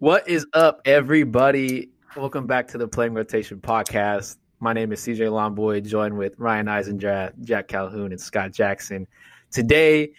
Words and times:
What 0.00 0.28
is 0.28 0.46
up, 0.52 0.82
everybody? 0.84 1.90
Welcome 2.16 2.46
back 2.46 2.68
to 2.68 2.78
the 2.78 2.86
Playing 2.86 3.14
Rotation 3.14 3.58
podcast. 3.60 4.36
My 4.60 4.72
name 4.72 4.92
is 4.92 5.00
CJ 5.00 5.22
Lomboy, 5.22 5.84
joined 5.84 6.16
with 6.16 6.34
Ryan 6.38 6.66
Eisendrath, 6.66 7.32
Jack 7.40 7.66
Calhoun, 7.66 8.12
and 8.12 8.20
Scott 8.20 8.52
Jackson. 8.52 9.08
Today 9.50 10.12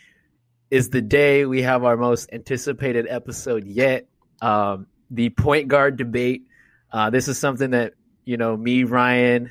is 0.70 0.90
the 0.90 1.02
day 1.02 1.46
we 1.46 1.62
have 1.62 1.86
our 1.86 1.96
most 1.96 2.30
anticipated 2.34 3.08
episode 3.10 3.66
yet 3.66 4.06
um, 4.42 4.86
the 5.12 5.30
point 5.30 5.70
guard 5.70 5.96
debate. 5.96 6.44
Uh, 6.92 7.10
this 7.10 7.30
is 7.30 7.40
something 7.40 7.72
that, 7.72 7.94
you 8.26 8.36
know, 8.36 8.58
me, 8.58 8.84
Ryan, 8.84 9.50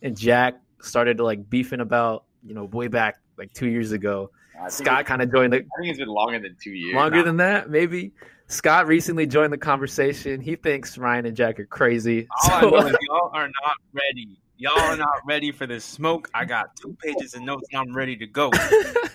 and 0.00 0.16
Jack 0.16 0.62
started 0.80 1.18
to 1.18 1.24
like 1.24 1.50
beefing 1.50 1.80
about, 1.80 2.24
you 2.42 2.54
know, 2.54 2.64
way 2.64 2.88
back 2.88 3.18
like 3.36 3.52
two 3.52 3.68
years 3.68 3.92
ago. 3.92 4.30
Scott 4.68 5.04
kind 5.04 5.20
of 5.20 5.30
joined 5.30 5.52
the. 5.52 5.58
I 5.58 5.60
think 5.60 5.90
it's 5.90 5.98
been 5.98 6.08
longer 6.08 6.38
than 6.40 6.56
two 6.58 6.70
years. 6.70 6.94
Longer 6.94 7.22
than 7.22 7.36
that, 7.36 7.68
maybe. 7.68 8.12
Scott 8.48 8.86
recently 8.86 9.26
joined 9.26 9.52
the 9.52 9.58
conversation. 9.58 10.40
He 10.40 10.56
thinks 10.56 10.96
Ryan 10.96 11.26
and 11.26 11.36
Jack 11.36 11.60
are 11.60 11.66
crazy. 11.66 12.26
All 12.44 12.50
I 12.52 12.60
know 12.62 12.86
is 12.88 12.96
y'all 13.08 13.30
are 13.34 13.46
not 13.46 13.76
ready. 13.92 14.40
Y'all 14.56 14.78
are 14.78 14.96
not 14.96 15.20
ready 15.26 15.52
for 15.52 15.66
this 15.66 15.84
smoke. 15.84 16.30
I 16.32 16.46
got 16.46 16.74
two 16.74 16.96
pages 17.02 17.34
of 17.34 17.42
notes 17.42 17.68
and 17.70 17.80
I'm 17.80 17.94
ready 17.94 18.16
to 18.16 18.26
go. 18.26 18.50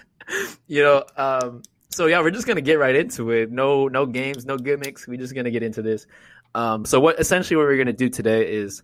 you 0.67 0.83
know, 0.83 1.03
um, 1.17 1.63
so 1.89 2.05
yeah, 2.05 2.21
we're 2.21 2.31
just 2.31 2.45
gonna 2.45 2.61
get 2.61 2.77
right 2.77 2.95
into 2.95 3.31
it. 3.31 3.51
No, 3.51 3.87
no 3.87 4.05
games, 4.05 4.45
no 4.45 4.55
gimmicks. 4.55 5.07
We're 5.07 5.17
just 5.17 5.33
gonna 5.33 5.51
get 5.51 5.63
into 5.63 5.81
this. 5.81 6.05
Um, 6.53 6.85
so 6.85 6.99
what 6.99 7.19
essentially 7.19 7.57
what 7.57 7.65
we're 7.65 7.77
gonna 7.77 7.91
do 7.91 8.09
today 8.09 8.53
is, 8.53 8.83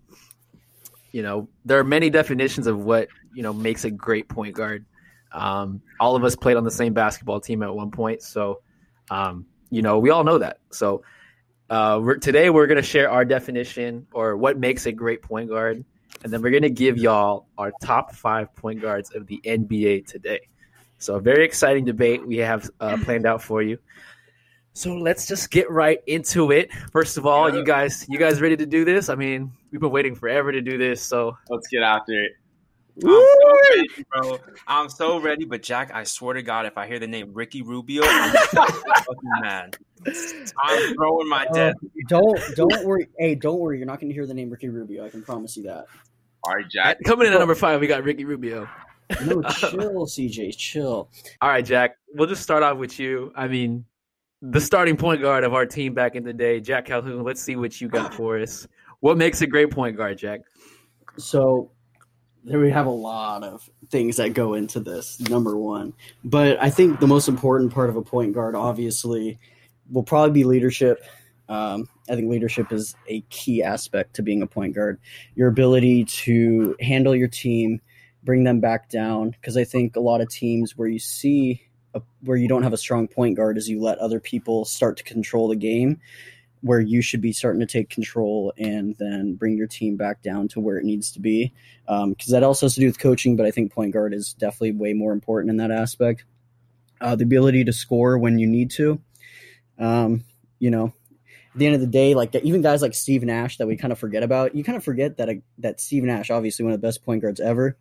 you 1.12 1.21
know, 1.21 1.48
there 1.63 1.77
are 1.77 1.84
many 1.84 2.09
definitions 2.09 2.66
of 2.66 2.84
what 2.84 3.07
you 3.35 3.43
know 3.43 3.54
makes 3.54 3.85
a 3.85 3.91
great 3.91 4.27
point 4.27 4.55
guard. 4.55 4.84
Um, 5.31 5.84
all 5.99 6.16
of 6.16 6.23
us 6.23 6.35
played 6.35 6.57
on 6.57 6.63
the 6.63 6.71
same 6.71 6.93
basketball 6.93 7.40
team 7.40 7.62
at 7.62 7.73
one 7.73 7.91
point, 7.91 8.23
so 8.23 8.62
um, 9.12 9.45
you 9.70 9.82
know, 9.82 10.00
we 10.00 10.09
all 10.09 10.23
know 10.23 10.38
that. 10.40 10.59
So 10.72 11.04
uh, 11.70 12.00
we're, 12.02 12.18
today 12.18 12.50
we're 12.50 12.68
going 12.68 12.77
to 12.77 12.84
share 12.84 13.10
our 13.10 13.26
definition 13.26 14.08
or 14.12 14.36
what 14.38 14.58
makes 14.58 14.86
a 14.86 14.91
great 14.91 15.22
point 15.22 15.50
guard, 15.50 15.84
and 16.24 16.34
then 16.34 16.41
we're 16.41 16.52
going 16.52 16.63
to 16.63 16.70
give 16.70 16.98
y'all 16.98 17.48
our 17.57 17.71
top 17.82 18.13
five 18.13 18.55
point 18.55 18.82
guards 18.82 19.13
of 19.13 19.27
the 19.27 19.40
NBA 19.46 20.08
today. 20.08 20.41
So 20.98 21.16
a 21.16 21.21
very 21.21 21.46
exciting 21.46 21.85
debate 21.85 22.26
we 22.27 22.38
have 22.38 22.70
uh, 22.80 22.98
planned 23.04 23.26
out 23.26 23.41
for 23.41 23.62
you. 23.62 23.77
So 24.74 24.96
let's 24.96 25.27
just 25.27 25.49
get 25.49 25.70
right 25.70 25.99
into 26.08 26.52
it. 26.52 26.71
First 26.91 27.18
of 27.18 27.26
all, 27.26 27.54
you 27.54 27.65
guys, 27.65 28.05
you 28.10 28.18
guys 28.18 28.41
ready 28.41 28.58
to 28.58 28.65
do 28.65 28.86
this? 28.86 29.10
I 29.10 29.15
mean, 29.15 29.52
we've 29.71 29.82
been 29.82 29.91
waiting 29.91 30.15
forever 30.15 30.52
to 30.52 30.62
do 30.62 30.77
this, 30.77 31.02
so 31.02 31.38
let's 31.49 31.68
get 31.68 31.84
after 31.84 32.13
it. 32.13 32.32
I'm 33.05 33.10
so 33.10 33.58
ready, 33.70 34.05
bro. 34.12 34.40
I'm 34.68 34.90
so 34.90 35.20
ready. 35.20 35.46
But 35.46 35.64
Jack, 35.64 35.92
I 35.94 36.04
swear 36.04 36.34
to 36.34 36.42
God, 36.42 36.66
if 36.66 36.78
I 36.78 36.88
hear 36.88 37.00
the 37.00 37.08
name 37.08 37.32
Ricky 37.34 37.62
Rubio, 37.62 38.04
I'm 38.05 38.34
fucking 38.34 39.30
mad. 39.42 39.78
I'm 40.05 40.96
throwing 40.96 41.30
my 41.30 41.46
dead. 41.54 41.76
Uh, 41.84 41.88
don't 42.08 42.40
don't 42.55 42.86
worry. 42.86 43.08
Hey, 43.18 43.36
don't 43.36 43.60
worry. 43.60 43.77
You're 43.77 43.88
not 43.88 44.00
going 44.00 44.10
to 44.10 44.14
hear 44.14 44.26
the 44.26 44.34
name 44.34 44.50
Ricky 44.50 44.70
Rubio. 44.70 45.05
I 45.05 45.10
can 45.10 45.24
promise 45.24 45.58
you 45.58 45.64
that. 45.64 45.86
All 46.44 46.55
right, 46.55 46.70
Jack. 46.70 46.98
Coming 47.05 47.27
in 47.27 47.34
at 47.34 47.40
number 47.40 47.55
five, 47.55 47.80
we 47.82 47.88
got 47.88 48.04
Ricky 48.04 48.26
Rubio. 48.26 48.68
No, 49.26 49.42
chill, 49.50 50.05
CJ, 50.05 50.55
chill. 50.55 51.10
All 51.42 51.50
right, 51.50 51.66
Jack. 51.66 51.96
We'll 52.14 52.27
just 52.27 52.44
start 52.44 52.64
off 52.64 52.77
with 52.77 53.00
you. 53.00 53.34
I 53.36 53.48
mean, 53.48 53.86
the 54.42 54.62
starting 54.62 54.96
point 54.96 55.22
guard 55.22 55.44
of 55.44 55.54
our 55.54 55.66
team 55.66 55.94
back 55.94 56.16
in 56.16 56.24
the 56.24 56.34
day, 56.34 56.60
Jack 56.60 56.86
Calhoun. 56.86 57.24
Let's 57.24 57.42
see 57.42 57.55
what 57.55 57.80
you 57.82 57.88
got 57.88 58.14
for 58.16 58.40
us. 58.40 58.68
What 59.02 59.18
makes 59.18 59.42
a 59.42 59.48
great 59.48 59.72
point 59.72 59.98
guard, 59.98 60.18
Jack? 60.18 60.42
So 61.18 61.72
there 62.43 62.59
we 62.59 62.71
have 62.71 62.85
a 62.85 62.91
lot 62.91 63.43
of 63.43 63.70
things 63.90 64.18
that 64.18 64.34
go 64.34 64.53
into 64.53 64.79
this 64.79 65.19
number 65.29 65.57
one. 65.57 65.94
But 66.23 66.62
i 66.62 66.69
think 66.69 67.00
the 67.00 67.07
most 67.07 67.28
important 67.28 67.73
part 67.73 67.90
of 67.90 67.96
a 67.96 68.01
point 68.01 68.34
guard 68.34 68.56
obviously 68.56 69.40
will 69.91 70.03
probably 70.03 70.31
be 70.31 70.44
leadership. 70.44 71.03
Um, 71.47 71.90
i 72.09 72.16
think 72.16 72.29
leadership 72.29 72.72
is 72.72 72.96
a 73.07 73.22
key 73.29 73.63
aspect 73.63 74.16
to 74.16 74.22
being 74.22 74.41
a 74.41 74.47
point 74.47 74.75
guard. 74.75 75.00
Your 75.35 75.47
ability 75.47 76.06
to 76.06 76.75
handle 76.79 77.16
your 77.16 77.28
team 77.28 77.81
bring 78.23 78.44
them 78.44 78.59
back 78.59 78.90
down 78.90 79.29
because 79.31 79.56
i 79.57 79.64
think 79.64 79.96
a 79.96 80.00
lot 80.00 80.22
of 80.22 80.30
teams 80.30 80.78
where 80.78 80.88
you 80.88 81.00
see 81.00 81.62
a, 81.94 82.02
where 82.22 82.38
you 82.38 82.47
don't 82.47 82.64
have 82.64 82.74
a 82.74 82.78
strong 82.78 83.08
point 83.08 83.35
guard 83.35 83.58
is 83.58 83.69
you 83.69 83.81
let 83.81 83.97
other 84.00 84.19
people 84.19 84.66
start 84.66 84.97
to 84.97 85.03
control 85.03 85.47
the 85.47 85.56
game 85.56 86.00
where 86.62 86.80
you 86.80 87.02
should 87.02 87.22
be 87.22 87.31
starting 87.31 87.59
to 87.62 87.66
take 87.66 87.90
control 87.90 88.53
and 88.58 88.96
then 89.00 89.36
bring 89.36 89.56
your 89.56 89.68
team 89.68 89.96
back 89.96 90.22
down 90.22 90.47
to 90.50 90.59
where 90.59 90.78
it 90.78 90.84
needs 90.84 91.12
to 91.12 91.20
be. 91.20 91.53
Because 91.86 92.03
um, 92.03 92.16
that 92.28 92.44
also 92.44 92.66
has 92.66 92.74
to 92.75 92.81
do 92.81 92.88
with 92.88 93.00
coaching, 93.00 93.36
but 93.36 93.46
I 93.46 93.52
think 93.52 93.72
point 93.72 93.94
guard 93.94 94.14
is 94.14 94.34
definitely 94.34 94.74
way 94.74 94.94
more 94.94 95.14
important 95.14 95.50
in 95.50 95.58
that 95.58 95.72
aspect. 95.72 96.25
Uh, 97.02 97.16
the 97.16 97.24
ability 97.24 97.64
to 97.64 97.72
score 97.72 98.18
when 98.18 98.40
you 98.40 98.47
need 98.47 98.72
to. 98.72 99.00
Um, 99.78 100.25
you 100.59 100.70
know, 100.70 100.94
at 101.53 101.58
the 101.58 101.66
end 101.66 101.75
of 101.75 101.81
the 101.81 101.88
day, 101.88 102.14
like 102.14 102.36
even 102.36 102.62
guys 102.62 102.81
like 102.81 102.94
Steve 102.94 103.24
Nash 103.24 103.58
that 103.58 103.68
we 103.68 103.78
kind 103.78 103.94
of 103.94 104.00
forget 104.00 104.22
about, 104.22 104.53
you 104.53 104.64
kind 104.64 104.76
of 104.76 104.84
forget 104.84 105.18
that 105.18 105.30
a, 105.30 105.41
that 105.59 105.80
Steve 105.80 106.03
Nash, 106.03 106.30
obviously 106.30 106.64
one 106.64 106.74
of 106.74 106.81
the 106.81 106.88
best 106.88 107.03
point 107.06 107.22
guards 107.22 107.40
ever, 107.40 107.78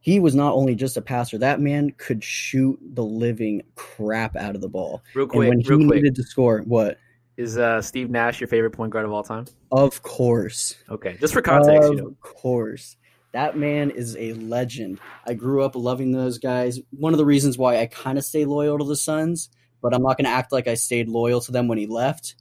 he 0.00 0.20
was 0.20 0.34
not 0.34 0.52
only 0.52 0.74
just 0.74 0.96
a 0.96 1.02
passer. 1.02 1.38
That 1.38 1.60
man 1.60 1.90
could 1.96 2.22
shoot 2.22 2.78
the 2.80 3.02
living 3.02 3.62
crap 3.74 4.36
out 4.36 4.54
of 4.54 4.60
the 4.60 4.68
ball. 4.68 5.02
Real 5.14 5.26
quick, 5.26 5.48
and 5.48 5.66
when 5.66 5.80
he 5.80 5.84
needed 5.86 6.14
to 6.16 6.22
score, 6.22 6.60
what? 6.60 6.98
Is 7.36 7.58
uh, 7.58 7.82
Steve 7.82 8.10
Nash 8.10 8.40
your 8.40 8.48
favorite 8.48 8.70
point 8.70 8.92
guard 8.92 9.04
of 9.04 9.12
all 9.12 9.22
time? 9.22 9.44
Of 9.70 10.02
course. 10.02 10.74
Okay, 10.88 11.16
just 11.20 11.34
for 11.34 11.42
context, 11.42 11.90
of 11.90 11.94
you 11.94 12.02
know. 12.02 12.16
course. 12.20 12.96
That 13.32 13.58
man 13.58 13.90
is 13.90 14.16
a 14.16 14.32
legend. 14.34 14.98
I 15.26 15.34
grew 15.34 15.62
up 15.62 15.76
loving 15.76 16.12
those 16.12 16.38
guys. 16.38 16.80
One 16.90 17.12
of 17.12 17.18
the 17.18 17.26
reasons 17.26 17.58
why 17.58 17.78
I 17.80 17.86
kind 17.86 18.16
of 18.16 18.24
stay 18.24 18.46
loyal 18.46 18.78
to 18.78 18.84
the 18.84 18.96
Suns, 18.96 19.50
but 19.82 19.92
I'm 19.92 20.02
not 20.02 20.16
going 20.16 20.24
to 20.24 20.30
act 20.30 20.52
like 20.52 20.66
I 20.66 20.74
stayed 20.74 21.08
loyal 21.08 21.42
to 21.42 21.52
them 21.52 21.68
when 21.68 21.76
he 21.76 21.86
left 21.86 22.36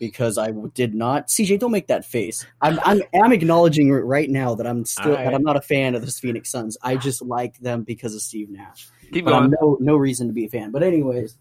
because 0.00 0.38
I 0.38 0.50
did 0.74 0.94
not. 0.94 1.28
CJ, 1.28 1.60
don't 1.60 1.70
make 1.70 1.86
that 1.86 2.04
face. 2.04 2.44
I'm 2.60 2.80
I'm, 2.82 3.02
I'm 3.22 3.32
acknowledging 3.32 3.92
right 3.92 4.28
now 4.28 4.56
that 4.56 4.66
I'm 4.66 4.84
still 4.84 5.12
right. 5.12 5.24
that 5.24 5.34
I'm 5.34 5.44
not 5.44 5.56
a 5.56 5.60
fan 5.60 5.94
of 5.94 6.04
the 6.04 6.10
Phoenix 6.10 6.50
Suns. 6.50 6.76
I 6.82 6.96
just 6.96 7.22
like 7.22 7.56
them 7.58 7.84
because 7.84 8.16
of 8.16 8.22
Steve 8.22 8.50
Nash. 8.50 8.88
Keep 9.12 9.26
but 9.26 9.32
going. 9.32 9.44
I'm 9.44 9.54
no 9.60 9.76
no 9.78 9.94
reason 9.94 10.26
to 10.26 10.32
be 10.32 10.46
a 10.46 10.48
fan. 10.48 10.72
But 10.72 10.82
anyways, 10.82 11.36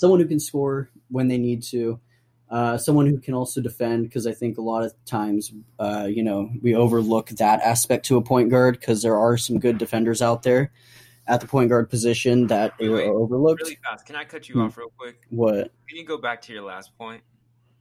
someone 0.00 0.18
who 0.18 0.26
can 0.26 0.40
score 0.40 0.88
when 1.10 1.28
they 1.28 1.36
need 1.36 1.62
to. 1.62 2.00
Uh, 2.50 2.76
someone 2.76 3.06
who 3.06 3.18
can 3.18 3.34
also 3.34 3.60
defend 3.60 4.02
because 4.02 4.26
I 4.26 4.32
think 4.32 4.58
a 4.58 4.62
lot 4.62 4.82
of 4.82 4.92
times, 5.04 5.52
uh, 5.78 6.08
you 6.10 6.24
know, 6.24 6.50
we 6.62 6.74
overlook 6.74 7.28
that 7.28 7.60
aspect 7.60 8.06
to 8.06 8.16
a 8.16 8.22
point 8.22 8.50
guard 8.50 8.80
because 8.80 9.02
there 9.02 9.16
are 9.16 9.36
some 9.36 9.60
good 9.60 9.78
defenders 9.78 10.20
out 10.20 10.42
there 10.42 10.72
at 11.28 11.40
the 11.40 11.46
point 11.46 11.68
guard 11.68 11.90
position 11.90 12.48
that 12.48 12.72
wait, 12.80 12.88
wait, 12.88 13.06
are 13.06 13.12
overlooked. 13.12 13.62
Really 13.62 13.78
fast, 13.84 14.06
can 14.06 14.16
I 14.16 14.24
cut 14.24 14.48
you 14.48 14.54
hmm. 14.54 14.62
off 14.62 14.76
real 14.76 14.90
quick? 14.98 15.20
What? 15.28 15.70
Can 15.86 15.98
you 15.98 16.04
go 16.04 16.16
back 16.16 16.42
to 16.42 16.52
your 16.52 16.62
last 16.62 16.96
point? 16.98 17.22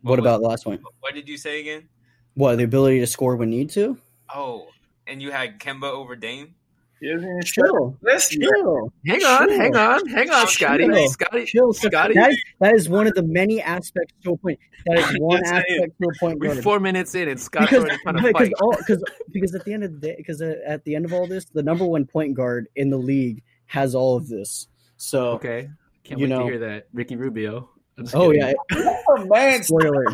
What, 0.02 0.12
what 0.12 0.20
about 0.20 0.42
the 0.42 0.48
last 0.48 0.66
point? 0.66 0.82
What 1.00 1.16
did 1.16 1.28
you 1.28 1.38
say 1.38 1.62
again? 1.62 1.88
What 2.36 2.58
the 2.58 2.64
ability 2.64 3.00
to 3.00 3.08
score 3.08 3.38
when 3.38 3.50
need 3.50 3.72
to? 3.72 3.98
Oh, 4.34 4.68
and 5.08 5.22
you 5.22 5.32
had 5.32 5.60
Kemba 5.60 5.90
over 5.90 6.16
Dame. 6.16 6.54
Chill. 7.02 7.98
Let's 8.02 8.30
chill. 8.30 8.92
Hang 9.06 9.24
on, 9.24 9.48
chill. 9.48 9.58
hang 9.58 9.76
on, 9.76 10.08
hang 10.08 10.30
on, 10.30 10.48
Scotty. 10.48 10.86
Chill. 10.86 11.10
Scotty, 11.10 11.46
chill. 11.46 11.74
Scotty. 11.74 12.14
That 12.14 12.32
is, 12.32 12.44
that 12.60 12.76
is 12.76 12.90
one 12.90 13.08
of 13.08 13.14
the 13.14 13.24
many 13.24 13.62
aspects 13.62 14.14
to 14.24 14.32
a 14.32 14.38
point. 14.38 14.60
That 14.86 15.00
is 15.00 15.06
one 15.20 15.44
aspect 15.46 16.00
to 16.02 16.10
a 16.10 16.20
point. 16.20 16.40
We're 16.40 16.62
four 16.62 16.80
minutes 16.80 17.16
in, 17.16 17.30
and 17.30 17.40
Scott's 17.40 17.70
because, 17.70 17.86
already 17.86 17.98
trying 18.04 18.16
to 18.16 18.22
because, 18.34 18.50
all, 18.62 18.76
because, 18.78 19.04
because 19.32 19.56
at 19.56 19.66
the 19.66 19.74
end 19.74 19.84
of 19.84 19.94
the 19.94 20.08
day, 20.08 20.16
because 20.18 20.42
uh, 20.42 20.56
at 20.66 20.84
the 20.84 20.96
end 20.96 21.06
of 21.06 21.14
all 21.14 21.26
this, 21.26 21.46
the 21.46 21.64
number 21.64 21.86
one 21.86 22.06
point 22.06 22.34
guard 22.34 22.68
in 22.76 22.90
the 22.90 22.98
league 22.98 23.44
has 23.68 23.96
all 23.96 24.18
of 24.18 24.28
this. 24.28 24.68
So 24.98 25.32
okay, 25.32 25.70
can't 26.04 26.20
you 26.20 26.26
wait 26.26 26.30
know, 26.30 26.40
to 26.40 26.46
hear 26.46 26.60
that, 26.60 26.88
Ricky 26.92 27.16
Rubio. 27.16 27.70
Oh 28.14 28.32
yeah, 28.32 28.54
oh, 28.74 29.26
man, 29.26 29.64
spoiler. 29.64 30.06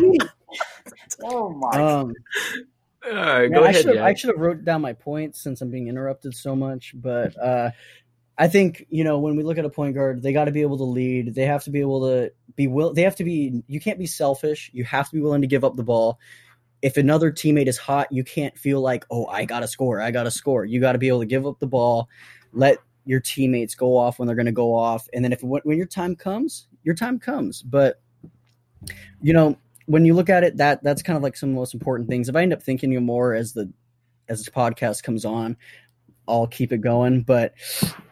oh 1.23 1.49
my. 1.49 1.81
Um, 1.81 2.13
all 3.11 3.15
right, 3.15 3.51
go 3.51 3.63
I 3.63 3.69
ahead. 3.69 3.83
Should, 3.83 3.97
I 3.97 4.13
should 4.13 4.29
have 4.29 4.39
wrote 4.39 4.63
down 4.63 4.81
my 4.81 4.93
points 4.93 5.41
since 5.41 5.61
I'm 5.61 5.69
being 5.69 5.87
interrupted 5.87 6.35
so 6.35 6.55
much, 6.55 6.93
but 6.95 7.37
uh, 7.41 7.71
I 8.37 8.47
think 8.47 8.85
you 8.89 9.03
know 9.03 9.19
when 9.19 9.35
we 9.35 9.43
look 9.43 9.57
at 9.57 9.65
a 9.65 9.69
point 9.69 9.95
guard, 9.95 10.21
they 10.21 10.33
got 10.33 10.45
to 10.45 10.51
be 10.51 10.61
able 10.61 10.77
to 10.77 10.83
lead. 10.83 11.35
They 11.35 11.45
have 11.45 11.63
to 11.65 11.71
be 11.71 11.79
able 11.79 12.01
to 12.07 12.31
be 12.55 12.67
will. 12.67 12.93
They 12.93 13.03
have 13.03 13.15
to 13.17 13.23
be. 13.23 13.63
You 13.67 13.79
can't 13.79 13.99
be 13.99 14.07
selfish. 14.07 14.69
You 14.73 14.83
have 14.85 15.09
to 15.09 15.15
be 15.15 15.21
willing 15.21 15.41
to 15.41 15.47
give 15.47 15.63
up 15.63 15.75
the 15.75 15.83
ball. 15.83 16.19
If 16.81 16.97
another 16.97 17.31
teammate 17.31 17.67
is 17.67 17.77
hot, 17.77 18.11
you 18.11 18.23
can't 18.23 18.57
feel 18.57 18.81
like, 18.81 19.05
oh, 19.09 19.25
I 19.27 19.45
gotta 19.45 19.67
score. 19.67 20.01
I 20.01 20.11
gotta 20.11 20.31
score. 20.31 20.65
You 20.65 20.79
got 20.79 20.91
to 20.91 20.97
be 20.97 21.07
able 21.07 21.21
to 21.21 21.25
give 21.25 21.47
up 21.47 21.59
the 21.59 21.67
ball. 21.67 22.09
Let 22.53 22.77
your 23.05 23.19
teammates 23.19 23.75
go 23.75 23.97
off 23.97 24.19
when 24.19 24.27
they're 24.27 24.35
going 24.35 24.47
to 24.47 24.51
go 24.51 24.75
off, 24.75 25.07
and 25.13 25.23
then 25.23 25.31
if 25.31 25.41
when 25.43 25.77
your 25.77 25.85
time 25.85 26.15
comes, 26.15 26.67
your 26.83 26.95
time 26.95 27.19
comes. 27.19 27.61
But 27.61 28.01
you 29.21 29.33
know, 29.33 29.57
when 29.85 30.05
you 30.05 30.13
look 30.13 30.29
at 30.29 30.43
it, 30.43 30.57
that 30.57 30.83
that's 30.83 31.01
kind 31.01 31.17
of 31.17 31.23
like 31.23 31.37
some 31.37 31.49
of 31.49 31.55
the 31.55 31.59
most 31.59 31.73
important 31.73 32.09
things. 32.09 32.29
If 32.29 32.35
I 32.35 32.41
end 32.41 32.53
up 32.53 32.63
thinking 32.63 33.03
more 33.05 33.33
as 33.33 33.53
the 33.53 33.71
as 34.27 34.43
the 34.43 34.51
podcast 34.51 35.03
comes 35.03 35.25
on, 35.25 35.57
I'll 36.27 36.47
keep 36.47 36.71
it 36.71 36.79
going. 36.79 37.21
But 37.21 37.53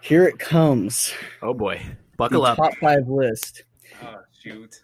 here 0.02 0.26
it 0.28 0.40
comes. 0.40 1.14
Oh 1.42 1.54
boy, 1.54 1.82
buckle 2.18 2.44
the 2.44 2.50
up! 2.50 2.58
Top 2.58 2.76
five 2.78 3.08
list. 3.08 3.64
Oh 4.02 4.20
shoot. 4.42 4.82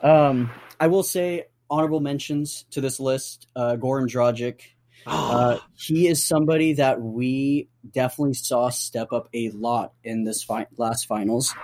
um, 0.02 0.50
I 0.78 0.86
will 0.86 1.02
say 1.02 1.44
honorable 1.70 2.00
mentions 2.00 2.64
to 2.70 2.80
this 2.80 3.00
list. 3.00 3.46
Uh, 3.54 3.76
Goran 3.76 4.08
Dragic. 4.08 4.60
Uh, 5.06 5.58
he 5.76 6.08
is 6.08 6.24
somebody 6.24 6.74
that 6.74 7.00
we 7.00 7.70
definitely 7.90 8.34
saw 8.34 8.68
step 8.68 9.14
up 9.14 9.30
a 9.32 9.48
lot 9.52 9.94
in 10.04 10.24
this 10.24 10.44
fi- 10.44 10.66
last 10.76 11.06
finals. 11.06 11.54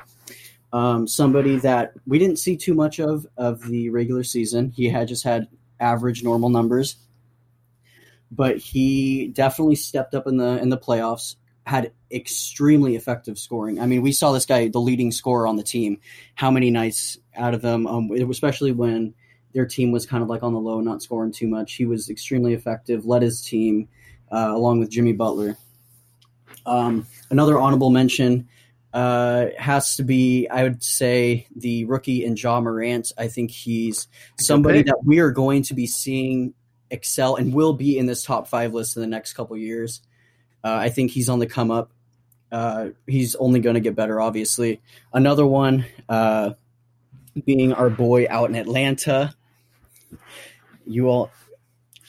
Um, 0.73 1.07
somebody 1.07 1.57
that 1.59 1.93
we 2.07 2.19
didn't 2.19 2.39
see 2.39 2.57
too 2.57 2.75
much 2.75 2.99
of 2.99 3.27
of 3.37 3.67
the 3.69 3.91
regular 3.91 4.25
season. 4.25 4.73
He 4.75 4.89
had 4.89 5.09
just 5.09 5.25
had 5.25 5.49
average 5.81 6.23
normal 6.23 6.49
numbers, 6.49 6.97
but 8.31 8.59
he 8.59 9.29
definitely 9.29 9.77
stepped 9.77 10.15
up 10.15 10.27
in 10.27 10.37
the 10.37 10.61
in 10.61 10.69
the 10.69 10.79
playoffs. 10.79 11.37
Had 11.65 11.91
extremely 12.13 12.95
effective 12.95 13.39
scoring. 13.39 13.81
I 13.81 13.87
mean, 13.87 14.01
we 14.01 14.13
saw 14.13 14.31
this 14.31 14.47
guy, 14.47 14.69
the 14.69 14.81
leading 14.81 15.11
scorer 15.11 15.49
on 15.49 15.57
the 15.57 15.65
team. 15.65 15.99
How 16.37 16.49
many 16.49 16.71
nights 16.71 17.19
out 17.35 17.55
of 17.55 17.63
them, 17.63 17.89
um, 17.89 18.11
especially 18.13 18.71
when 18.71 19.15
their 19.57 19.67
team 19.67 19.91
was 19.91 20.05
kind 20.05 20.23
of 20.23 20.29
like 20.29 20.43
on 20.43 20.53
the 20.53 20.61
low, 20.61 20.81
not 20.83 21.03
scoring 21.03 21.33
too 21.33 21.49
much. 21.49 21.75
He 21.75 21.87
was 21.87 22.11
extremely 22.11 22.53
effective, 22.53 23.07
led 23.07 23.23
his 23.23 23.41
team 23.41 23.89
uh, 24.31 24.51
along 24.51 24.81
with 24.81 24.91
Jimmy 24.91 25.15
Butler. 25.15 25.57
Um, 26.67 27.07
another 27.31 27.59
honorable 27.59 27.89
mention 27.89 28.49
uh, 28.97 29.51
has 29.59 29.97
to 29.97 30.03
be, 30.03 30.49
I 30.49 30.63
would 30.63 30.83
say, 30.83 31.47
the 31.55 31.85
rookie 31.85 32.25
in 32.25 32.35
Ja 32.35 32.63
Morant. 32.63 33.13
I 33.19 33.29
think 33.29 33.51
he's 33.51 34.09
somebody 34.41 34.85
that 34.85 35.05
we 35.05 35.19
are 35.19 35.31
going 35.31 35.65
to 35.65 35.75
be 35.75 35.87
seeing 35.87 36.55
excel 36.91 37.37
and 37.37 37.53
will 37.53 37.75
be 37.75 37.99
in 37.99 38.07
this 38.07 38.25
top 38.25 38.49
five 38.49 38.73
list 38.73 38.97
in 38.97 39.03
the 39.03 39.07
next 39.07 39.35
couple 39.35 39.55
years. 39.59 40.01
Uh, 40.65 40.77
I 40.77 40.89
think 40.89 41.11
he's 41.11 41.29
on 41.29 41.41
the 41.41 41.47
come 41.47 41.71
up. 41.71 41.91
Uh, 42.51 42.89
he's 43.07 43.35
only 43.35 43.61
going 43.61 43.75
to 43.75 43.81
get 43.81 43.95
better, 43.95 44.19
obviously. 44.19 44.81
Another 45.13 45.47
one 45.47 45.85
uh, 46.09 46.55
being 47.45 47.75
our 47.75 47.91
boy 47.91 48.27
out 48.31 48.49
in 48.49 48.57
Atlanta. 48.57 49.35
You 50.87 51.11
all, 51.11 51.31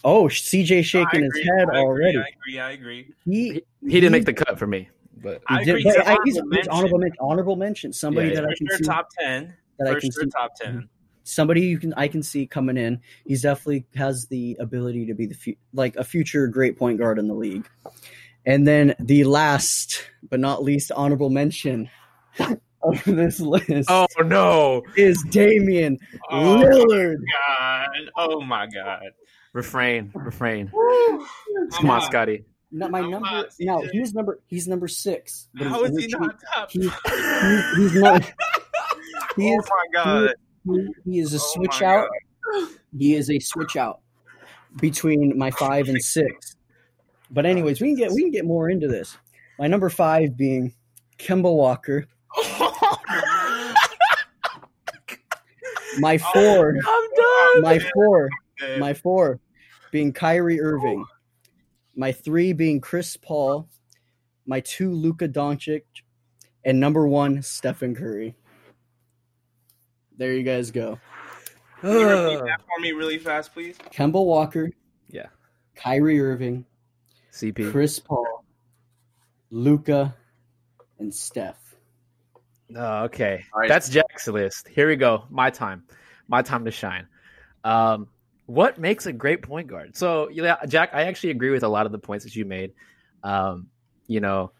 oh, 0.05 0.29
CJ 0.29 0.85
shaking 0.85 1.23
his 1.23 1.35
head 1.35 1.67
I 1.69 1.79
agree, 1.79 1.81
already. 1.81 2.17
I 2.17 2.21
agree. 2.21 2.59
I 2.61 2.71
agree. 2.71 3.13
He, 3.25 3.63
He 3.81 3.99
didn't 3.99 4.13
make 4.13 4.25
the 4.25 4.31
cut 4.31 4.57
for 4.57 4.67
me, 4.67 4.87
but 5.21 5.41
I 5.47 5.61
agree. 5.61 5.83
but 5.83 5.93
He's 5.93 5.95
I- 5.97 6.17
he's, 6.25 6.37
honorable 6.37 6.55
he's 6.57 6.67
honorable, 6.67 6.97
mention, 6.99 7.17
honorable 7.19 7.55
mention. 7.55 7.93
Somebody 7.93 8.29
Yeah, 8.29 8.35
that 8.35 8.45
I 8.45 8.53
can 8.57 8.67
sure, 8.67 8.77
see. 8.77 8.83
top 8.83 9.07
ten. 9.19 9.53
that 9.79 9.87
I 9.87 9.99
can 9.99 10.11
sure, 10.11 10.23
see. 10.23 10.29
top 10.29 10.55
ten. 10.55 10.73
Mm-hmm. 10.73 10.85
somebody 11.23 11.61
you 11.61 11.77
can 11.77 11.93
I 11.95 12.07
can 12.07 12.23
see 12.23 12.47
coming 12.47 12.77
in. 12.77 13.01
He's 13.25 13.41
definitely 13.41 13.85
has 13.95 14.27
the 14.29 14.55
ability 14.59 15.05
to 15.07 15.13
be 15.13 15.25
the 15.25 15.35
fu- 15.35 15.55
like 15.73 15.95
a 15.97 16.03
future 16.03 16.47
great 16.47 16.77
point 16.77 16.97
guard 16.99 17.19
in 17.19 17.27
the 17.27 17.35
league. 17.35 17.67
And 18.45 18.65
then 18.65 18.95
the 18.99 19.25
last 19.25 20.09
but 20.29 20.39
not 20.39 20.63
least 20.63 20.91
honorable 20.93 21.29
mention 21.29 21.89
of 22.39 23.03
this 23.05 23.39
list 23.41 23.89
oh 23.89 24.05
no, 24.23 24.83
is 24.95 25.21
Damian 25.31 25.97
Oh 26.31 26.61
Lillard. 26.63 27.17
God! 27.47 27.89
Oh 28.15 28.39
my 28.41 28.67
God! 28.73 29.01
refrain, 29.53 30.11
refrain. 30.15 30.71
Come 30.71 31.89
on, 31.89 32.01
Scotty. 32.03 32.45
Not 32.71 32.91
my 32.91 33.01
Come 33.01 33.11
number. 33.11 33.27
on, 33.27 33.45
No, 33.59 33.79
CJ. 33.81 33.91
he's 33.91 34.13
number. 34.13 34.39
He's 34.47 34.67
number 34.67 34.87
six. 34.87 35.47
but 35.55 35.67
How 35.67 35.83
he 35.85 36.07
not 36.07 36.35
top? 36.53 36.69
He's, 36.71 36.83
he's, 37.05 37.77
he's 37.77 37.93
not. 38.01 38.23
He 39.35 39.51
oh 39.53 39.59
is. 39.59 39.65
my 39.69 39.85
God! 39.93 40.29
He, 40.65 40.87
he 41.05 41.19
is 41.19 41.33
a 41.33 41.37
Oh 41.37 41.51
switch 41.55 41.81
my 41.81 41.87
out. 41.87 42.09
He 42.97 43.13
is 43.15 43.29
a 43.29 43.39
switch 43.39 43.77
out 43.77 44.01
between 44.81 45.37
my 45.37 45.51
five 45.51 45.87
and 45.87 46.01
six. 46.01 46.55
But 47.31 47.45
anyways, 47.45 47.79
we 47.81 47.89
can 47.89 47.95
get 47.97 48.11
we 48.11 48.23
can 48.23 48.31
get 48.31 48.45
more 48.45 48.69
into 48.69 48.87
this. 48.87 49.17
My 49.59 49.67
number 49.67 49.89
five 49.89 50.35
being 50.35 50.73
Kemba 51.17 51.53
Walker. 51.53 52.05
My 55.99 56.17
four, 56.17 56.75
I'm 56.75 57.09
done. 57.15 57.61
my 57.61 57.79
four, 57.93 58.29
my 58.77 58.93
four 58.93 59.39
being 59.91 60.13
Kyrie 60.13 60.61
Irving. 60.61 61.05
My 61.97 62.11
three 62.13 62.53
being 62.53 62.79
Chris 62.79 63.17
Paul. 63.17 63.67
My 64.45 64.61
two 64.61 64.93
Luka 64.93 65.27
Doncic, 65.27 65.81
and 66.63 66.79
number 66.79 67.05
one 67.05 67.41
Stephen 67.41 67.93
Curry. 67.93 68.33
There 70.17 70.31
you 70.31 70.43
guys 70.43 70.71
go. 70.71 70.99
Can 71.81 71.91
you 71.91 72.07
repeat 72.07 72.45
that 72.45 72.61
for 72.61 72.81
me 72.81 72.93
really 72.93 73.17
fast, 73.17 73.53
please? 73.53 73.77
Kemba 73.91 74.23
Walker. 74.23 74.71
Yeah. 75.09 75.27
Kyrie 75.75 76.21
Irving. 76.21 76.65
CP. 77.33 77.71
Chris 77.71 77.99
Paul, 77.99 78.45
Luka, 79.51 80.15
and 80.99 81.13
Steph. 81.13 81.75
Oh, 82.75 83.03
okay. 83.03 83.43
All 83.53 83.59
right. 83.59 83.69
That's 83.69 83.89
Jack's 83.89 84.27
list. 84.27 84.67
Here 84.69 84.87
we 84.87 84.95
go. 84.95 85.25
My 85.29 85.49
time. 85.49 85.83
My 86.27 86.41
time 86.41 86.65
to 86.65 86.71
shine. 86.71 87.07
Um, 87.63 88.07
what 88.47 88.79
makes 88.79 89.05
a 89.05 89.13
great 89.13 89.41
point 89.41 89.67
guard? 89.67 89.95
So, 89.95 90.29
yeah, 90.29 90.57
Jack, 90.67 90.91
I 90.93 91.03
actually 91.03 91.31
agree 91.31 91.51
with 91.51 91.63
a 91.63 91.67
lot 91.67 91.85
of 91.85 91.91
the 91.91 91.99
points 91.99 92.25
that 92.25 92.35
you 92.35 92.45
made. 92.45 92.71
Um, 93.21 93.67
you 94.07 94.21
know, 94.21 94.51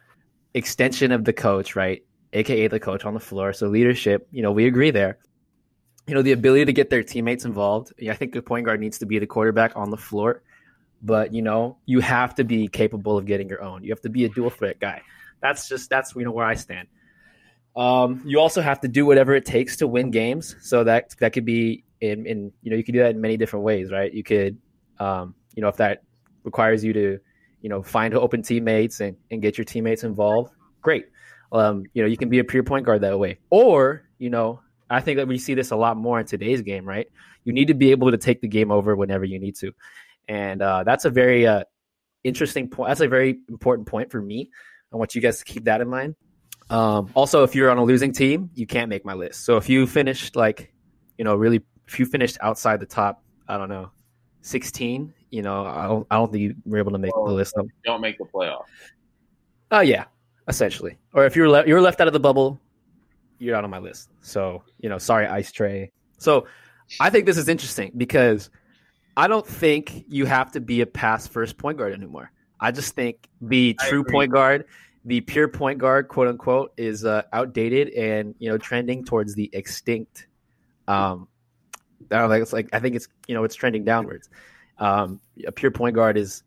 extension 0.54 1.12
of 1.12 1.24
the 1.24 1.34
coach, 1.34 1.76
right? 1.76 2.04
AKA 2.34 2.68
the 2.68 2.80
coach 2.80 3.06
on 3.06 3.14
the 3.14 3.20
floor. 3.20 3.54
So, 3.54 3.68
leadership, 3.68 4.28
you 4.32 4.44
know, 4.44 4.52
we 4.52 4.68
agree 4.68 4.92
there. 4.92 5.20
You 6.06 6.16
know, 6.16 6.22
the 6.22 6.34
ability 6.34 6.66
to 6.66 6.74
get 6.74 6.90
their 6.90 7.02
teammates 7.02 7.46
involved. 7.46 7.94
I 8.10 8.14
think 8.14 8.34
the 8.34 8.42
point 8.42 8.66
guard 8.66 8.80
needs 8.82 9.00
to 9.00 9.06
be 9.06 9.20
the 9.20 9.28
quarterback 9.28 9.72
on 9.76 9.90
the 9.90 9.98
floor. 9.98 10.44
But, 11.02 11.34
you 11.34 11.42
know, 11.42 11.78
you 11.86 12.02
have 12.02 12.36
to 12.36 12.44
be 12.44 12.68
capable 12.68 13.18
of 13.18 13.26
getting 13.26 13.48
your 13.48 13.62
own. 13.62 13.84
You 13.84 13.92
have 13.92 14.02
to 14.02 14.10
be 14.10 14.26
a 14.26 14.30
dual 14.30 14.50
threat 14.50 14.80
guy. 14.80 15.02
That's 15.42 15.70
just, 15.70 15.90
that's, 15.90 16.14
you 16.16 16.26
know, 16.26 16.32
where 16.32 16.46
I 16.46 16.56
stand. 16.56 16.88
Um, 17.76 18.24
you 18.26 18.40
also 18.40 18.62
have 18.62 18.82
to 18.82 18.88
do 18.88 19.06
whatever 19.06 19.36
it 19.36 19.46
takes 19.46 19.78
to 19.78 19.88
win 19.88 20.10
games. 20.10 20.56
So 20.62 20.84
that 20.84 21.16
that 21.20 21.34
could 21.34 21.46
be 21.46 21.84
in, 22.02 22.26
in 22.26 22.52
you 22.62 22.72
know 22.72 22.78
you 22.78 22.84
could 22.84 22.94
do 22.94 23.00
that 23.00 23.12
in 23.12 23.22
many 23.22 23.38
different 23.38 23.66
ways, 23.66 23.92
right? 23.92 24.14
You 24.14 24.24
could, 24.24 24.58
um, 25.00 25.36
you 25.56 25.62
know, 25.62 25.68
if 25.68 25.78
that 25.78 26.04
requires 26.44 26.84
you 26.84 26.94
to, 26.94 27.20
you 27.62 27.70
know, 27.70 27.82
find 27.82 28.14
open 28.14 28.42
teammates 28.42 29.00
and, 29.00 29.18
and 29.32 29.42
get 29.42 29.58
your 29.58 29.66
teammates 29.66 30.04
involved, 30.04 30.54
great. 30.82 31.06
Um, 31.52 31.84
you 31.94 32.02
know, 32.02 32.08
you 32.08 32.18
can 32.18 32.30
be 32.30 32.40
a 32.40 32.44
pure 32.44 32.64
point 32.64 32.86
guard 32.86 33.02
that 33.02 33.18
way. 33.18 33.40
Or, 33.50 34.04
you 34.18 34.30
know, 34.30 34.62
I 34.90 35.02
think 35.02 35.18
that 35.18 35.28
we 35.28 35.38
see 35.38 35.54
this 35.54 35.72
a 35.72 35.76
lot 35.76 35.98
more 35.98 36.20
in 36.20 36.26
today's 36.26 36.62
game, 36.62 36.86
right? 36.86 37.08
You 37.44 37.54
need 37.54 37.68
to 37.68 37.74
be 37.74 37.92
able 37.92 38.12
to 38.12 38.18
take 38.18 38.42
the 38.42 38.48
game 38.48 38.72
over 38.72 38.96
whenever 38.96 39.26
you 39.26 39.40
need 39.40 39.56
to, 39.58 39.74
and 40.28 40.62
uh, 40.62 40.84
that's 40.84 41.06
a 41.06 41.10
very 41.10 41.48
uh, 41.48 41.64
interesting 42.24 42.70
point. 42.70 42.90
That's 42.90 43.02
a 43.02 43.08
very 43.08 43.40
important 43.50 43.88
point 43.88 44.12
for 44.12 44.22
me. 44.22 44.50
I 44.94 44.98
want 44.98 45.16
you 45.16 45.22
guys 45.22 45.40
to 45.40 45.46
keep 45.46 45.66
that 45.66 45.82
in 45.82 45.90
mind. 45.90 46.16
Um, 46.70 47.10
also, 47.14 47.44
if 47.44 47.56
you're 47.56 47.70
on 47.70 47.78
a 47.78 47.84
losing 47.84 48.12
team, 48.12 48.50
you 48.54 48.68
can't 48.68 48.90
make 48.90 49.06
my 49.06 49.14
list. 49.14 49.46
So 49.46 49.58
if 49.58 49.70
you 49.70 49.88
finished 49.88 50.36
like, 50.36 50.74
you 51.18 51.24
know, 51.24 51.36
really, 51.36 51.62
if 51.88 52.00
you 52.00 52.06
finished 52.06 52.38
outside 52.42 52.80
the 52.80 52.86
top, 52.86 53.24
I 53.48 53.58
don't 53.58 53.70
know, 53.70 53.92
16, 54.42 55.14
you 55.30 55.42
know, 55.42 55.66
I 55.66 55.88
don't, 55.88 56.08
I 56.10 56.16
don't 56.16 56.32
think 56.32 56.42
you 56.42 56.56
were 56.66 56.78
able 56.78 56.92
to 56.92 56.98
make 56.98 57.14
the 57.14 57.20
list. 57.20 57.56
Don't 57.84 58.02
make 58.02 58.18
the 58.18 58.26
playoff. 58.26 58.66
oh 59.72 59.82
yeah, 59.82 60.06
essentially. 60.48 60.98
Or 61.14 61.26
if 61.26 61.36
you're 61.36 61.68
you're 61.68 61.82
left 61.82 62.00
out 62.02 62.08
of 62.08 62.14
the 62.14 62.20
bubble, 62.20 62.60
you're 63.40 63.56
out 63.56 63.64
on 63.64 63.70
my 63.70 63.80
list. 63.80 64.10
So 64.22 64.64
you 64.80 64.90
know, 64.90 64.98
sorry, 64.98 65.28
Ice 65.28 65.52
Trae. 65.52 65.92
So 66.18 66.48
I 67.00 67.10
think 67.10 67.26
this 67.26 67.38
is 67.38 67.48
interesting 67.48 67.92
because 67.98 68.50
I 69.18 69.28
don't 69.28 69.46
think 69.46 70.06
you 70.08 70.26
have 70.26 70.52
to 70.54 70.62
be 70.62 70.82
a 70.82 70.86
pass 70.86 71.28
first 71.28 71.58
point 71.58 71.78
guard 71.78 71.94
anymore. 71.94 72.32
I 72.60 72.72
just 72.72 72.96
think 72.96 73.28
the 73.42 73.76
I 73.80 73.90
true 73.90 74.02
agree. 74.02 74.12
point 74.12 74.32
guard, 74.32 74.66
the 75.06 75.22
pure 75.22 75.48
point 75.48 75.80
guard, 75.80 76.08
quote 76.08 76.28
unquote, 76.28 76.74
is 76.78 77.04
uh, 77.06 77.24
outdated 77.34 77.90
and 77.90 78.36
you 78.40 78.50
know 78.50 78.58
trending 78.58 79.04
towards 79.04 79.36
the 79.36 79.50
extinct. 79.54 80.28
Um, 80.88 81.28
I 82.12 82.20
don't 82.20 82.30
think 82.30 82.42
it's 82.42 82.54
like 82.54 82.70
I 82.74 82.80
think 82.80 82.96
it's 82.96 83.08
you 83.28 83.36
know 83.36 83.44
it's 83.44 83.56
trending 83.56 83.84
downwards. 83.84 84.30
Um, 84.80 85.22
a 85.46 85.52
pure 85.52 85.72
point 85.72 85.96
guard 85.96 86.18
is, 86.18 86.44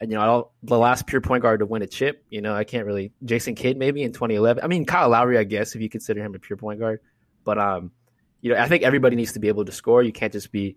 you 0.00 0.08
know, 0.08 0.50
the 0.62 0.78
last 0.78 1.06
pure 1.06 1.20
point 1.20 1.42
guard 1.42 1.60
to 1.60 1.66
win 1.66 1.82
a 1.82 1.86
chip. 1.86 2.24
You 2.30 2.40
know, 2.40 2.54
I 2.54 2.64
can't 2.64 2.86
really 2.86 3.12
Jason 3.24 3.54
Kidd 3.54 3.76
maybe 3.76 4.02
in 4.02 4.12
2011. 4.12 4.62
I 4.62 4.66
mean 4.66 4.84
Kyle 4.84 5.08
Lowry, 5.08 5.38
I 5.38 5.44
guess 5.44 5.74
if 5.74 5.82
you 5.82 5.88
consider 5.88 6.22
him 6.22 6.34
a 6.34 6.38
pure 6.38 6.56
point 6.56 6.80
guard, 6.80 7.00
but 7.44 7.58
um, 7.58 7.90
you 8.40 8.52
know, 8.52 8.60
I 8.60 8.68
think 8.68 8.82
everybody 8.82 9.16
needs 9.16 9.32
to 9.32 9.40
be 9.40 9.48
able 9.48 9.64
to 9.64 9.72
score. 9.72 10.02
You 10.02 10.12
can't 10.12 10.32
just 10.32 10.52
be 10.52 10.76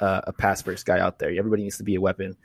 uh, 0.00 0.22
a 0.24 0.32
pass 0.32 0.62
first 0.62 0.86
guy 0.86 0.98
out 0.98 1.18
there. 1.18 1.30
Everybody 1.30 1.62
needs 1.62 1.78
to 1.78 1.84
be 1.84 1.94
a 1.96 2.00
weapon. 2.00 2.36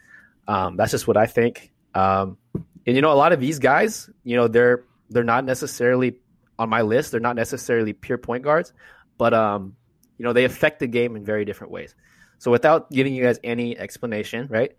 Um, 0.47 0.77
that's 0.77 0.91
just 0.91 1.07
what 1.07 1.17
I 1.17 1.25
think. 1.25 1.71
Um, 1.93 2.37
and 2.53 2.95
you 2.95 3.01
know, 3.01 3.11
a 3.11 3.13
lot 3.13 3.31
of 3.31 3.39
these 3.39 3.59
guys, 3.59 4.09
you 4.23 4.35
know, 4.35 4.47
they're 4.47 4.83
they're 5.09 5.23
not 5.23 5.45
necessarily 5.45 6.17
on 6.57 6.69
my 6.69 6.81
list. 6.81 7.11
They're 7.11 7.19
not 7.19 7.35
necessarily 7.35 7.93
pure 7.93 8.17
point 8.17 8.43
guards, 8.43 8.73
but 9.17 9.33
um, 9.33 9.75
you 10.17 10.23
know, 10.23 10.33
they 10.33 10.45
affect 10.45 10.79
the 10.79 10.87
game 10.87 11.15
in 11.15 11.23
very 11.25 11.45
different 11.45 11.71
ways. 11.71 11.95
So 12.37 12.51
without 12.51 12.89
giving 12.91 13.13
you 13.13 13.23
guys 13.23 13.39
any 13.43 13.77
explanation, 13.77 14.47
right? 14.49 14.71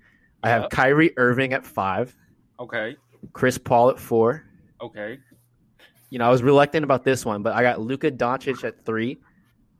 I 0.43 0.49
have 0.51 0.63
Yep. 0.63 0.71
Kyrie 0.71 1.13
Irving 1.17 1.53
at 1.53 1.65
five, 1.65 2.17
Okay. 2.61 2.97
Chris 3.33 3.59
Paul 3.59 3.91
at 3.91 3.99
four. 3.99 4.45
Okay. 4.81 5.19
You 6.11 6.19
know, 6.19 6.27
I 6.27 6.31
was 6.31 6.43
reluctant 6.43 6.85
about 6.85 7.03
this 7.05 7.25
one, 7.25 7.43
but 7.43 7.55
I 7.55 7.63
got 7.63 7.81
Luka 7.81 8.11
Doncic 8.11 8.63
at 8.65 8.85
three. 8.85 9.19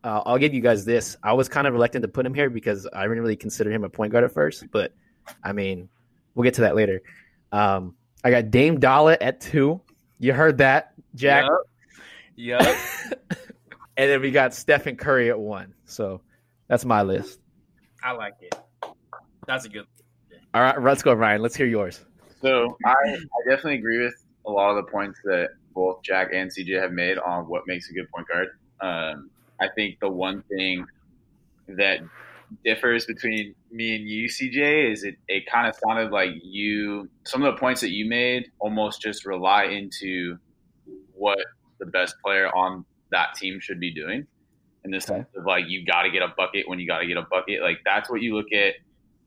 Uh, 0.03 0.21
I'll 0.25 0.37
give 0.37 0.53
you 0.53 0.61
guys 0.61 0.85
this. 0.85 1.17
I 1.23 1.33
was 1.33 1.47
kind 1.49 1.65
of 1.67 1.73
reluctant 1.73 2.01
to 2.03 2.07
put 2.07 2.25
him 2.25 2.33
here 2.33 2.49
because 2.49 2.87
I 2.93 3.03
didn't 3.03 3.19
really 3.21 3.35
consider 3.35 3.71
him 3.71 3.83
a 3.83 3.89
point 3.89 4.11
guard 4.11 4.23
at 4.23 4.31
first, 4.31 4.65
but 4.71 4.93
I 5.43 5.53
mean, 5.53 5.89
we'll 6.35 6.43
get 6.43 6.53
to 6.55 6.61
that 6.61 6.75
later. 6.75 7.01
Um, 7.51 7.95
I 8.23 8.31
got 8.31 8.51
Dame 8.51 8.79
Dolla 8.79 9.17
at 9.19 9.41
two. 9.41 9.81
You 10.19 10.33
heard 10.33 10.57
that, 10.59 10.93
Jack. 11.15 11.45
Yup. 12.35 12.61
Yup. 12.61 12.77
And 13.97 14.11
then 14.11 14.21
we 14.21 14.31
got 14.31 14.53
Stephen 14.53 14.95
Curry 14.95 15.29
at 15.29 15.39
one. 15.39 15.73
So 15.85 16.21
that's 16.67 16.85
my 16.85 17.01
list. 17.01 17.39
I 18.03 18.11
like 18.11 18.35
it. 18.41 18.55
That's 19.47 19.65
a 19.65 19.69
good. 19.69 19.85
All 20.53 20.61
right, 20.61 20.81
let's 20.81 21.01
go, 21.01 21.13
Ryan. 21.13 21.41
Let's 21.41 21.55
hear 21.55 21.65
yours. 21.65 22.03
So 22.41 22.77
I, 22.85 22.91
I 22.91 23.49
definitely 23.49 23.75
agree 23.75 24.03
with 24.03 24.13
a 24.45 24.51
lot 24.51 24.69
of 24.69 24.85
the 24.85 24.91
points 24.91 25.19
that 25.25 25.49
both 25.73 26.03
Jack 26.03 26.29
and 26.33 26.51
CJ 26.51 26.79
have 26.79 26.91
made 26.91 27.17
on 27.17 27.45
what 27.45 27.63
makes 27.65 27.89
a 27.89 27.93
good 27.93 28.07
point 28.11 28.27
guard. 28.27 28.47
Um, 28.79 29.31
I 29.59 29.67
think 29.75 29.99
the 29.99 30.09
one 30.09 30.43
thing 30.43 30.85
that 31.67 31.99
differs 32.63 33.05
between 33.05 33.55
me 33.71 33.95
and 33.95 34.07
you, 34.07 34.27
CJ, 34.27 34.91
is 34.91 35.03
it, 35.03 35.15
it 35.27 35.43
kind 35.51 35.67
of 35.67 35.75
sounded 35.75 36.11
like 36.11 36.29
you, 36.43 37.09
some 37.23 37.43
of 37.43 37.53
the 37.53 37.59
points 37.59 37.81
that 37.81 37.91
you 37.91 38.07
made 38.07 38.51
almost 38.59 39.01
just 39.01 39.25
rely 39.25 39.65
into 39.65 40.37
what 41.13 41.39
the 41.79 41.85
best 41.85 42.15
player 42.23 42.47
on 42.55 42.85
that 43.11 43.35
team 43.35 43.59
should 43.59 43.79
be 43.79 43.93
doing. 43.93 44.27
In 44.83 44.91
the 44.91 45.01
sense 45.01 45.27
of 45.35 45.45
like, 45.45 45.65
you 45.67 45.85
got 45.85 46.03
to 46.03 46.09
get 46.09 46.21
a 46.21 46.29
bucket 46.37 46.67
when 46.67 46.79
you 46.79 46.87
got 46.87 46.99
to 46.99 47.07
get 47.07 47.17
a 47.17 47.23
bucket. 47.29 47.61
Like, 47.61 47.79
that's 47.83 48.09
what 48.09 48.21
you 48.21 48.35
look 48.35 48.51
at, 48.53 48.75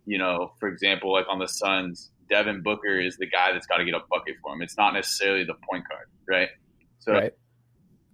you 0.06 0.16
know, 0.16 0.52
for 0.58 0.68
example, 0.68 1.12
like 1.12 1.26
on 1.28 1.38
the 1.38 1.48
Suns, 1.48 2.10
Devin 2.30 2.62
Booker 2.62 2.98
is 2.98 3.16
the 3.18 3.26
guy 3.26 3.52
that's 3.52 3.66
got 3.66 3.78
to 3.78 3.84
get 3.84 3.94
a 3.94 4.00
bucket 4.10 4.36
for 4.42 4.54
him. 4.54 4.62
It's 4.62 4.78
not 4.78 4.94
necessarily 4.94 5.44
the 5.44 5.56
point 5.70 5.84
guard, 5.88 6.06
right? 6.28 6.48
So 7.00 7.12
Right. 7.12 7.32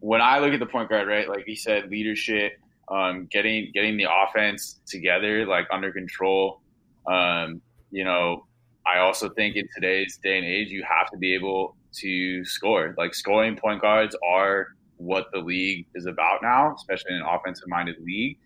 when 0.01 0.21
I 0.21 0.39
look 0.39 0.53
at 0.53 0.61
the 0.61 0.67
point 0.67 0.89
guard, 0.89 1.07
right, 1.07 1.29
like 1.29 1.45
he 1.47 1.55
said, 1.55 1.91
leadership, 1.91 2.59
um, 2.89 3.27
getting 3.31 3.71
getting 3.75 3.97
the 3.97 4.07
offense 4.11 4.81
together, 4.87 5.45
like 5.47 5.67
under 5.71 5.93
control. 5.93 6.61
Um, 7.07 7.61
you 7.91 8.05
know, 8.05 8.47
I 8.87 8.99
also 8.99 9.29
think 9.29 9.57
in 9.57 9.69
today's 9.75 10.19
day 10.23 10.39
and 10.39 10.47
age, 10.47 10.69
you 10.69 10.85
have 10.89 11.11
to 11.11 11.19
be 11.19 11.35
able 11.35 11.77
to 11.97 12.45
score. 12.45 12.95
Like 12.97 13.15
scoring 13.15 13.57
point 13.57 13.81
guards 13.83 14.17
are 14.27 14.69
what 14.97 15.27
the 15.33 15.39
league 15.41 15.87
is 15.95 16.07
about 16.07 16.41
now, 16.43 16.75
especially 16.75 17.15
in 17.15 17.21
an 17.21 17.27
offensive 17.29 17.69
minded 17.69 17.97
league. 18.01 18.39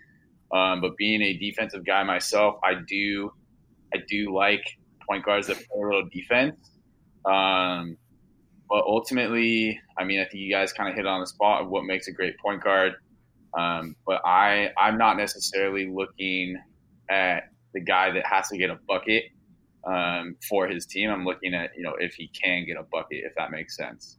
Um, 0.53 0.81
but 0.81 0.97
being 0.97 1.23
a 1.23 1.37
defensive 1.37 1.85
guy 1.85 2.03
myself, 2.03 2.57
I 2.65 2.75
do 2.87 3.33
I 3.95 3.99
do 4.09 4.35
like 4.35 4.65
point 5.09 5.25
guards 5.25 5.47
that 5.49 5.57
play 5.57 5.83
a 5.83 5.87
little 5.87 6.09
defense. 6.13 6.59
Um, 7.25 7.97
but 8.69 8.85
ultimately, 8.85 9.81
I 9.99 10.05
mean, 10.05 10.21
I 10.21 10.25
think 10.25 10.37
you 10.37 10.51
guys 10.53 10.73
kind 10.73 10.89
of 10.89 10.95
hit 10.95 11.07
on 11.07 11.21
the 11.21 11.27
spot 11.27 11.63
of 11.63 11.69
what 11.69 11.85
makes 11.85 12.07
a 12.07 12.13
great 12.13 12.39
point 12.39 12.63
guard. 12.63 12.95
Um, 13.59 13.97
but 14.07 14.23
I, 14.25 14.71
I'm 14.79 14.97
not 14.97 15.17
necessarily 15.17 15.91
looking 15.93 16.57
at 17.11 17.51
the 17.75 17.81
guy 17.81 18.13
that 18.13 18.25
has 18.27 18.49
to 18.49 18.57
get 18.57 18.71
a 18.71 18.79
bucket 18.87 19.25
um, 19.85 20.37
for 20.49 20.69
his 20.69 20.87
team. 20.87 21.11
I'm 21.11 21.25
looking 21.25 21.53
at, 21.53 21.71
you 21.77 21.83
know, 21.83 21.95
if 21.99 22.15
he 22.15 22.29
can 22.29 22.65
get 22.65 22.77
a 22.77 22.85
bucket, 22.85 23.25
if 23.25 23.35
that 23.37 23.51
makes 23.51 23.77
sense. 23.77 24.19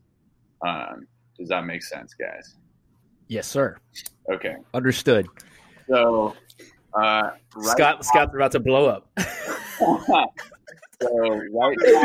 Um, 0.66 1.08
does 1.42 1.50
that 1.50 1.66
make 1.66 1.82
sense, 1.82 2.14
guys? 2.14 2.56
Yes, 3.28 3.48
sir. 3.48 3.78
Okay. 4.32 4.56
Understood. 4.76 5.26
So, 5.90 6.36
uh, 6.94 7.32
right 7.56 7.66
Scott 7.66 8.06
Scott's 8.06 8.36
about 8.36 8.52
to 8.52 8.60
blow 8.60 8.86
up. 8.86 9.10
so 11.02 11.42
right 11.52 11.78
now, 11.82 12.04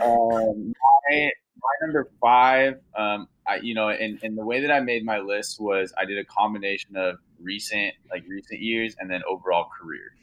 um, 0.00 0.72
my, 1.10 1.30
my 1.60 1.72
number 1.82 2.08
five, 2.20 2.78
um, 2.96 3.26
I, 3.48 3.56
you 3.56 3.74
know, 3.74 3.88
and, 3.88 4.20
and 4.22 4.38
the 4.38 4.44
way 4.44 4.60
that 4.60 4.70
I 4.70 4.78
made 4.78 5.04
my 5.04 5.18
list 5.18 5.60
was 5.60 5.92
I 5.98 6.04
did 6.04 6.18
a 6.18 6.24
combination 6.24 6.96
of 6.96 7.16
recent, 7.40 7.94
like 8.08 8.24
recent 8.28 8.60
years, 8.60 8.94
and 9.00 9.10
then 9.10 9.22
overall 9.28 9.68
career. 9.80 10.14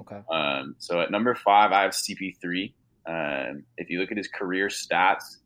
Okay. 0.00 0.20
Um, 0.30 0.76
so 0.78 1.00
at 1.00 1.10
number 1.10 1.34
five, 1.34 1.72
I 1.72 1.82
have 1.82 1.92
CP3. 1.92 2.72
Um, 3.06 3.64
if 3.78 3.88
you 3.88 4.00
look 4.00 4.10
at 4.10 4.18
his 4.18 4.28
career 4.28 4.68
stats, 4.68 5.38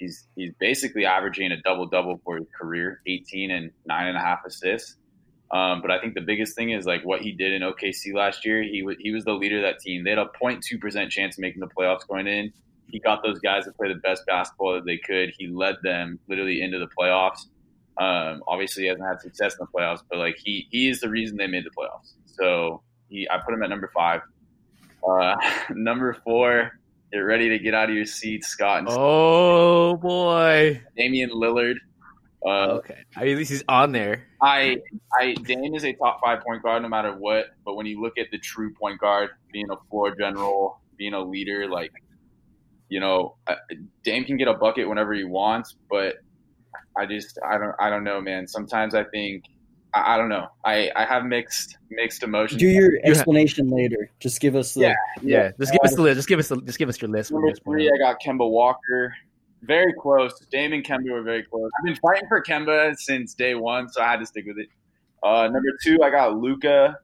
he's 0.00 0.26
he's 0.34 0.52
basically 0.58 1.04
averaging 1.04 1.52
a 1.52 1.60
double 1.60 1.86
double 1.86 2.20
for 2.24 2.38
his 2.38 2.48
career, 2.58 3.00
18 3.06 3.52
and 3.52 3.70
nine 3.86 4.08
and 4.08 4.16
a 4.16 4.20
half 4.20 4.40
assists. 4.44 4.96
Um, 5.52 5.82
but 5.82 5.90
I 5.90 6.00
think 6.00 6.14
the 6.14 6.20
biggest 6.20 6.56
thing 6.56 6.70
is 6.70 6.86
like 6.86 7.04
what 7.04 7.20
he 7.20 7.32
did 7.32 7.52
in 7.52 7.62
OKC 7.62 8.14
last 8.14 8.44
year. 8.44 8.62
He 8.62 8.82
was 8.82 8.96
he 8.98 9.12
was 9.12 9.24
the 9.24 9.32
leader 9.32 9.58
of 9.58 9.62
that 9.62 9.78
team. 9.80 10.02
They 10.02 10.10
had 10.10 10.18
a 10.18 10.30
0.2 10.42 10.80
percent 10.80 11.12
chance 11.12 11.36
of 11.36 11.42
making 11.42 11.60
the 11.60 11.68
playoffs 11.68 12.06
going 12.08 12.26
in. 12.26 12.52
He 12.88 12.98
got 12.98 13.22
those 13.22 13.38
guys 13.38 13.66
to 13.66 13.72
play 13.72 13.88
the 13.88 14.00
best 14.00 14.26
basketball 14.26 14.74
that 14.74 14.84
they 14.84 14.98
could. 14.98 15.32
He 15.38 15.46
led 15.46 15.76
them 15.84 16.18
literally 16.28 16.60
into 16.60 16.78
the 16.78 16.88
playoffs. 16.88 17.46
Um, 17.98 18.42
obviously, 18.48 18.84
he 18.84 18.88
hasn't 18.88 19.06
had 19.06 19.20
success 19.20 19.54
in 19.54 19.66
the 19.66 19.78
playoffs, 19.78 20.00
but 20.08 20.18
like 20.18 20.36
he 20.42 20.66
he 20.70 20.88
is 20.88 21.00
the 21.00 21.08
reason 21.08 21.36
they 21.36 21.46
made 21.46 21.64
the 21.64 21.70
playoffs. 21.70 22.14
So 22.26 22.82
he 23.08 23.28
I 23.28 23.38
put 23.38 23.52
him 23.54 23.62
at 23.62 23.70
number 23.70 23.90
five. 23.94 24.22
Uh, 25.06 25.34
number 25.70 26.14
four, 26.24 26.79
get 27.12 27.18
ready 27.18 27.48
to 27.48 27.58
get 27.58 27.74
out 27.74 27.88
of 27.90 27.96
your 27.96 28.06
seat, 28.06 28.44
Scott 28.44 28.84
Oh 28.88 29.96
boy. 29.96 30.80
Damian 30.96 31.30
Lillard. 31.30 31.76
Uh, 32.44 32.78
Okay. 32.78 32.98
At 33.16 33.24
least 33.24 33.50
he's 33.50 33.64
on 33.68 33.92
there. 33.92 34.26
I, 34.40 34.78
I, 35.18 35.34
Dame 35.34 35.74
is 35.74 35.84
a 35.84 35.92
top 35.92 36.20
five 36.24 36.42
point 36.42 36.62
guard 36.62 36.82
no 36.82 36.88
matter 36.88 37.12
what. 37.14 37.46
But 37.64 37.74
when 37.74 37.86
you 37.86 38.00
look 38.00 38.16
at 38.18 38.30
the 38.30 38.38
true 38.38 38.72
point 38.72 38.98
guard, 38.98 39.30
being 39.52 39.70
a 39.70 39.76
floor 39.90 40.14
general, 40.16 40.80
being 40.96 41.14
a 41.14 41.20
leader, 41.20 41.68
like, 41.68 41.92
you 42.88 43.00
know, 43.00 43.36
uh, 43.46 43.56
Dame 44.04 44.24
can 44.24 44.36
get 44.36 44.48
a 44.48 44.54
bucket 44.54 44.88
whenever 44.88 45.12
he 45.12 45.24
wants. 45.24 45.76
But 45.90 46.16
I 46.96 47.06
just, 47.06 47.38
I 47.46 47.58
don't, 47.58 47.74
I 47.78 47.90
don't 47.90 48.04
know, 48.04 48.20
man. 48.20 48.46
Sometimes 48.46 48.94
I 48.94 49.04
think, 49.04 49.44
I, 49.94 50.14
I 50.14 50.16
don't 50.16 50.28
know. 50.28 50.48
I, 50.64 50.90
I 50.96 51.04
have 51.04 51.24
mixed, 51.24 51.78
mixed 51.90 52.22
emotions. 52.22 52.60
Do 52.60 52.68
your 52.68 52.92
ha- 52.92 53.10
explanation 53.10 53.70
later. 53.70 54.10
Just 54.20 54.40
give 54.40 54.56
us 54.56 54.74
the. 54.74 54.80
Yeah. 54.80 54.94
Yeah. 55.22 55.50
Just 55.58 55.72
give 55.72 55.80
us 55.82 55.94
the 55.94 56.02
list. 56.02 56.16
Just 56.16 56.28
give 56.28 56.38
us 56.38 56.48
the, 56.48 56.60
just 56.62 56.78
give 56.78 56.88
us 56.88 57.00
your 57.00 57.10
list 57.10 57.32
Number 57.32 57.50
this 57.50 57.58
three. 57.64 57.90
I 57.90 57.98
got 57.98 58.20
Kemba 58.20 58.48
Walker. 58.48 59.14
Very 59.62 59.92
close. 59.92 60.32
Dame 60.50 60.72
and 60.72 60.84
Kemba 60.84 61.10
were 61.10 61.22
very 61.22 61.42
close. 61.42 61.70
I've 61.78 61.84
been 61.84 61.96
fighting 61.96 62.28
for 62.28 62.42
Kemba 62.42 62.96
since 62.96 63.34
day 63.34 63.54
one, 63.54 63.88
so 63.88 64.00
I 64.02 64.06
had 64.10 64.20
to 64.20 64.26
stick 64.26 64.46
with 64.46 64.58
it. 64.58 64.68
Uh, 65.22 65.48
number 65.48 65.68
two, 65.84 66.02
I 66.02 66.10
got 66.10 66.38
Luka. 66.38 66.98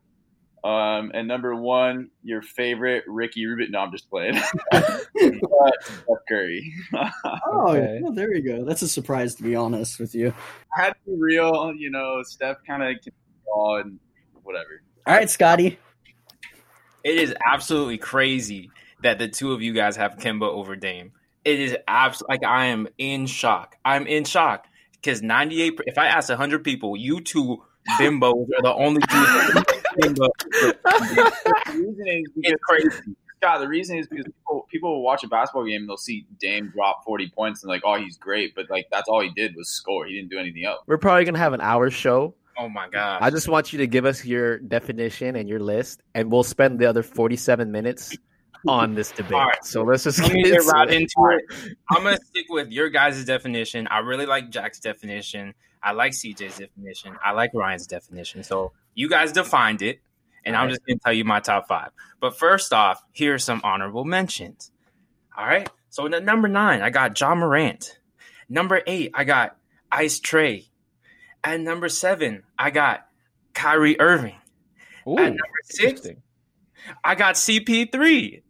Um, 0.66 1.12
and 1.14 1.28
number 1.28 1.54
one, 1.54 2.10
your 2.24 2.42
favorite 2.42 3.04
Ricky 3.06 3.46
Rubio. 3.46 3.68
No, 3.70 3.78
I'm 3.78 3.92
just 3.92 4.10
playing. 4.10 4.34
Steph 4.74 5.40
Curry. 6.28 6.72
Oh, 7.24 7.70
Okay. 7.70 8.00
well, 8.02 8.12
there 8.12 8.34
you 8.34 8.42
go. 8.42 8.64
That's 8.64 8.82
a 8.82 8.88
surprise, 8.88 9.34
to 9.36 9.42
be 9.42 9.54
honest 9.54 10.00
with 10.00 10.14
you. 10.14 10.34
I 10.76 10.82
had 10.82 10.88
to 10.92 10.98
be 11.06 11.16
real. 11.16 11.72
You 11.76 11.90
know, 11.90 12.22
Steph 12.24 12.56
kind 12.66 12.82
of 12.82 13.00
can 13.02 13.12
ball 13.46 13.76
and 13.78 13.98
whatever. 14.42 14.82
All 15.06 15.14
right, 15.14 15.30
Scotty. 15.30 15.78
It 17.04 17.16
is 17.18 17.34
absolutely 17.44 17.98
crazy 17.98 18.70
that 19.02 19.18
the 19.18 19.28
two 19.28 19.52
of 19.52 19.62
you 19.62 19.72
guys 19.72 19.94
have 19.96 20.16
Kemba 20.16 20.48
over 20.48 20.74
Dame. 20.74 21.12
It 21.44 21.60
is 21.60 21.76
absolutely 21.86 22.34
like 22.38 22.44
I 22.44 22.66
am 22.66 22.88
in 22.98 23.26
shock. 23.26 23.76
I'm 23.84 24.06
in 24.08 24.24
shock 24.24 24.66
because 24.92 25.22
98. 25.22 25.80
If 25.86 25.96
I 25.98 26.06
ask 26.08 26.28
100 26.28 26.64
people, 26.64 26.96
you 26.96 27.20
two 27.20 27.62
bimbos 28.00 28.48
are 28.58 28.62
the 28.62 28.74
only 28.74 29.00
two. 29.02 29.62
Kemba. 30.00 30.28
The 31.66 31.72
reason 31.82 32.08
is 32.08 32.30
because 32.34 32.58
crazy. 32.62 33.16
Scott, 33.36 33.60
the 33.60 33.68
reason 33.68 33.98
is 33.98 34.06
because 34.08 34.24
people 34.24 34.66
people 34.70 34.90
will 34.94 35.02
watch 35.02 35.22
a 35.24 35.28
basketball 35.28 35.64
game 35.66 35.82
and 35.82 35.88
they'll 35.88 35.96
see 35.96 36.26
Dame 36.40 36.70
drop 36.74 37.04
forty 37.04 37.28
points 37.28 37.62
and 37.62 37.68
like, 37.68 37.82
oh, 37.84 37.96
he's 37.98 38.16
great, 38.16 38.54
but 38.54 38.70
like 38.70 38.86
that's 38.90 39.08
all 39.08 39.20
he 39.20 39.30
did 39.36 39.54
was 39.56 39.68
score. 39.68 40.06
He 40.06 40.14
didn't 40.16 40.30
do 40.30 40.38
anything 40.38 40.64
else. 40.64 40.80
We're 40.86 40.98
probably 40.98 41.24
gonna 41.24 41.38
have 41.38 41.52
an 41.52 41.60
hour 41.60 41.90
show. 41.90 42.34
Oh 42.58 42.68
my 42.70 42.88
god! 42.88 43.18
I 43.20 43.30
just 43.30 43.48
want 43.48 43.72
you 43.72 43.78
to 43.80 43.86
give 43.86 44.06
us 44.06 44.24
your 44.24 44.58
definition 44.58 45.36
and 45.36 45.48
your 45.48 45.60
list, 45.60 46.02
and 46.14 46.32
we'll 46.32 46.44
spend 46.44 46.78
the 46.78 46.86
other 46.86 47.02
forty-seven 47.02 47.70
minutes 47.70 48.16
on 48.66 48.94
this 48.94 49.10
debate. 49.16 49.32
All 49.34 49.44
right. 49.46 49.64
So 49.64 49.82
let's 49.82 50.04
just 50.04 50.18
Let 50.20 50.28
get, 50.28 50.34
me 50.34 50.42
get 50.44 50.54
into 50.54 50.70
right 50.70 50.88
it. 50.90 50.94
into 50.94 51.14
it. 51.32 51.76
I'm 51.90 52.02
gonna 52.04 52.16
stick 52.16 52.46
with 52.48 52.70
your 52.70 52.88
guys' 52.88 53.22
definition. 53.26 53.86
I 53.88 53.98
really 53.98 54.24
like 54.26 54.48
Jack's 54.50 54.80
definition. 54.80 55.52
I 55.82 55.92
like 55.92 56.12
CJ's 56.12 56.56
definition. 56.58 57.16
I 57.22 57.32
like 57.32 57.50
Ryan's 57.52 57.86
definition. 57.86 58.42
So 58.42 58.72
you 58.96 59.08
guys 59.08 59.30
defined 59.30 59.82
it, 59.82 60.00
and 60.44 60.56
I'm 60.56 60.68
just 60.70 60.84
gonna 60.84 60.98
tell 60.98 61.12
you 61.12 61.24
my 61.24 61.38
top 61.38 61.68
five. 61.68 61.90
But 62.20 62.36
first 62.36 62.72
off, 62.72 63.00
here 63.12 63.34
are 63.34 63.38
some 63.38 63.60
honorable 63.62 64.04
mentions. 64.04 64.72
All 65.38 65.46
right. 65.46 65.68
So 65.90 66.04
in 66.06 66.14
at 66.14 66.24
number 66.24 66.48
nine, 66.48 66.82
I 66.82 66.90
got 66.90 67.18
Ja 67.20 67.34
Morant. 67.36 67.98
Number 68.48 68.82
eight, 68.86 69.12
I 69.14 69.22
got 69.24 69.56
Ice 69.92 70.18
Trae. 70.18 70.66
At 71.44 71.60
number 71.60 71.88
seven, 71.88 72.42
I 72.58 72.70
got 72.70 73.06
Kyrie 73.54 74.00
Irving. 74.00 74.36
Ooh, 75.06 75.16
At 75.18 75.28
number 75.28 75.42
six. 75.64 76.08
I 77.04 77.14
got 77.14 77.34
CP3. 77.36 78.42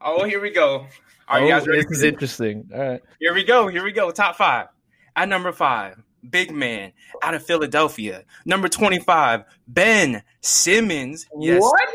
Oh, 0.00 0.24
here 0.24 0.40
we 0.40 0.50
go. 0.50 0.86
Are 1.28 1.40
you 1.40 1.46
Oh, 1.46 1.48
guys 1.50 1.66
ready? 1.66 1.82
This 1.82 1.98
is 1.98 2.02
interesting. 2.02 2.70
All 2.74 2.80
right. 2.80 3.02
Here 3.20 3.34
we 3.34 3.44
go. 3.44 3.68
Here 3.68 3.84
we 3.84 3.92
go. 3.92 4.10
Top 4.10 4.36
five. 4.36 4.68
At 5.14 5.28
number 5.28 5.52
five, 5.52 6.02
big 6.28 6.50
man 6.52 6.92
out 7.22 7.34
of 7.34 7.44
Philadelphia. 7.44 8.24
Number 8.44 8.68
25, 8.68 9.44
Ben 9.68 10.22
Simmons. 10.40 11.26
Yes. 11.38 11.62
What? 11.62 11.88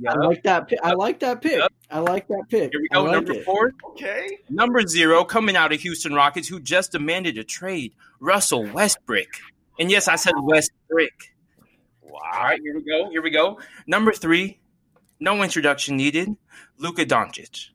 Yup. 0.00 0.14
I 0.16 0.18
like 0.26 0.42
that. 0.42 0.66
Pick. 0.68 0.78
I 0.82 0.92
like 0.94 1.20
that 1.20 1.40
pick. 1.40 1.58
Yep. 1.58 1.72
I 1.90 2.00
like 2.00 2.26
that 2.26 2.44
pick. 2.48 2.72
Here 2.72 2.80
we 2.80 2.88
go. 2.88 3.04
like 3.04 3.12
number 3.12 3.32
it. 3.34 3.44
four, 3.44 3.70
Okay. 3.90 4.38
number 4.50 4.82
zero, 4.86 5.24
coming 5.24 5.54
out 5.54 5.72
of 5.72 5.80
Houston 5.80 6.12
Rockets, 6.14 6.48
who 6.48 6.58
just 6.60 6.90
demanded 6.92 7.38
a 7.38 7.44
trade, 7.44 7.92
Russell 8.18 8.64
Westbrook. 8.66 9.28
And 9.78 9.90
yes, 9.92 10.08
I 10.08 10.16
said 10.16 10.34
Westbrook. 10.36 11.10
All 12.12 12.42
right, 12.42 12.60
here 12.60 12.74
we 12.74 12.82
go. 12.84 13.08
Here 13.10 13.22
we 13.22 13.30
go. 13.30 13.60
Number 13.86 14.12
three, 14.12 14.58
no 15.20 15.42
introduction 15.42 15.96
needed, 15.96 16.28
Luka 16.78 17.04
Doncic. 17.06 17.68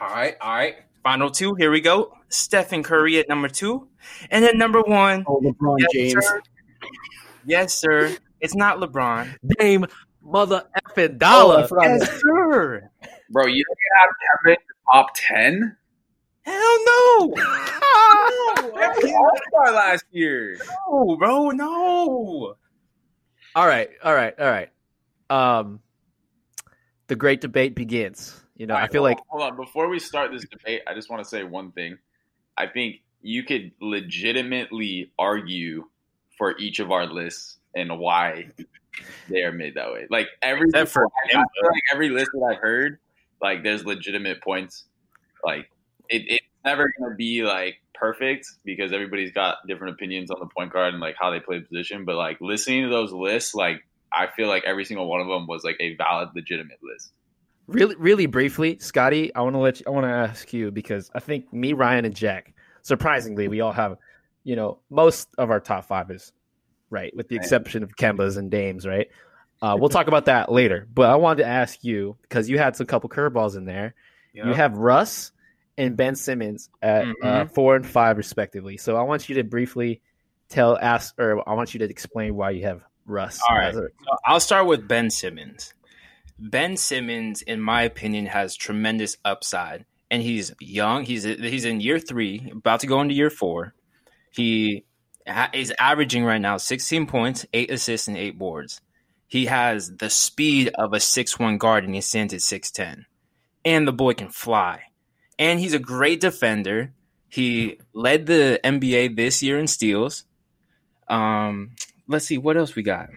All 0.00 0.08
right, 0.08 0.36
all 0.40 0.54
right. 0.54 0.76
Final 1.02 1.30
two, 1.30 1.54
here 1.56 1.70
we 1.70 1.80
go. 1.80 2.16
Stephen 2.34 2.82
Curry 2.82 3.18
at 3.18 3.28
number 3.28 3.48
two. 3.48 3.88
And 4.30 4.44
then 4.44 4.58
number 4.58 4.82
one, 4.82 5.24
Oh, 5.26 5.40
LeBron 5.40 5.76
yes, 5.80 5.90
James. 5.92 6.26
sir. 6.26 6.42
Yes, 7.46 7.74
sir. 7.74 8.16
It's 8.40 8.54
not 8.54 8.78
LeBron. 8.78 9.36
Dame 9.58 9.86
mother 10.22 10.64
effing 10.88 11.14
Oh, 11.14 11.18
Dolla. 11.18 11.68
forgot 11.68 11.84
Yes, 11.90 12.20
sir. 12.20 12.90
Bro, 13.30 13.46
you 13.46 13.64
don't 13.64 13.78
have 13.98 14.10
Kemba 14.10 14.50
in 14.50 14.56
the 14.68 14.92
top 14.92 15.06
ten? 15.14 15.76
Hell 16.42 16.54
no. 16.84 17.34
no. 17.36 18.72
All 19.16 19.30
star 19.48 19.72
last 19.72 20.04
year. 20.10 20.58
No, 20.88 21.16
bro, 21.16 21.50
no. 21.50 22.56
All 23.54 23.66
right, 23.66 23.88
all 24.02 24.14
right, 24.14 24.34
all 24.38 24.50
right. 24.50 24.70
Um, 25.30 25.80
the 27.06 27.16
great 27.16 27.40
debate 27.40 27.74
begins. 27.74 28.38
You 28.56 28.66
know, 28.66 28.74
I 28.74 28.88
feel 28.88 29.02
like 29.02 29.18
hold 29.28 29.42
on 29.42 29.56
before 29.56 29.88
we 29.88 29.98
start 29.98 30.30
this 30.32 30.44
debate. 30.50 30.82
I 30.86 30.94
just 30.94 31.10
want 31.10 31.22
to 31.22 31.28
say 31.28 31.44
one 31.44 31.72
thing. 31.72 31.98
I 32.56 32.66
think 32.66 33.02
you 33.22 33.42
could 33.42 33.72
legitimately 33.80 35.10
argue 35.18 35.86
for 36.36 36.56
each 36.58 36.78
of 36.78 36.90
our 36.90 37.06
lists 37.06 37.58
and 37.74 37.98
why 37.98 38.48
they 39.28 39.42
are 39.42 39.52
made 39.52 39.74
that 39.74 39.92
way. 39.92 40.06
Like 40.10 40.28
every 40.42 40.68
Except 40.68 40.90
for 40.90 41.06
I, 41.06 41.28
I 41.28 41.32
feel 41.32 41.42
like 41.64 41.82
every 41.92 42.10
list 42.10 42.30
that 42.32 42.44
I've 42.52 42.60
heard, 42.60 42.98
like 43.40 43.62
there's 43.62 43.84
legitimate 43.84 44.42
points. 44.42 44.84
Like 45.44 45.70
it, 46.08 46.22
it's 46.28 46.46
never 46.64 46.92
gonna 46.98 47.14
be 47.14 47.42
like 47.42 47.80
perfect 47.94 48.46
because 48.64 48.92
everybody's 48.92 49.32
got 49.32 49.58
different 49.66 49.94
opinions 49.94 50.30
on 50.30 50.38
the 50.40 50.46
point 50.46 50.72
guard 50.72 50.92
and 50.92 51.00
like 51.00 51.16
how 51.18 51.30
they 51.30 51.40
play 51.40 51.58
the 51.58 51.64
position. 51.64 52.04
But 52.04 52.16
like 52.16 52.40
listening 52.40 52.84
to 52.84 52.90
those 52.90 53.12
lists, 53.12 53.54
like 53.54 53.84
I 54.12 54.28
feel 54.36 54.48
like 54.48 54.64
every 54.64 54.84
single 54.84 55.08
one 55.08 55.20
of 55.20 55.28
them 55.28 55.46
was 55.46 55.64
like 55.64 55.76
a 55.80 55.96
valid, 55.96 56.30
legitimate 56.34 56.78
list. 56.82 57.12
Really, 57.66 57.94
really 57.96 58.26
briefly, 58.26 58.78
Scotty. 58.78 59.34
I 59.34 59.40
want 59.42 59.54
to 59.54 59.58
let 59.60 59.80
you, 59.80 59.84
I 59.86 59.90
want 59.90 60.04
to 60.04 60.10
ask 60.10 60.52
you 60.52 60.70
because 60.70 61.10
I 61.14 61.20
think 61.20 61.52
me, 61.52 61.72
Ryan, 61.72 62.04
and 62.04 62.14
Jack, 62.14 62.54
surprisingly, 62.82 63.48
we 63.48 63.60
all 63.60 63.72
have, 63.72 63.96
you 64.42 64.56
know, 64.56 64.78
most 64.90 65.28
of 65.38 65.50
our 65.50 65.60
top 65.60 65.84
five 65.86 66.10
is 66.10 66.32
right, 66.90 67.14
with 67.16 67.28
the 67.28 67.36
exception 67.36 67.82
of 67.82 67.96
Kemba's 67.96 68.36
and 68.36 68.50
Dames, 68.50 68.86
right? 68.86 69.08
Uh, 69.62 69.76
we'll 69.78 69.88
talk 69.88 70.06
about 70.08 70.26
that 70.26 70.50
later. 70.52 70.86
But 70.92 71.10
I 71.10 71.16
wanted 71.16 71.42
to 71.44 71.48
ask 71.48 71.82
you 71.82 72.16
because 72.22 72.48
you 72.50 72.58
had 72.58 72.76
some 72.76 72.86
couple 72.86 73.08
curveballs 73.08 73.56
in 73.56 73.64
there. 73.64 73.94
You 74.32 74.52
have 74.52 74.76
Russ 74.76 75.30
and 75.78 75.96
Ben 75.96 76.14
Simmons 76.16 76.68
at 76.82 77.06
uh, 77.06 77.44
Mhm. 77.44 77.50
four 77.52 77.76
and 77.76 77.86
five 77.86 78.16
respectively. 78.16 78.76
So 78.76 78.96
I 78.96 79.02
want 79.02 79.28
you 79.28 79.36
to 79.36 79.44
briefly 79.44 80.02
tell, 80.48 80.78
ask, 80.78 81.14
or 81.18 81.48
I 81.48 81.54
want 81.54 81.74
you 81.74 81.78
to 81.80 81.84
explain 81.88 82.34
why 82.36 82.50
you 82.50 82.64
have 82.64 82.82
Russ. 83.06 83.40
All 83.48 83.56
right. 83.56 83.72
a- 83.72 83.74
So 83.74 83.88
I'll 84.26 84.40
start 84.40 84.66
with 84.66 84.86
Ben 84.88 85.10
Simmons. 85.10 85.73
Ben 86.38 86.76
Simmons, 86.76 87.42
in 87.42 87.60
my 87.60 87.82
opinion, 87.82 88.26
has 88.26 88.56
tremendous 88.56 89.16
upside, 89.24 89.84
and 90.10 90.22
he's 90.22 90.52
young. 90.60 91.04
He's 91.04 91.24
he's 91.24 91.64
in 91.64 91.80
year 91.80 91.98
three, 91.98 92.50
about 92.52 92.80
to 92.80 92.86
go 92.86 93.00
into 93.00 93.14
year 93.14 93.30
four. 93.30 93.74
He 94.30 94.84
is 95.52 95.72
averaging 95.78 96.24
right 96.24 96.40
now 96.40 96.56
16 96.56 97.06
points, 97.06 97.46
eight 97.52 97.70
assists, 97.70 98.08
and 98.08 98.16
eight 98.16 98.38
boards. 98.38 98.80
He 99.26 99.46
has 99.46 99.96
the 99.96 100.10
speed 100.10 100.70
of 100.76 100.92
a 100.92 101.00
six 101.00 101.38
one 101.38 101.58
guard, 101.58 101.84
and 101.84 101.94
he 101.94 102.00
stands 102.00 102.34
at 102.34 102.42
six 102.42 102.70
ten. 102.70 103.06
And 103.64 103.88
the 103.88 103.92
boy 103.92 104.14
can 104.14 104.28
fly, 104.28 104.82
and 105.38 105.60
he's 105.60 105.74
a 105.74 105.78
great 105.78 106.20
defender. 106.20 106.92
He 107.28 107.80
led 107.92 108.26
the 108.26 108.60
NBA 108.62 109.16
this 109.16 109.42
year 109.42 109.58
in 109.58 109.66
steals. 109.66 110.24
Um, 111.08 111.72
let's 112.06 112.26
see 112.26 112.38
what 112.38 112.56
else 112.56 112.74
we 112.74 112.82
got. 112.82 113.08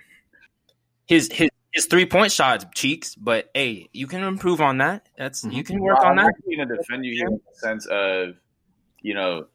His 1.06 1.30
his 1.32 1.50
his 1.78 1.86
three 1.86 2.08
point 2.08 2.32
shots 2.32 2.66
cheeks, 2.74 3.14
but 3.14 3.52
hey, 3.54 3.88
you 3.94 4.08
can 4.08 4.24
improve 4.24 4.62
on 4.62 4.80
that. 4.80 5.08
That's 5.16 5.44
you 5.44 5.64
can 5.64 5.80
work 5.80 6.00
Well, 6.00 6.08
on 6.08 6.18
I'm 6.18 6.26
that. 6.26 6.34
actually 6.36 6.56
going 6.56 6.68
to 6.70 6.76
defend 6.76 7.06
you 7.06 7.14
here 7.14 7.28
in 7.28 7.34
the 7.36 7.60
sense 7.60 7.86
of, 7.86 8.36
you 9.04 9.14
know, 9.14 9.46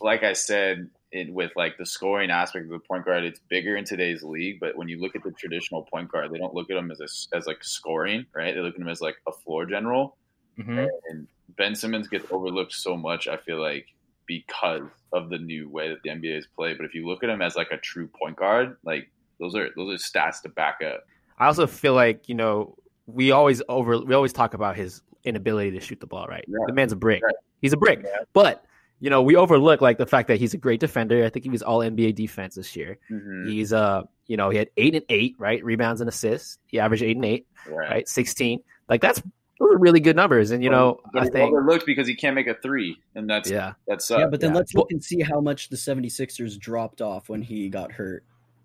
like 0.00 0.24
I 0.24 0.32
said, 0.32 0.90
it, 1.12 1.32
with 1.32 1.52
like 1.54 1.78
the 1.78 1.86
scoring 1.86 2.30
aspect 2.30 2.64
of 2.64 2.70
the 2.72 2.80
point 2.80 3.04
guard, 3.04 3.24
it's 3.24 3.38
bigger 3.48 3.76
in 3.76 3.84
today's 3.84 4.24
league. 4.24 4.58
But 4.58 4.76
when 4.76 4.88
you 4.88 5.00
look 5.00 5.14
at 5.14 5.22
the 5.22 5.30
traditional 5.30 5.82
point 5.84 6.10
guard, 6.10 6.32
they 6.32 6.38
don't 6.38 6.54
look 6.54 6.70
at 6.70 6.76
him 6.76 6.90
as 6.90 7.00
a, 7.00 7.36
as 7.36 7.46
like 7.46 7.62
scoring, 7.62 8.26
right? 8.34 8.52
They 8.52 8.60
look 8.60 8.74
at 8.74 8.80
him 8.80 8.88
as 8.88 9.00
like 9.00 9.16
a 9.28 9.32
floor 9.32 9.64
general. 9.64 10.16
Mhm. 10.58 10.88
And 11.08 11.28
Ben 11.56 11.76
Simmons 11.76 12.08
gets 12.08 12.26
overlooked 12.32 12.72
so 12.72 12.96
much. 12.96 13.28
I 13.28 13.36
feel 13.36 13.60
like 13.60 13.86
because 14.26 14.88
of 15.12 15.30
the 15.30 15.38
new 15.38 15.68
way 15.68 15.88
that 15.88 16.02
the 16.02 16.10
NBA 16.10 16.36
is 16.38 16.46
played. 16.56 16.78
But 16.78 16.86
if 16.86 16.94
you 16.94 17.06
look 17.06 17.22
at 17.22 17.30
him 17.30 17.42
as 17.42 17.54
like 17.54 17.70
a 17.70 17.76
true 17.78 18.08
point 18.08 18.36
guard, 18.36 18.76
like 18.84 19.08
those 19.38 19.54
are 19.54 19.68
those 19.76 19.94
are 19.94 20.04
stats 20.04 20.42
to 20.42 20.48
back 20.48 20.80
up. 20.84 21.04
I 21.40 21.46
also 21.46 21.66
feel 21.66 21.94
like 21.94 22.28
you 22.28 22.34
know 22.36 22.76
we 23.06 23.32
always 23.32 23.62
over 23.68 23.98
we 23.98 24.14
always 24.14 24.32
talk 24.32 24.54
about 24.54 24.76
his 24.76 25.02
inability 25.24 25.72
to 25.72 25.80
shoot 25.80 25.98
the 25.98 26.06
ball. 26.06 26.26
Right, 26.28 26.44
Yeah. 26.46 26.58
the 26.66 26.72
man's 26.72 26.92
a 26.92 26.96
brick. 26.96 27.22
Right. 27.24 27.34
He's 27.60 27.72
a 27.72 27.76
brick, 27.76 28.04
but 28.32 28.64
you 29.00 29.10
know 29.10 29.22
we 29.22 29.34
overlook 29.36 29.80
like 29.80 29.98
the 29.98 30.06
fact 30.06 30.28
that 30.28 30.38
he's 30.38 30.54
a 30.54 30.58
great 30.58 30.78
defender. 30.80 31.24
I 31.24 31.30
think 31.30 31.44
he 31.44 31.50
was 31.50 31.62
All 31.62 31.80
NBA 31.80 32.14
defense 32.14 32.54
this 32.54 32.76
year. 32.76 32.98
Mhm. 33.10 33.48
He's 33.50 33.72
uh 33.72 34.02
you 34.26 34.36
know 34.36 34.50
he 34.50 34.58
had 34.58 34.68
eight 34.76 34.94
and 34.94 35.04
eight 35.08 35.34
right 35.38 35.64
rebounds 35.64 36.00
and 36.00 36.08
assists. 36.08 36.58
He 36.66 36.78
averaged 36.78 37.02
eight 37.02 37.16
and 37.16 37.24
eight 37.24 37.46
Right. 37.66 37.90
right 37.90 38.08
sixteen. 38.08 38.60
Like 38.88 39.00
that's 39.00 39.20
those 39.58 39.74
are 39.74 39.78
really 39.78 40.00
good 40.00 40.16
numbers. 40.16 40.50
And 40.52 40.62
you 40.62 40.70
know 40.70 41.00
but 41.12 41.20
I 41.20 41.24
he's 41.24 41.32
think 41.32 41.52
overlooked 41.52 41.84
because 41.86 42.06
he 42.06 42.14
can't 42.14 42.34
make 42.34 42.46
a 42.46 42.54
three, 42.62 42.98
and 43.14 43.28
that's 43.28 43.50
yeah 43.50 43.72
that's 43.86 44.08
yeah, 44.10 44.26
but 44.26 44.40
then 44.40 44.50
yeah. 44.50 44.56
let's 44.58 44.74
look 44.74 44.90
and 44.90 45.02
see 45.02 45.20
how 45.20 45.40
much 45.40 45.68
the 45.68 45.76
76ers 45.76 46.58
dropped 46.58 47.00
off 47.02 47.28
when 47.28 47.42
he 47.42 47.68
got 47.68 47.92
hurt. 47.92 48.24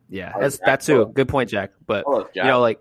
Yeah 0.10 0.34
Oh, 0.36 0.42
that's 0.42 0.58
Jack, 0.58 0.66
that 0.66 0.82
too. 0.82 1.06
Good 1.14 1.28
point, 1.30 1.50
Jack. 1.50 1.72
But 1.86 2.04
Tell 2.04 2.22
us, 2.22 2.28
you 2.34 2.44
know 2.44 2.60
like 2.62 2.80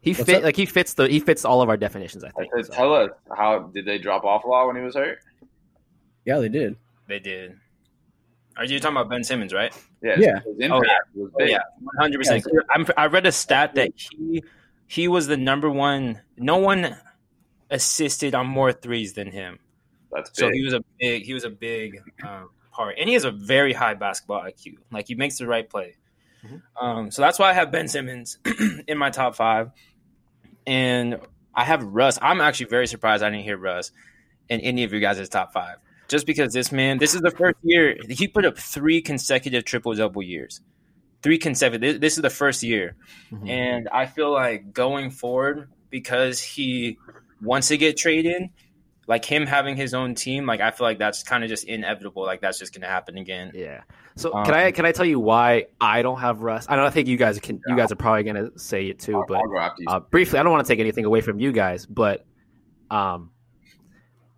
he 0.00 0.12
What's 0.12 0.24
fit 0.24 0.36
up? 0.38 0.42
like 0.44 0.56
he 0.56 0.66
fits 0.66 0.94
the 0.94 1.08
he 1.08 1.18
fits 1.20 1.44
all 1.44 1.62
of 1.62 1.68
our 1.68 1.76
definitions. 1.76 2.24
I 2.24 2.28
I 2.28 2.30
think. 2.32 2.52
said, 2.54 2.66
So, 2.66 2.72
tell 2.72 2.94
us 2.94 3.10
how 3.36 3.70
did 3.72 3.84
they 3.86 3.98
drop 3.98 4.24
off 4.24 4.44
a 4.44 4.48
lot 4.48 4.66
when 4.66 4.76
he 4.76 4.82
was 4.82 4.94
hurt? 4.94 5.18
Yeah, 6.24 6.38
they 6.38 6.48
did. 6.48 6.76
They 7.08 7.18
did. 7.18 7.56
Are 8.56 8.64
you 8.64 8.78
talking 8.78 8.96
about 8.96 9.10
Ben 9.10 9.24
Simmons, 9.24 9.52
right? 9.52 9.74
Yeah, 10.02 10.14
Yeah. 10.18 10.40
his 10.44 10.58
impact 10.60 10.84
was 11.14 11.30
Oh 11.34 11.38
big. 11.38 11.50
yeah, 11.50 11.58
one 11.80 11.96
hundred 11.98 12.18
percent. 12.18 12.44
I'm 12.70 12.86
I 12.96 13.06
read 13.06 13.26
a 13.26 13.32
stat 13.32 13.74
that 13.74 13.90
he 13.96 14.42
he 14.86 15.08
was 15.08 15.26
the 15.26 15.36
number 15.36 15.68
one. 15.70 16.20
No 16.36 16.58
one 16.58 16.96
assisted 17.70 18.34
on 18.34 18.46
more 18.46 18.72
threes 18.72 19.14
than 19.14 19.30
him. 19.32 19.58
That's 20.12 20.30
big. 20.30 20.36
So 20.38 20.50
he 20.52 20.62
was 20.64 20.74
a 20.74 20.84
big 21.00 21.24
he 21.24 21.34
was 21.34 21.44
a 21.44 21.50
big 21.50 22.00
um, 22.24 22.50
part, 22.70 22.96
and 22.98 23.08
he 23.08 23.14
has 23.14 23.24
a 23.24 23.32
very 23.32 23.72
high 23.72 23.94
basketball 23.94 24.42
IQ. 24.42 24.74
Like 24.92 25.08
he 25.08 25.14
makes 25.14 25.38
the 25.38 25.46
right 25.46 25.68
play. 25.68 25.96
Mhm. 26.44 26.62
Um, 26.80 27.10
so 27.10 27.22
that's 27.22 27.38
why 27.38 27.50
I 27.50 27.52
have 27.54 27.70
Ben 27.72 27.88
Simmons 27.88 28.38
in 28.88 28.98
my 28.98 29.10
top 29.10 29.34
five, 29.36 29.70
and 30.66 31.18
I 31.54 31.64
have 31.64 31.82
Russ. 31.84 32.18
I'm 32.20 32.40
actually 32.40 32.66
very 32.66 32.86
surprised 32.86 33.22
I 33.22 33.30
didn't 33.30 33.44
hear 33.44 33.56
Russ 33.56 33.92
in 34.48 34.60
any 34.60 34.84
of 34.84 34.92
you 34.92 35.00
guys' 35.00 35.28
top 35.28 35.52
five. 35.52 35.76
Just 36.08 36.26
because 36.26 36.52
this 36.52 36.70
man, 36.70 36.98
this 36.98 37.14
is 37.14 37.22
the 37.22 37.30
first 37.30 37.56
year 37.62 37.96
he 38.10 38.28
put 38.28 38.44
up 38.44 38.58
three 38.58 39.00
consecutive 39.00 39.64
triple 39.64 39.94
double 39.94 40.22
years, 40.22 40.60
three 41.22 41.38
consecutive. 41.38 42.00
This 42.00 42.16
is 42.16 42.22
the 42.22 42.30
first 42.30 42.62
year, 42.62 42.94
Mhm. 43.32 43.48
and 43.48 43.88
I 43.88 44.06
feel 44.06 44.30
like 44.30 44.72
going 44.72 45.10
forward 45.10 45.68
because 45.88 46.42
he 46.42 46.98
wants 47.40 47.68
to 47.68 47.78
get 47.78 47.96
traded, 47.96 48.50
like 49.06 49.24
him 49.24 49.46
having 49.46 49.76
his 49.76 49.94
own 49.94 50.14
team, 50.14 50.46
like 50.46 50.60
I 50.60 50.70
feel 50.70 50.86
like 50.86 50.98
that's 50.98 51.22
kind 51.22 51.44
of 51.44 51.50
just 51.50 51.64
inevitable. 51.64 52.22
Like 52.22 52.40
that's 52.40 52.58
just 52.58 52.74
gonna 52.74 52.86
happen 52.88 53.18
again. 53.18 53.52
Yeah. 53.54 53.82
So 54.16 54.32
Um, 54.32 54.44
can 54.44 54.54
I 54.54 54.70
can 54.70 54.86
I 54.86 54.92
tell 54.92 55.04
you 55.06 55.18
why 55.20 55.66
I 55.80 56.02
don't 56.02 56.20
have 56.20 56.40
Russ? 56.42 56.66
I 56.68 56.76
don't 56.76 56.92
think 56.92 57.08
you 57.08 57.16
guys 57.16 57.38
can. 57.40 57.60
You 57.66 57.76
guys 57.76 57.92
are 57.92 57.96
probably 57.96 58.22
gonna 58.22 58.56
say 58.56 58.86
it 58.86 58.98
too, 58.98 59.16
I'll, 59.16 59.26
but 59.26 59.38
I'll 59.38 59.48
go 59.48 59.58
after 59.58 59.82
you. 59.82 59.88
uh, 59.88 60.00
briefly, 60.00 60.38
I 60.38 60.42
don't 60.42 60.52
want 60.52 60.66
to 60.66 60.72
take 60.72 60.80
anything 60.80 61.04
away 61.04 61.20
from 61.20 61.40
you 61.40 61.52
guys, 61.52 61.84
but 61.86 62.24
um, 62.90 63.30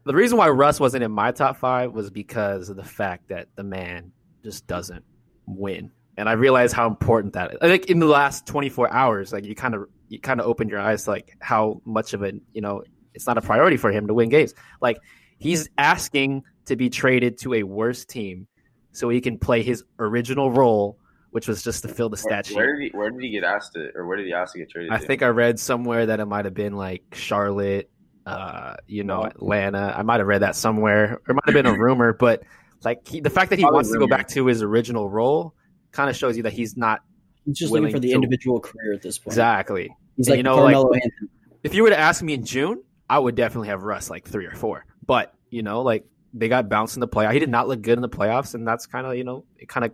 the 0.05 0.15
reason 0.15 0.39
why 0.39 0.49
Russ 0.49 0.81
wasn't 0.81 1.03
in 1.05 1.13
my 1.13 1.33
top 1.33 1.57
five 1.57 1.93
was 1.93 2.11
because 2.11 2.69
of 2.69 2.77
the 2.77 2.85
fact 2.85 3.29
that 3.29 3.49
the 3.57 3.65
man 3.65 4.13
just 4.43 4.67
doesn't 4.67 5.05
win, 5.47 5.91
and 6.17 6.29
I 6.29 6.33
realized 6.33 6.75
how 6.75 6.87
important 6.87 7.35
that 7.35 7.53
is. 7.53 7.59
I 7.61 7.69
think 7.69 7.87
in 7.87 7.99
the 7.99 8.07
last 8.07 8.47
24 8.47 8.93
hours, 8.93 9.33
like 9.33 9.45
you 9.45 9.55
kind 9.55 9.75
of 9.75 9.89
you 10.09 10.21
kind 10.21 10.41
of 10.41 10.47
opened 10.47 10.71
your 10.71 10.81
eyes 10.81 11.05
to 11.05 11.11
like 11.11 11.37
how 11.41 11.81
much 11.85 12.15
of 12.15 12.23
it, 12.23 12.37
you 12.53 12.61
know, 12.61 12.83
it's 13.17 13.27
not 13.27 13.37
a 13.39 13.41
priority 13.43 13.77
for 13.77 13.91
him 13.91 14.07
to 14.07 14.15
win 14.15 14.29
games. 14.29 14.55
Like 14.81 14.99
he's 15.39 15.69
asking 15.77 16.45
to 16.67 16.77
be 16.77 16.89
traded 16.91 17.39
to 17.39 17.55
a 17.55 17.63
worse 17.65 18.05
team 18.05 18.47
so 18.93 19.09
he 19.09 19.21
can 19.21 19.39
play 19.39 19.63
his 19.63 19.83
original 19.99 20.51
role, 20.53 20.99
which 21.31 21.49
was 21.49 21.63
just 21.65 21.83
to 21.83 21.89
fill 21.89 22.09
the 22.09 22.15
where, 22.15 22.23
stat 22.43 22.47
sheet. 22.47 22.57
where 22.57 22.77
did 22.79 22.83
he 22.93 22.97
where 22.97 23.11
did 23.11 23.21
he 23.23 23.31
get 23.31 23.43
asked 23.45 23.73
to 23.75 23.91
or 23.95 24.07
where 24.07 24.17
did 24.17 24.27
he 24.27 24.33
ask 24.33 24.53
to 24.53 24.59
get 24.61 24.71
traded? 24.71 24.93
I 24.93 24.99
to? 24.99 25.07
think 25.07 25.23
I 25.23 25.29
read 25.29 25.59
somewhere 25.59 26.07
that 26.07 26.21
it 26.21 26.27
might 26.27 26.45
have 26.45 26.55
been 26.55 26.75
like 26.77 27.03
Charlotte, 27.15 27.91
uh, 28.27 28.77
you 28.87 29.03
know. 29.05 29.23
Atlanta. 29.25 29.95
I 29.97 30.03
might 30.03 30.19
have 30.21 30.27
read 30.27 30.43
that 30.43 30.55
somewhere, 30.57 31.21
or 31.27 31.31
it 31.31 31.35
might 31.35 31.47
have 31.47 31.55
been 31.55 31.67
a 31.67 31.79
rumor. 31.79 32.13
But 32.13 32.43
like 32.85 33.07
he, 33.09 33.21
the 33.21 33.31
fact 33.31 33.51
that 33.51 33.59
he 33.59 33.63
Probably 33.65 33.77
wants 33.77 33.93
to 33.93 33.99
go 33.99 34.07
back 34.07 34.29
to 34.29 34.47
his 34.47 34.63
original 34.63 35.09
role 35.09 35.55
kind 35.93 36.11
of 36.11 36.17
shows 36.17 36.37
you 36.37 36.43
that 36.45 36.53
he's 36.53 36.77
not 36.77 37.01
He's 37.45 37.59
just 37.59 37.73
looking 37.73 37.91
for 37.91 38.01
the 38.01 38.09
to- 38.09 38.15
individual 38.15 38.61
career 38.61 38.93
at 38.93 39.03
this 39.03 39.19
point. 39.19 39.33
exactly. 39.33 39.95
He's 40.17 40.27
And 40.27 40.33
like 40.33 40.37
you 40.39 40.43
know, 40.43 40.57
Carmelo 40.57 40.89
like- 40.91 41.03
Anthony. 41.05 41.31
If 41.63 41.75
you 41.75 41.83
were 41.85 41.91
to 41.91 41.99
ask 41.99 42.23
me 42.23 42.35
in 42.35 42.45
June, 42.45 42.83
I 43.09 43.19
would 43.19 43.35
definitely 43.35 43.69
have 43.69 43.83
Russ 43.83 44.11
like 44.11 44.27
three 44.27 44.47
or 44.47 44.55
four. 44.55 44.85
But 45.05 45.35
you 45.51 45.63
know, 45.63 45.83
like 45.83 46.05
they 46.35 46.49
got 46.49 46.69
bounced 46.69 46.97
in 46.97 47.01
the 47.01 47.09
playoff. 47.09 47.33
He 47.33 47.39
did 47.39 47.49
not 47.49 47.69
look 47.69 47.83
good 47.83 47.99
in 47.99 48.03
the 48.03 48.09
playoffs, 48.09 48.55
and 48.55 48.67
that's 48.67 48.87
kind 48.87 49.07
of 49.07 49.17
you 49.17 49.25
know 49.25 49.45
it 49.59 49.69
kind 49.69 49.85
of 49.85 49.93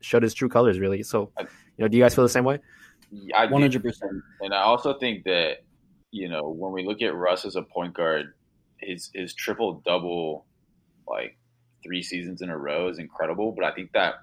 showed 0.00 0.22
his 0.22 0.34
true 0.34 0.48
colors 0.48 0.78
really. 0.78 1.02
So 1.02 1.32
you 1.38 1.46
know, 1.78 1.88
do 1.88 1.96
you 1.96 2.02
guys 2.02 2.14
feel 2.14 2.24
the 2.24 2.30
same 2.30 2.44
way? 2.44 2.58
Yeah, 3.10 3.38
I 3.38 3.46
do. 3.46 3.52
One 3.52 3.62
hundred 3.62 3.82
percent. 3.82 4.12
And 4.40 4.52
I 4.52 4.62
also 4.62 4.98
think 4.98 5.24
that 5.24 5.64
you 6.10 6.28
know 6.28 6.48
when 6.48 6.72
we 6.72 6.84
look 6.84 7.02
at 7.02 7.14
Russ 7.14 7.44
as 7.44 7.56
a 7.56 7.62
point 7.62 7.94
guard, 7.94 8.34
his 8.78 9.10
his 9.14 9.34
triple 9.34 9.82
double 9.84 10.46
like 11.08 11.38
three 11.82 12.02
seasons 12.02 12.42
in 12.42 12.50
a 12.50 12.58
row 12.58 12.88
is 12.88 12.98
incredible. 12.98 13.52
But 13.52 13.64
I 13.64 13.72
think 13.72 13.92
that 13.92 14.14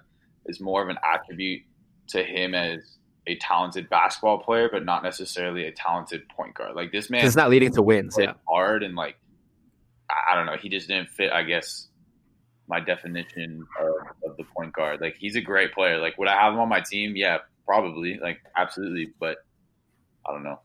is 0.46 0.60
more 0.60 0.82
of 0.82 0.88
an 0.88 0.98
attribute 1.02 1.62
to 2.08 2.22
him 2.22 2.54
as 2.54 2.98
a 3.26 3.36
talented 3.36 3.88
basketball 3.88 4.38
player, 4.38 4.68
but 4.70 4.84
not 4.84 5.02
necessarily 5.02 5.64
a 5.66 5.72
talented 5.72 6.28
point 6.28 6.54
guard. 6.54 6.74
Like 6.76 6.92
this 6.92 7.08
man 7.10 7.24
It's 7.24 7.36
not 7.36 7.50
leading 7.50 7.72
to 7.72 7.82
wins. 7.82 8.16
Yeah, 8.18 8.34
hard 8.48 8.82
and 8.82 8.94
like 8.94 9.16
I, 10.10 10.32
I 10.32 10.34
don't 10.34 10.46
know. 10.46 10.56
He 10.60 10.68
just 10.68 10.88
didn't 10.88 11.08
fit. 11.08 11.32
I 11.32 11.42
guess 11.42 11.88
my 12.68 12.80
definition 12.80 13.64
of, 13.80 14.30
of 14.30 14.36
the 14.36 14.44
point 14.56 14.72
guard. 14.72 15.00
Like 15.00 15.16
he's 15.18 15.36
a 15.36 15.40
great 15.40 15.72
player. 15.72 15.98
Like 15.98 16.18
would 16.18 16.28
I 16.28 16.34
have 16.40 16.52
him 16.54 16.60
on 16.60 16.68
my 16.68 16.80
team? 16.80 17.14
Yeah, 17.16 17.38
probably. 17.66 18.18
Like 18.22 18.40
absolutely. 18.56 19.12
But 19.18 19.38
I 20.26 20.32
don't 20.32 20.44
know. 20.44 20.60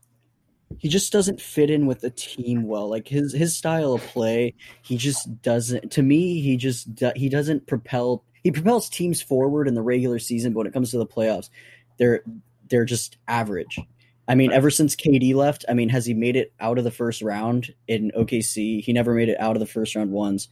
he 0.78 0.88
just 0.88 1.12
doesn't 1.12 1.40
fit 1.40 1.70
in 1.70 1.86
with 1.86 2.00
the 2.00 2.10
team 2.10 2.64
well. 2.64 2.88
Like 2.88 3.08
his 3.08 3.32
his 3.32 3.56
style 3.56 3.92
of 3.94 4.02
play, 4.02 4.54
he 4.82 4.96
just 4.96 5.42
doesn't. 5.42 5.92
To 5.92 6.02
me, 6.02 6.40
he 6.40 6.56
just 6.56 6.88
he 7.16 7.28
doesn't 7.28 7.66
propel. 7.66 8.24
He 8.42 8.50
propels 8.50 8.88
teams 8.88 9.20
forward 9.20 9.68
in 9.68 9.74
the 9.74 9.82
regular 9.82 10.18
season, 10.18 10.52
but 10.52 10.58
when 10.58 10.66
it 10.66 10.72
comes 10.72 10.90
to 10.92 10.98
the 10.98 11.06
playoffs, 11.06 11.50
they're 11.98 12.22
they're 12.70 12.84
just 12.84 13.18
average. 13.28 13.78
I 14.28 14.36
mean, 14.36 14.52
ever 14.52 14.70
since 14.70 14.94
KD 14.94 15.34
left, 15.34 15.64
I 15.68 15.74
mean, 15.74 15.88
has 15.88 16.06
he 16.06 16.14
made 16.14 16.36
it 16.36 16.52
out 16.60 16.78
of 16.78 16.84
the 16.84 16.90
first 16.90 17.20
round 17.20 17.74
in 17.88 18.12
OKC? 18.16 18.80
He 18.82 18.92
never 18.92 19.12
made 19.12 19.28
it 19.28 19.40
out 19.40 19.56
of 19.56 19.60
the 19.60 19.66
first 19.66 19.96
round 19.96 20.12
once. 20.12 20.48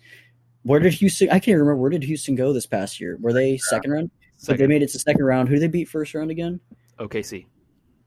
Where 0.63 0.81
did 0.81 0.95
Houston? 0.95 1.31
I 1.31 1.39
can't 1.39 1.57
remember. 1.59 1.77
Where 1.77 1.91
did 1.91 2.03
Houston 2.03 2.35
go 2.35 2.53
this 2.53 2.67
past 2.67 3.01
year? 3.01 3.17
Were 3.21 3.33
they 3.33 3.57
second 3.57 3.93
round? 3.93 4.11
But 4.47 4.59
they 4.59 4.67
made 4.67 4.83
it 4.83 4.91
to 4.91 4.99
second 4.99 5.25
round. 5.25 5.49
Who 5.49 5.55
did 5.55 5.63
they 5.63 5.69
beat 5.69 5.89
first 5.89 6.15
round 6.15 6.31
again? 6.31 6.61
OKC. 6.99 7.47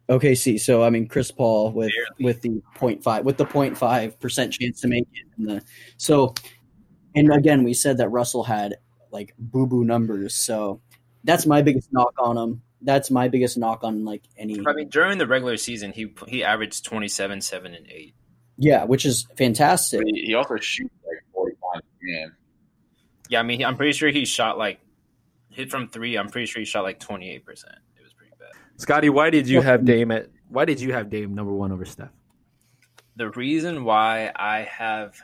OKC. 0.09 0.59
So 0.59 0.83
I 0.83 0.89
mean, 0.89 1.07
Chris 1.07 1.31
Paul 1.31 1.71
with 1.71 1.91
Barely. 2.19 2.25
with 2.25 2.41
the 2.41 2.61
0.5 2.77 3.23
with 3.23 3.37
the 3.37 3.45
0.5 3.45 4.19
percent 4.19 4.53
chance 4.53 4.81
to 4.81 4.87
make 4.87 5.07
it. 5.13 5.27
In 5.39 5.45
the, 5.45 5.63
so, 5.97 6.35
and 7.15 7.33
again, 7.33 7.63
we 7.63 7.73
said 7.73 7.97
that 7.97 8.09
Russell 8.09 8.43
had 8.43 8.75
like 9.11 9.33
boo 9.39 9.67
boo 9.67 9.85
numbers. 9.85 10.35
So 10.35 10.81
that's 11.23 11.45
my 11.45 11.61
biggest 11.61 11.91
knock 11.93 12.13
on 12.19 12.37
him. 12.37 12.61
That's 12.83 13.11
my 13.11 13.27
biggest 13.27 13.57
knock 13.57 13.83
on 13.83 14.05
like 14.05 14.23
any. 14.37 14.59
I 14.65 14.73
mean, 14.73 14.89
during 14.89 15.17
the 15.17 15.27
regular 15.27 15.57
season, 15.57 15.91
he 15.91 16.13
he 16.27 16.43
averaged 16.43 16.83
27, 16.85 17.41
7, 17.41 17.73
and 17.73 17.87
8. 17.87 18.15
Yeah, 18.57 18.83
which 18.85 19.05
is 19.05 19.27
fantastic. 19.37 19.99
But 19.99 20.07
he, 20.07 20.25
he 20.27 20.33
also 20.33 20.57
shoots 20.57 20.93
like 21.05 21.23
forty 21.33 21.55
times 21.73 21.83
a 21.83 22.05
game. 22.05 22.35
Yeah, 23.29 23.39
I 23.39 23.43
mean, 23.43 23.63
I'm 23.63 23.77
pretty 23.77 23.93
sure 23.93 24.09
he 24.09 24.25
shot 24.25 24.57
like 24.57 24.79
hit 25.49 25.69
from 25.69 25.87
three. 25.87 26.17
I'm 26.17 26.29
pretty 26.29 26.47
sure 26.47 26.59
he 26.59 26.65
shot 26.65 26.83
like 26.83 26.99
28. 26.99 27.45
percent 27.45 27.75
It 27.97 28.03
was 28.03 28.13
pretty 28.13 28.33
bad. 28.39 28.49
Scotty, 28.77 29.09
why 29.09 29.29
did 29.29 29.47
you 29.47 29.61
have 29.61 29.85
Dame 29.85 30.11
at? 30.11 30.27
Why 30.49 30.65
did 30.65 30.81
you 30.81 30.93
have 30.93 31.09
Dame 31.09 31.33
number 31.33 31.53
one 31.53 31.71
over 31.71 31.85
Steph? 31.85 32.09
The 33.15 33.29
reason 33.31 33.83
why 33.83 34.31
I 34.35 34.61
have, 34.61 35.15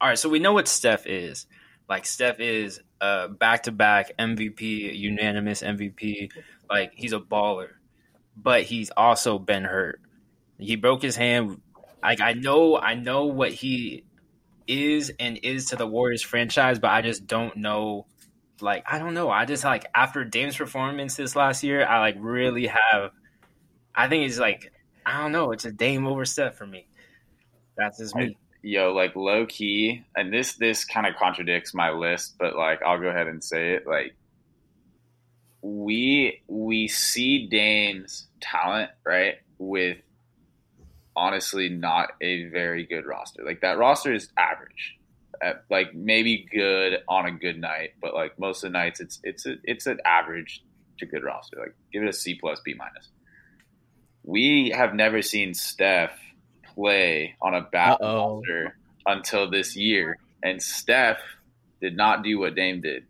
all 0.00 0.08
right, 0.08 0.18
so 0.18 0.28
we 0.28 0.38
know 0.38 0.52
what 0.52 0.68
Steph 0.68 1.06
is. 1.06 1.46
Like 1.88 2.06
Steph 2.06 2.40
is 2.40 2.80
a 3.00 3.28
back-to-back 3.28 4.12
MVP, 4.18 4.96
unanimous 4.96 5.62
MVP. 5.62 6.30
Like 6.72 6.92
he's 6.94 7.12
a 7.12 7.20
baller, 7.20 7.68
but 8.34 8.62
he's 8.62 8.90
also 8.96 9.38
been 9.38 9.64
hurt. 9.64 10.00
He 10.58 10.76
broke 10.76 11.02
his 11.02 11.16
hand. 11.16 11.60
Like 12.02 12.22
I 12.22 12.32
know, 12.32 12.78
I 12.78 12.94
know 12.94 13.26
what 13.26 13.52
he 13.52 14.04
is 14.66 15.12
and 15.20 15.38
is 15.42 15.66
to 15.66 15.76
the 15.76 15.86
Warriors 15.86 16.22
franchise, 16.22 16.78
but 16.78 16.90
I 16.90 17.02
just 17.02 17.26
don't 17.26 17.58
know. 17.58 18.06
Like 18.62 18.84
I 18.90 18.98
don't 18.98 19.12
know. 19.12 19.28
I 19.28 19.44
just 19.44 19.64
like 19.64 19.84
after 19.94 20.24
Dame's 20.24 20.56
performance 20.56 21.14
this 21.14 21.36
last 21.36 21.62
year, 21.62 21.84
I 21.84 22.00
like 22.00 22.16
really 22.18 22.68
have. 22.68 23.10
I 23.94 24.08
think 24.08 24.24
it's 24.24 24.38
like 24.38 24.72
I 25.04 25.20
don't 25.20 25.32
know. 25.32 25.52
It's 25.52 25.66
a 25.66 25.72
Dame 25.72 26.06
over 26.06 26.24
Steph 26.24 26.56
for 26.56 26.66
me. 26.66 26.86
That's 27.76 27.98
just 27.98 28.16
me. 28.16 28.38
Yo, 28.62 28.94
like 28.94 29.14
low 29.14 29.44
key, 29.44 30.04
and 30.16 30.32
this 30.32 30.54
this 30.54 30.86
kind 30.86 31.06
of 31.06 31.16
contradicts 31.16 31.74
my 31.74 31.90
list, 31.90 32.36
but 32.38 32.56
like 32.56 32.80
I'll 32.82 32.98
go 32.98 33.08
ahead 33.08 33.26
and 33.26 33.44
say 33.44 33.74
it. 33.74 33.86
Like 33.86 34.14
we 35.62 36.42
we 36.48 36.88
see 36.88 37.46
Dame's 37.46 38.26
talent 38.40 38.90
right 39.06 39.36
with 39.58 39.98
honestly 41.14 41.68
not 41.68 42.10
a 42.20 42.48
very 42.48 42.84
good 42.84 43.06
roster. 43.06 43.44
Like 43.44 43.60
that 43.60 43.78
roster 43.78 44.12
is 44.12 44.28
average. 44.36 44.98
At, 45.40 45.64
like 45.70 45.94
maybe 45.94 46.46
good 46.52 46.98
on 47.08 47.26
a 47.26 47.32
good 47.32 47.58
night, 47.58 47.90
but 48.00 48.14
like 48.14 48.38
most 48.38 48.64
of 48.64 48.72
the 48.72 48.78
nights 48.78 49.00
it's 49.00 49.20
it's 49.22 49.46
a, 49.46 49.54
it's 49.64 49.86
an 49.86 49.98
average 50.04 50.62
to 50.98 51.06
good 51.06 51.24
roster. 51.24 51.58
Like 51.58 51.74
give 51.92 52.02
it 52.02 52.08
a 52.08 52.12
C 52.12 52.34
plus 52.34 52.60
B 52.64 52.74
minus. 52.76 53.08
We 54.24 54.72
have 54.74 54.94
never 54.94 55.22
seen 55.22 55.54
Steph 55.54 56.16
play 56.74 57.36
on 57.40 57.54
a 57.54 57.62
bad 57.62 57.98
roster 58.00 58.76
until 59.06 59.50
this 59.50 59.76
year, 59.76 60.18
and 60.42 60.62
Steph 60.62 61.18
did 61.80 61.96
not 61.96 62.22
do 62.22 62.38
what 62.38 62.54
Dame 62.54 62.80
did. 62.80 63.04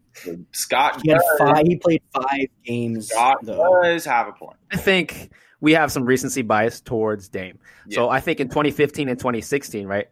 Scott 0.52 1.00
He 1.02 1.10
does, 1.10 1.22
five. 1.38 1.66
He 1.66 1.76
played 1.76 2.02
five 2.12 2.48
games. 2.64 3.08
Scott 3.08 3.38
Though. 3.42 3.80
does 3.82 4.04
have 4.04 4.28
a 4.28 4.32
point. 4.32 4.56
I 4.70 4.76
think 4.76 5.30
we 5.60 5.72
have 5.72 5.92
some 5.92 6.04
recency 6.04 6.42
bias 6.42 6.80
towards 6.80 7.28
Dame. 7.28 7.58
So 7.90 8.08
I 8.08 8.20
think 8.20 8.40
in 8.40 8.48
2015 8.48 9.08
and 9.08 9.18
2016, 9.18 9.86
right, 9.86 10.08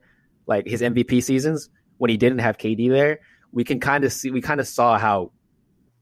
like 0.47 0.67
his 0.67 0.81
MVP 0.81 1.23
seasons 1.23 1.71
when 1.99 2.11
he 2.11 2.17
didn't 2.17 2.39
have 2.39 2.57
KD 2.57 2.89
there, 2.91 3.21
we 3.53 3.65
can 3.65 3.81
kind 3.81 4.05
of 4.05 4.13
see 4.13 4.31
we 4.31 4.41
kind 4.41 4.61
of 4.61 4.67
saw 4.67 4.99
how 4.99 5.33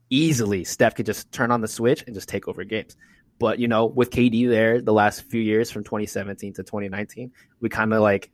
easily 0.09 0.63
Steph 0.63 0.95
could 0.95 1.05
just 1.05 1.31
turn 1.31 1.51
on 1.51 1.61
the 1.61 1.67
switch 1.67 2.03
and 2.05 2.15
just 2.15 2.29
take 2.29 2.47
over 2.47 2.63
games. 2.63 2.95
But 3.39 3.59
you 3.59 3.67
know, 3.67 3.85
with 3.85 4.09
KD 4.11 4.49
there, 4.49 4.81
the 4.81 4.93
last 4.93 5.23
few 5.23 5.41
years 5.41 5.71
from 5.71 5.83
2017 5.83 6.53
to 6.53 6.63
2019, 6.63 7.31
we 7.59 7.69
kind 7.69 7.93
of 7.93 8.01
like 8.01 8.31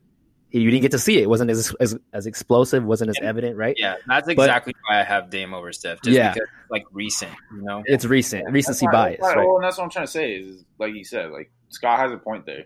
you 0.62 0.72
didn't 0.72 0.84
get 0.84 0.92
to 0.92 1.00
see 1.00 1.18
it. 1.18 1.24
It 1.24 1.30
wasn't 1.30 1.52
as 1.52 1.74
as, 1.80 1.98
as 2.14 2.26
explosive, 2.28 2.84
wasn't 2.84 3.10
as 3.10 3.16
Yeah. 3.22 3.30
evident, 3.30 3.58
right? 3.58 3.76
Yeah, 3.78 3.96
that's 4.08 4.28
exactly 4.28 4.74
why 4.88 5.00
I 5.00 5.04
have 5.04 5.30
Dame 5.30 5.54
over 5.54 5.72
Steph. 5.74 6.02
Just 6.04 6.16
Yeah. 6.16 6.34
because 6.34 6.48
like 6.70 6.84
recent, 6.92 7.32
you 7.54 7.62
know. 7.64 7.84
It's 7.86 8.06
recent, 8.06 8.50
recency 8.52 8.86
That's 8.86 8.94
why- 8.94 9.10
bias, 9.10 9.20
that's 9.22 9.36
why- 9.36 9.42
right? 9.42 9.48
Well, 9.48 9.56
and 9.58 9.64
that's 9.66 9.78
what 9.78 9.84
I'm 9.86 9.90
trying 9.90 10.06
to 10.06 10.12
say 10.12 10.34
is, 10.36 10.64
like 10.80 10.94
you 10.94 11.04
said, 11.04 11.32
like 11.32 11.52
Scott 11.70 12.00
has 12.00 12.12
a 12.12 12.18
point 12.18 12.46
there. 12.46 12.66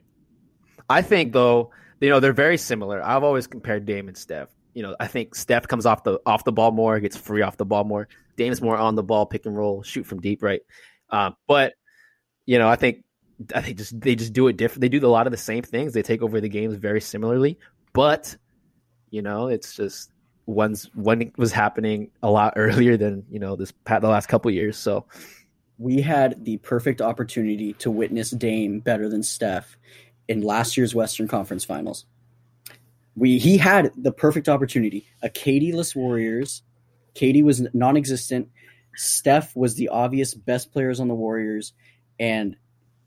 I 0.90 1.02
think 1.02 1.34
though, 1.34 1.72
you 2.02 2.10
know, 2.10 2.20
they're 2.20 2.34
very 2.34 2.58
similar. 2.58 3.02
I've 3.04 3.24
always 3.24 3.48
compared 3.48 3.86
Dame 3.86 4.08
and 4.08 4.18
Steph. 4.18 4.50
You 4.74 4.84
know, 4.84 4.96
I 5.00 5.08
think 5.08 5.36
Steph 5.36 5.68
comes 5.68 5.86
off 5.86 6.04
the 6.04 6.20
off 6.26 6.44
the 6.44 6.52
ball 6.52 6.72
more, 6.72 7.00
gets 7.00 7.18
free 7.18 7.42
off 7.42 7.58
the 7.58 7.66
ball 7.66 7.84
more. 7.84 8.08
Dame's 8.38 8.62
more 8.62 8.78
on 8.78 8.96
the 8.96 9.04
ball, 9.04 9.26
pick 9.26 9.46
and 9.46 9.58
roll, 9.58 9.84
shoot 9.84 10.06
from 10.06 10.22
deep, 10.22 10.42
right? 10.44 10.62
Um, 11.10 11.36
but 11.48 11.74
you 12.46 12.58
know, 12.60 12.70
I 12.70 12.76
think 12.76 13.04
I 13.54 13.62
think 13.62 13.78
just 13.78 14.00
they 14.00 14.16
just 14.16 14.34
do 14.34 14.48
it 14.48 14.58
different. 14.58 14.82
They 14.82 14.90
do 14.90 15.06
a 15.06 15.08
lot 15.08 15.28
of 15.28 15.32
the 15.32 15.38
same 15.38 15.64
things. 15.64 15.94
They 15.94 16.02
take 16.02 16.22
over 16.22 16.40
the 16.40 16.50
games 16.50 16.76
very 16.76 17.02
similarly, 17.02 17.58
but 18.00 18.38
you 19.10 19.22
know, 19.22 19.50
it's 19.50 19.76
just 19.76 20.10
one's 20.46 20.90
one 20.96 21.34
was 21.36 21.52
happening 21.52 22.12
a 22.24 22.32
lot 22.32 22.54
earlier 22.56 22.96
than 22.96 23.26
you 23.30 23.40
know 23.40 23.58
this 23.58 23.74
the 23.86 24.08
last 24.08 24.28
couple 24.28 24.50
years. 24.52 24.78
So 24.78 25.06
we 25.78 26.00
had 26.00 26.46
the 26.46 26.56
perfect 26.60 27.02
opportunity 27.02 27.74
to 27.74 27.92
witness 27.92 28.30
Dame 28.32 28.80
better 28.80 29.10
than 29.10 29.22
Steph 29.22 29.78
in 30.30 30.40
last 30.40 30.78
year's 30.78 30.96
Western 30.96 31.28
Conference 31.28 31.66
Finals. 31.66 32.06
We 33.18 33.38
he 33.38 33.58
had 33.58 33.92
the 33.98 34.14
perfect 34.14 34.48
opportunity. 34.48 35.06
A 35.22 35.28
KD-less 35.28 35.94
Warriors. 35.94 36.64
KD 37.16 37.44
was 37.44 37.68
non-existent. 37.74 38.48
Steph 38.96 39.54
was 39.58 39.76
the 39.76 39.90
obvious 39.90 40.34
best 40.34 40.72
players 40.72 41.02
on 41.02 41.10
the 41.10 41.16
Warriors, 41.16 41.74
and 42.18 42.56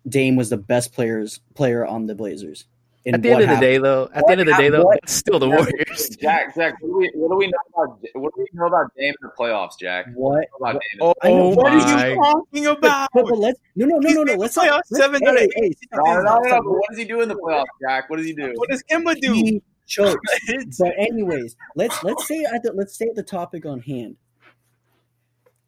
Dame 0.06 0.36
was 0.36 0.50
the 0.50 0.58
best 0.58 0.92
players 0.92 1.40
player 1.54 1.86
on 1.86 2.04
the 2.04 2.14
Blazers. 2.14 2.66
And 3.04 3.16
at 3.16 3.22
the 3.22 3.28
end 3.30 3.34
what 3.34 3.42
of 3.42 3.48
the 3.48 3.54
happened? 3.56 3.60
day, 3.60 3.78
though, 3.78 4.02
at 4.04 4.14
What 4.14 4.26
the 4.26 4.32
end 4.32 4.40
of 4.42 4.46
the 4.46 4.54
day, 4.54 4.68
though, 4.68 4.88
hap- 4.90 4.98
it's 5.02 5.12
still 5.12 5.38
the 5.40 5.48
Warriors. 5.48 6.08
Jack, 6.20 6.54
Jack, 6.54 6.74
what 6.80 6.88
do 6.88 6.96
we, 6.98 7.10
what 7.14 7.30
do 7.30 7.36
we 7.36 7.46
know 7.48 7.58
about 7.74 7.98
what 8.14 8.34
do 8.36 8.40
we 8.42 8.46
know 8.52 8.66
about 8.66 8.94
Dame 8.96 9.08
in 9.20 9.28
the 9.28 9.32
playoffs, 9.36 9.76
Jack? 9.78 10.06
what? 10.14 10.46
What 10.58 10.72
do 10.74 10.78
we 10.78 10.98
about 11.00 11.12
Dame 11.24 11.32
Oh, 11.32 11.48
What 11.48 11.56
What 11.56 11.72
are 11.72 11.78
are 11.78 12.08
you 12.08 12.14
you 12.14 12.22
talking 12.22 12.66
about? 12.66 13.08
But, 13.12 13.24
but 13.26 13.38
let's 13.38 13.58
no 13.74 13.86
no 13.86 13.96
no 13.98 14.10
no 14.10 14.22
no 14.22 14.34
let's 14.34 14.54
the 14.54 14.60
playoffs 14.60 14.70
let's- 14.90 14.96
seven 14.96 15.20
hey, 15.24 15.28
out 15.30 15.36
hey, 15.38 15.48
eight. 15.64 15.78
No, 15.92 16.02
no, 16.04 16.22
no, 16.22 16.38
no, 16.40 16.60
what 16.62 16.88
does 16.90 16.98
he 16.98 17.04
do 17.04 17.20
in 17.22 17.28
the 17.28 17.34
playoffs, 17.34 17.64
Jack? 17.80 18.08
What 18.08 18.18
does 18.18 18.26
he 18.26 18.34
do? 18.34 18.52
What 18.54 18.68
does 18.68 18.82
Kemba 18.90 19.20
do? 19.20 19.32
He 19.32 19.62
chokes. 19.86 20.20
But 20.78 20.92
anyways, 20.96 21.56
let's 21.74 22.02
let's 22.04 22.26
say 22.28 22.44
at 22.44 22.62
the, 22.62 22.72
let's 22.72 22.94
stay 22.94 23.08
at 23.08 23.16
the 23.16 23.22
topic 23.24 23.66
on 23.66 23.80
hand. 23.80 24.16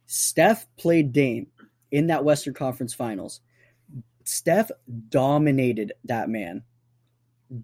Steph 0.06 0.66
played 0.76 1.12
Dame 1.12 1.48
in 1.90 2.06
that 2.08 2.24
Western 2.24 2.54
Conference 2.54 2.94
Finals. 2.94 3.40
Steph 4.24 4.70
dominated 5.08 5.92
that 6.04 6.28
man. 6.28 6.62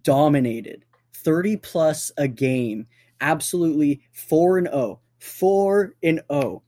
Dominated. 0.03 0.85
30 1.14 1.57
plus 1.59 2.11
a 2.16 2.29
game. 2.29 2.87
Absolutely 3.20 4.00
4 4.12 4.59
and 4.59 4.68
0. 4.68 5.00
4 5.18 5.94
and 6.03 6.22
0. 6.31 6.62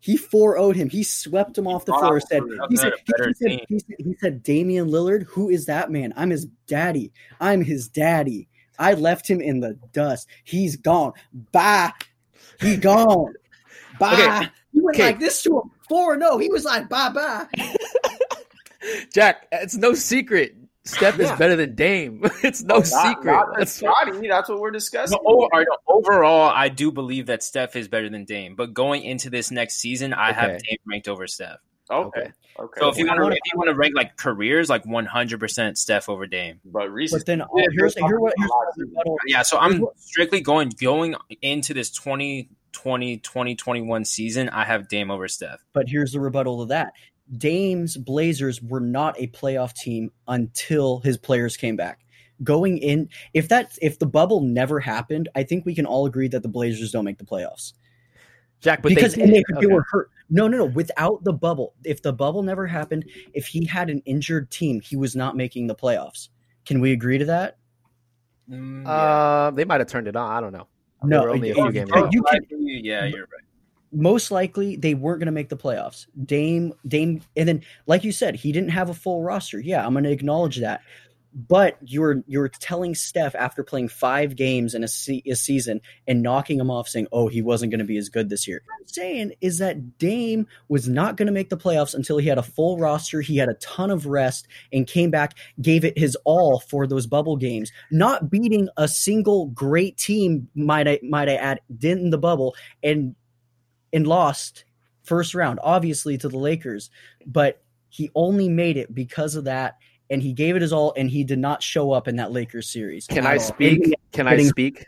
He 0.00 0.16
4 0.16 0.56
0'd 0.58 0.74
him. 0.74 0.90
He 0.90 1.04
swept 1.04 1.56
him 1.56 1.68
off 1.68 1.84
the 1.84 1.92
floor. 1.92 2.18
Said 2.18 2.42
he 2.68 2.76
said, 2.76 2.92
he, 3.06 3.34
said, 3.34 3.60
he 3.68 3.78
said 3.78 3.96
he 3.98 4.16
said 4.18 4.42
Damian 4.42 4.88
Lillard, 4.88 5.22
who 5.24 5.48
is 5.48 5.66
that 5.66 5.92
man? 5.92 6.12
I'm 6.16 6.30
his 6.30 6.46
daddy. 6.66 7.12
I'm 7.40 7.62
his 7.62 7.88
daddy. 7.88 8.48
I 8.80 8.94
left 8.94 9.28
him 9.28 9.40
in 9.40 9.60
the 9.60 9.78
dust. 9.92 10.26
He's 10.42 10.74
gone. 10.74 11.12
Bye. 11.52 11.92
He 12.60 12.76
gone. 12.76 13.34
Bye. 14.00 14.14
Okay. 14.14 14.48
He 14.72 14.80
went 14.80 14.96
Okay. 14.96 15.04
like 15.06 15.20
this 15.20 15.40
to 15.44 15.60
him. 15.60 15.70
Four 15.88 16.16
no. 16.16 16.30
Oh. 16.32 16.38
He 16.38 16.48
was 16.48 16.64
like 16.64 16.88
bye 16.88 17.10
bye. 17.10 17.46
Jack, 19.14 19.46
it's 19.52 19.76
no 19.76 19.94
secret. 19.94 20.56
Steph 20.84 21.18
is 21.20 21.30
better 21.32 21.56
than 21.56 21.74
Dame. 21.74 22.24
It's 22.42 22.62
no 22.62 22.76
oh, 22.76 22.78
Not- 22.78 22.86
secret. 22.86 23.24
Not, 23.24 23.48
not 23.48 23.58
That's 23.58 23.72
Scotty. 23.72 24.28
That's 24.28 24.48
what 24.48 24.58
we're 24.58 24.72
discussing. 24.72 25.18
No, 25.24 25.32
over, 25.32 25.48
no, 25.64 25.76
overall, 25.86 26.50
I 26.50 26.68
do 26.68 26.90
believe 26.90 27.26
that 27.26 27.42
Steph 27.42 27.76
is 27.76 27.86
better 27.86 28.08
than 28.08 28.24
Dame. 28.24 28.56
But 28.56 28.74
going 28.74 29.02
into 29.02 29.30
this 29.30 29.50
next 29.50 29.76
season, 29.76 30.12
I 30.12 30.32
have 30.32 30.50
Dame 30.50 30.78
ranked 30.86 31.08
over 31.08 31.26
Steph. 31.26 31.58
Okay. 31.90 32.32
Okay. 32.58 32.80
So 32.80 32.88
if 32.88 32.98
you 32.98 33.06
want 33.06 33.20
to, 33.20 33.28
if 33.28 33.38
you 33.52 33.58
want 33.58 33.70
to 33.70 33.74
rank 33.74 33.94
like 33.96 34.16
careers, 34.16 34.68
like 34.68 34.84
100 34.84 35.40
percent 35.40 35.78
Steph 35.78 36.08
over 36.08 36.26
Dame. 36.26 36.60
but 36.64 36.90
recent. 36.90 37.20
But 37.20 37.26
then 37.26 37.42
oh, 37.42 37.48
here's 37.70 37.94
here 37.94 38.18
what 38.18 38.34
here's 38.36 38.50
what 38.50 38.68
rebuttal- 38.76 39.18
Yeah, 39.26 39.42
so 39.42 39.58
I'm 39.58 39.86
strictly 39.96 40.40
going 40.40 40.70
going 40.80 41.14
into 41.40 41.74
this 41.74 41.90
2020 41.90 43.18
2021 43.18 44.04
season. 44.04 44.48
I 44.48 44.64
have 44.64 44.88
Dame 44.88 45.10
over 45.10 45.28
Steph. 45.28 45.64
But 45.72 45.88
here's 45.88 46.12
the 46.12 46.20
rebuttal 46.20 46.60
to 46.60 46.66
that. 46.66 46.92
Dame's 47.36 47.96
Blazers 47.96 48.62
were 48.62 48.80
not 48.80 49.18
a 49.18 49.26
playoff 49.28 49.72
team 49.74 50.12
until 50.28 51.00
his 51.00 51.16
players 51.16 51.56
came 51.56 51.76
back. 51.76 52.00
Going 52.42 52.78
in, 52.78 53.08
if 53.34 53.48
that 53.48 53.76
if 53.80 53.98
the 53.98 54.06
bubble 54.06 54.40
never 54.40 54.80
happened, 54.80 55.28
I 55.34 55.44
think 55.44 55.64
we 55.64 55.74
can 55.74 55.86
all 55.86 56.06
agree 56.06 56.28
that 56.28 56.42
the 56.42 56.48
Blazers 56.48 56.90
don't 56.90 57.04
make 57.04 57.18
the 57.18 57.24
playoffs 57.24 57.72
Jack, 58.60 58.82
but 58.82 58.90
because 58.90 59.14
they, 59.14 59.22
and 59.22 59.32
did. 59.32 59.44
they, 59.54 59.60
they 59.60 59.72
were 59.72 59.84
hurt. 59.90 60.10
No, 60.30 60.48
no, 60.48 60.58
no. 60.58 60.64
Without 60.66 61.22
the 61.24 61.32
bubble, 61.32 61.74
if 61.84 62.00
the 62.02 62.12
bubble 62.12 62.42
never 62.42 62.66
happened, 62.66 63.04
if 63.34 63.46
he 63.46 63.66
had 63.66 63.90
an 63.90 64.02
injured 64.06 64.50
team, 64.50 64.80
he 64.80 64.96
was 64.96 65.14
not 65.14 65.36
making 65.36 65.66
the 65.66 65.74
playoffs. 65.74 66.28
Can 66.64 66.80
we 66.80 66.92
agree 66.92 67.18
to 67.18 67.24
that? 67.26 67.58
Mm, 68.48 68.86
Uh, 68.86 69.50
they 69.50 69.64
might 69.64 69.80
have 69.80 69.88
turned 69.88 70.06
it 70.08 70.16
on. 70.16 70.30
I 70.30 70.40
don't 70.40 70.52
know. 70.52 70.68
No, 71.04 71.28
only 71.28 71.50
a 71.50 71.54
few 71.54 71.72
games 71.72 71.90
you 72.12 72.22
can- 72.22 72.66
yeah, 72.84 73.04
you're 73.04 73.22
right. 73.22 73.28
Most 73.92 74.30
likely 74.30 74.76
they 74.76 74.94
weren't 74.94 75.20
going 75.20 75.26
to 75.26 75.32
make 75.32 75.50
the 75.50 75.56
playoffs. 75.56 76.06
Dame, 76.24 76.72
Dame, 76.86 77.22
and 77.36 77.48
then 77.48 77.62
like 77.86 78.04
you 78.04 78.12
said, 78.12 78.34
he 78.36 78.52
didn't 78.52 78.70
have 78.70 78.88
a 78.88 78.94
full 78.94 79.22
roster. 79.22 79.60
Yeah, 79.60 79.86
I'm 79.86 79.92
going 79.92 80.04
to 80.04 80.10
acknowledge 80.10 80.58
that. 80.58 80.80
But 81.34 81.78
you're 81.80 82.22
you're 82.26 82.48
telling 82.48 82.94
Steph 82.94 83.34
after 83.34 83.64
playing 83.64 83.88
five 83.88 84.36
games 84.36 84.74
in 84.74 84.84
a, 84.84 84.88
se- 84.88 85.22
a 85.26 85.34
season 85.34 85.80
and 86.06 86.22
knocking 86.22 86.60
him 86.60 86.70
off, 86.70 86.88
saying, 86.88 87.06
"Oh, 87.10 87.26
he 87.28 87.40
wasn't 87.40 87.72
going 87.72 87.78
to 87.78 87.86
be 87.86 87.96
as 87.96 88.10
good 88.10 88.28
this 88.28 88.46
year." 88.46 88.62
What 88.66 88.82
I'm 88.82 88.88
saying 88.88 89.32
is 89.40 89.56
that 89.56 89.96
Dame 89.96 90.46
was 90.68 90.88
not 90.88 91.16
going 91.16 91.28
to 91.28 91.32
make 91.32 91.48
the 91.48 91.56
playoffs 91.56 91.94
until 91.94 92.18
he 92.18 92.28
had 92.28 92.36
a 92.36 92.42
full 92.42 92.76
roster. 92.76 93.22
He 93.22 93.38
had 93.38 93.48
a 93.48 93.54
ton 93.54 93.90
of 93.90 94.04
rest 94.04 94.46
and 94.74 94.86
came 94.86 95.10
back, 95.10 95.34
gave 95.62 95.86
it 95.86 95.96
his 95.96 96.16
all 96.26 96.60
for 96.60 96.86
those 96.86 97.06
bubble 97.06 97.38
games, 97.38 97.72
not 97.90 98.28
beating 98.30 98.68
a 98.76 98.86
single 98.86 99.46
great 99.46 99.96
team. 99.96 100.48
Might 100.54 100.86
I 100.86 101.00
might 101.02 101.30
I 101.30 101.36
add? 101.36 101.60
Did 101.78 101.96
in 101.96 102.10
the 102.10 102.18
bubble 102.18 102.54
and 102.82 103.14
and 103.92 104.06
lost 104.06 104.64
first 105.02 105.34
round, 105.34 105.60
obviously 105.62 106.16
to 106.18 106.28
the 106.28 106.38
Lakers, 106.38 106.90
but 107.26 107.62
he 107.88 108.10
only 108.14 108.48
made 108.48 108.76
it 108.76 108.94
because 108.94 109.34
of 109.34 109.44
that, 109.44 109.76
and 110.10 110.22
he 110.22 110.32
gave 110.32 110.56
it 110.56 110.62
his 110.62 110.72
all, 110.72 110.94
and 110.96 111.10
he 111.10 111.24
did 111.24 111.38
not 111.38 111.62
show 111.62 111.92
up 111.92 112.08
in 112.08 112.16
that 112.16 112.32
Lakers 112.32 112.68
series. 112.68 113.06
Can 113.06 113.26
I 113.26 113.36
speak? 113.36 113.94
Can 114.12 114.26
I 114.28 114.42
speak? 114.42 114.86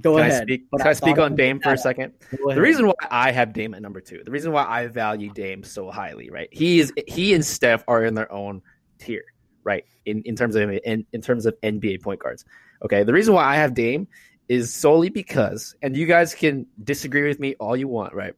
Go 0.00 0.16
Can 0.16 0.26
ahead. 0.26 0.42
I 0.42 0.44
speak? 0.44 0.64
Can 0.78 0.86
I 0.86 0.92
speak 0.92 1.18
on 1.18 1.36
Dame 1.36 1.60
for 1.60 1.72
a 1.72 1.78
second? 1.78 2.12
The 2.30 2.60
reason 2.60 2.86
why 2.86 2.94
I 3.10 3.30
have 3.30 3.52
Dame 3.52 3.74
at 3.74 3.82
number 3.82 4.00
two, 4.00 4.22
the 4.24 4.30
reason 4.30 4.52
why 4.52 4.64
I 4.64 4.88
value 4.88 5.32
Dame 5.32 5.62
so 5.62 5.90
highly, 5.90 6.30
right? 6.30 6.48
He 6.50 6.80
is 6.80 6.92
he 7.06 7.34
and 7.34 7.44
Steph 7.44 7.84
are 7.86 8.04
in 8.04 8.14
their 8.14 8.30
own 8.32 8.62
tier, 8.98 9.24
right? 9.62 9.84
In 10.06 10.22
in 10.22 10.34
terms 10.36 10.56
of 10.56 10.70
in, 10.70 11.06
in 11.12 11.20
terms 11.20 11.46
of 11.46 11.54
NBA 11.62 12.02
point 12.02 12.20
guards. 12.20 12.44
Okay. 12.84 13.04
The 13.04 13.12
reason 13.12 13.34
why 13.34 13.44
I 13.44 13.56
have 13.56 13.74
Dame 13.74 14.08
is 14.48 14.72
solely 14.72 15.08
because, 15.08 15.74
and 15.80 15.96
you 15.96 16.06
guys 16.06 16.34
can 16.34 16.66
disagree 16.82 17.26
with 17.26 17.40
me 17.40 17.54
all 17.60 17.76
you 17.76 17.88
want, 17.88 18.14
right? 18.14 18.34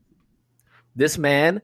This 0.97 1.19
man 1.19 1.61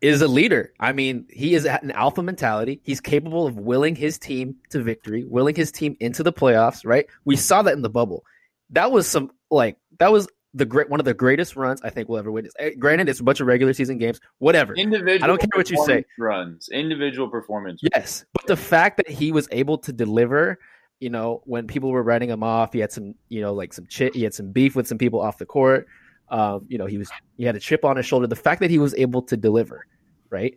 is 0.00 0.22
a 0.22 0.28
leader. 0.28 0.72
I 0.80 0.92
mean, 0.92 1.26
he 1.28 1.54
is 1.54 1.66
at 1.66 1.82
an 1.82 1.90
alpha 1.90 2.22
mentality. 2.22 2.80
He's 2.82 3.00
capable 3.00 3.46
of 3.46 3.56
willing 3.56 3.94
his 3.94 4.18
team 4.18 4.56
to 4.70 4.82
victory, 4.82 5.24
willing 5.24 5.54
his 5.54 5.72
team 5.72 5.96
into 6.00 6.22
the 6.22 6.32
playoffs, 6.32 6.84
right? 6.84 7.06
We 7.24 7.36
saw 7.36 7.62
that 7.62 7.74
in 7.74 7.82
the 7.82 7.90
bubble. 7.90 8.24
That 8.70 8.90
was 8.90 9.06
some 9.06 9.30
like 9.50 9.76
that 9.98 10.12
was 10.12 10.28
the 10.54 10.64
great 10.64 10.88
one 10.88 11.00
of 11.00 11.04
the 11.04 11.14
greatest 11.14 11.56
runs 11.56 11.80
I 11.82 11.90
think 11.90 12.08
we'll 12.08 12.18
ever 12.18 12.30
witness. 12.30 12.54
Eh, 12.58 12.70
Granted, 12.78 13.08
it's 13.08 13.20
a 13.20 13.24
bunch 13.24 13.40
of 13.40 13.46
regular 13.46 13.72
season 13.72 13.98
games, 13.98 14.20
whatever. 14.38 14.74
Individual 14.74 15.24
I 15.24 15.26
don't 15.26 15.40
care 15.40 15.48
what 15.54 15.70
you 15.70 15.84
say. 15.84 16.04
Runs. 16.18 16.68
Individual 16.68 17.28
performance. 17.28 17.80
Yes, 17.94 18.24
but 18.32 18.46
the 18.46 18.56
fact 18.56 18.98
that 18.98 19.08
he 19.08 19.32
was 19.32 19.48
able 19.52 19.78
to 19.78 19.92
deliver, 19.92 20.58
you 21.00 21.10
know, 21.10 21.42
when 21.44 21.66
people 21.66 21.90
were 21.90 22.02
writing 22.02 22.30
him 22.30 22.42
off, 22.42 22.72
he 22.72 22.78
had 22.78 22.92
some, 22.92 23.14
you 23.28 23.40
know, 23.40 23.52
like 23.52 23.72
some 23.72 23.86
chip, 23.86 24.14
he 24.14 24.22
had 24.22 24.34
some 24.34 24.52
beef 24.52 24.76
with 24.76 24.86
some 24.86 24.98
people 24.98 25.20
off 25.20 25.38
the 25.38 25.46
court. 25.46 25.86
Um, 26.30 26.66
you 26.68 26.78
know, 26.78 26.86
he 26.86 26.98
was 26.98 27.10
he 27.36 27.44
had 27.44 27.56
a 27.56 27.60
chip 27.60 27.84
on 27.84 27.96
his 27.96 28.06
shoulder. 28.06 28.26
The 28.26 28.36
fact 28.36 28.60
that 28.60 28.70
he 28.70 28.78
was 28.78 28.94
able 28.94 29.22
to 29.22 29.36
deliver, 29.36 29.86
right, 30.30 30.56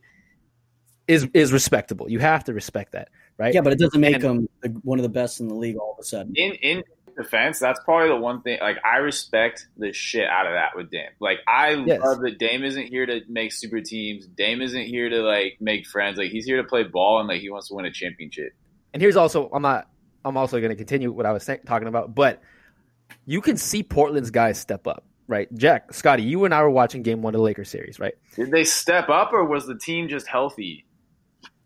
is 1.07 1.27
is 1.33 1.51
respectable. 1.53 2.09
You 2.09 2.19
have 2.19 2.43
to 2.45 2.53
respect 2.53 2.91
that, 2.93 3.09
right? 3.37 3.53
Yeah, 3.53 3.61
but 3.61 3.73
it 3.73 3.79
doesn't 3.79 3.99
make 3.99 4.15
And- 4.15 4.47
him 4.63 4.79
one 4.83 4.99
of 4.99 5.03
the 5.03 5.09
best 5.09 5.39
in 5.39 5.47
the 5.47 5.55
league 5.55 5.77
all 5.77 5.93
of 5.93 5.99
a 5.99 6.03
sudden. 6.03 6.33
In 6.35 6.53
in 6.55 6.83
defense, 7.17 7.59
that's 7.59 7.79
probably 7.83 8.07
the 8.09 8.15
one 8.15 8.41
thing. 8.41 8.57
Like 8.61 8.77
I 8.85 8.97
respect 8.97 9.67
the 9.77 9.91
shit 9.93 10.27
out 10.27 10.45
of 10.47 10.53
that 10.53 10.75
with 10.75 10.89
Dame. 10.91 11.09
Like 11.19 11.39
I 11.47 11.71
Yes. 11.73 11.99
love 12.01 12.21
that 12.21 12.37
Dame 12.39 12.63
isn't 12.63 12.87
here 12.87 13.05
to 13.05 13.21
make 13.27 13.51
super 13.51 13.81
teams. 13.81 14.27
Dame 14.27 14.61
isn't 14.61 14.85
here 14.85 15.09
to 15.09 15.21
like 15.21 15.57
make 15.59 15.85
friends. 15.87 16.17
Like 16.17 16.31
he's 16.31 16.45
here 16.45 16.57
to 16.57 16.63
play 16.63 16.83
ball 16.83 17.19
and 17.19 17.27
like 17.27 17.41
he 17.41 17.49
wants 17.49 17.67
to 17.69 17.75
win 17.75 17.85
a 17.85 17.91
championship. 17.91 18.53
And 18.93 19.01
here's 19.01 19.15
also 19.17 19.49
I'm 19.53 19.61
not 19.61 19.87
I'm 20.23 20.37
also 20.37 20.59
going 20.59 20.69
to 20.69 20.75
continue 20.75 21.11
what 21.11 21.25
I 21.25 21.31
was 21.31 21.43
saying, 21.43 21.61
talking 21.65 21.87
about, 21.87 22.13
but 22.13 22.41
you 23.25 23.41
can 23.41 23.57
see 23.57 23.81
Portland's 23.83 24.29
guys 24.31 24.59
step 24.59 24.85
up, 24.87 25.03
right? 25.27 25.53
Jack, 25.55 25.93
Scotty, 25.93 26.23
you 26.23 26.45
and 26.45 26.53
I 26.53 26.61
were 26.61 26.69
watching 26.69 27.03
Game 27.03 27.21
One 27.21 27.33
of 27.33 27.39
the 27.39 27.43
Lakers 27.43 27.69
series, 27.69 27.99
right? 27.99 28.13
Did 28.35 28.51
they 28.51 28.63
step 28.63 29.09
up 29.09 29.33
or 29.33 29.45
was 29.45 29.65
the 29.65 29.77
team 29.77 30.07
just 30.07 30.27
healthy? 30.27 30.85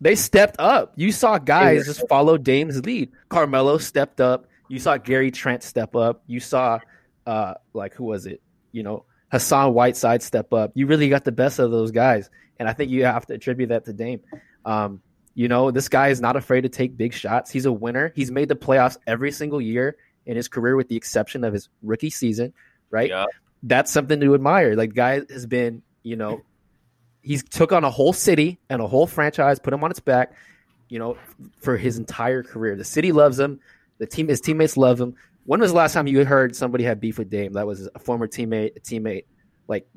They 0.02 0.16
stepped 0.16 0.58
up. 0.60 0.94
You 0.96 1.12
saw 1.12 1.38
guys 1.38 1.86
just 1.86 2.08
follow 2.08 2.38
Dame's 2.38 2.86
lead. 2.86 3.12
Carmelo 3.30 3.78
stepped 3.78 4.20
up. 4.22 4.48
You 4.68 4.80
saw 4.80 4.98
Gary 4.98 5.32
Trent 5.32 5.64
step 5.64 5.96
up. 5.96 6.24
You 6.28 6.40
saw, 6.40 6.80
uh, 7.26 7.56
like 7.74 7.94
who 7.94 8.04
was 8.04 8.26
it? 8.26 8.42
You 8.72 8.84
know, 8.84 9.06
Hassan 9.32 9.74
Whiteside 9.74 10.22
step 10.22 10.54
up. 10.54 10.72
You 10.76 10.88
really 10.88 11.10
got 11.10 11.24
the 11.24 11.32
best 11.32 11.60
of 11.60 11.72
those 11.72 11.92
guys, 11.92 12.30
and 12.60 12.68
I 12.68 12.74
think 12.74 12.92
you 12.92 13.06
have 13.06 13.26
to 13.28 13.34
attribute 13.34 13.70
that 13.70 13.86
to 13.86 13.94
Dame. 13.94 14.22
Um, 14.66 15.02
you 15.34 15.48
know, 15.48 15.72
this 15.72 15.90
guy 15.90 16.10
is 16.10 16.22
not 16.22 16.36
afraid 16.36 16.62
to 16.62 16.70
take 16.70 16.98
big 16.98 17.14
shots. 17.14 17.52
He's 17.52 17.66
a 17.66 17.72
winner. 17.72 18.12
He's 18.16 18.32
made 18.32 18.50
the 18.50 18.56
playoffs 18.56 18.98
every 19.08 19.32
single 19.32 19.62
year 19.62 19.98
in 20.26 20.36
his 20.36 20.48
career, 20.48 20.76
with 20.76 20.88
the 20.88 20.96
exception 20.96 21.44
of 21.44 21.54
his 21.54 21.70
rookie 21.84 22.10
season. 22.10 22.54
Right? 22.90 23.10
Yeah. 23.10 23.26
That's 23.66 23.92
something 23.92 24.20
to 24.22 24.34
admire. 24.34 24.76
Like, 24.76 24.94
guy 24.94 25.22
has 25.30 25.46
been, 25.46 25.82
you 26.04 26.16
know, 26.16 26.42
he's 27.22 27.44
took 27.44 27.72
on 27.72 27.84
a 27.84 27.90
whole 27.90 28.14
city 28.14 28.60
and 28.70 28.82
a 28.82 28.88
whole 28.88 29.08
franchise, 29.08 29.60
put 29.60 29.74
him 29.74 29.84
on 29.84 29.92
its 29.92 30.00
back, 30.00 30.34
you 30.88 31.00
know, 31.00 31.18
for 31.60 31.76
his 31.76 31.98
entire 31.98 32.44
career. 32.44 32.76
The 32.76 32.86
city 32.86 33.12
loves 33.12 33.40
him. 33.40 33.60
The 33.98 34.06
team, 34.06 34.28
his 34.28 34.40
teammates 34.40 34.78
love 34.78 35.02
him. 35.02 35.16
When 35.46 35.60
was 35.60 35.72
the 35.72 35.78
last 35.78 35.94
time 35.94 36.08
you 36.08 36.24
heard 36.26 36.56
somebody 36.56 36.84
had 36.84 37.02
beef 37.02 37.18
with 37.18 37.30
Dame? 37.30 37.54
That 37.54 37.68
was 37.68 37.90
a 37.94 38.00
former 38.00 38.28
teammate, 38.28 38.78
a 38.78 38.80
teammate. 38.80 39.26
Like 39.68 39.88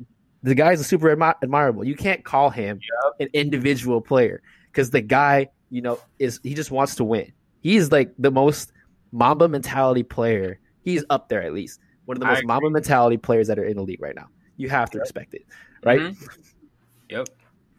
the 0.43 0.55
guy's 0.55 0.81
a 0.81 0.85
super 0.85 1.15
admi- 1.15 1.35
admirable. 1.43 1.85
You 1.85 1.97
can't 1.97 2.25
call 2.25 2.51
him 2.51 2.81
an 3.21 3.29
individual 3.33 4.01
player 4.01 4.43
because 4.73 4.91
the 4.91 5.01
guy, 5.01 5.49
you 5.71 5.83
know, 5.83 5.99
is 6.19 6.41
he 6.43 6.55
just 6.55 6.71
wants 6.71 6.97
to 6.97 7.05
win. 7.05 7.33
He's 7.61 7.91
like 7.91 8.13
the 8.19 8.31
most 8.31 8.73
Mamba 9.13 9.49
mentality 9.49 10.03
player. 10.03 10.61
He's 10.83 11.05
up 11.11 11.29
there 11.29 11.43
at 11.43 11.53
least. 11.53 11.81
One 12.09 12.17
of 12.17 12.21
the 12.21 12.27
most 12.27 12.39
agree. 12.39 12.47
Mamba 12.47 12.71
mentality 12.71 13.19
players 13.19 13.49
that 13.49 13.59
are 13.59 13.65
in 13.65 13.77
the 13.77 13.83
league 13.83 14.01
right 14.01 14.17
now. 14.17 14.29
You 14.57 14.71
have 14.71 14.89
to 14.93 14.99
respect 14.99 15.35
it, 15.35 15.45
right? 15.85 16.01
Mhm. 16.01 16.39
Yep. 17.11 17.29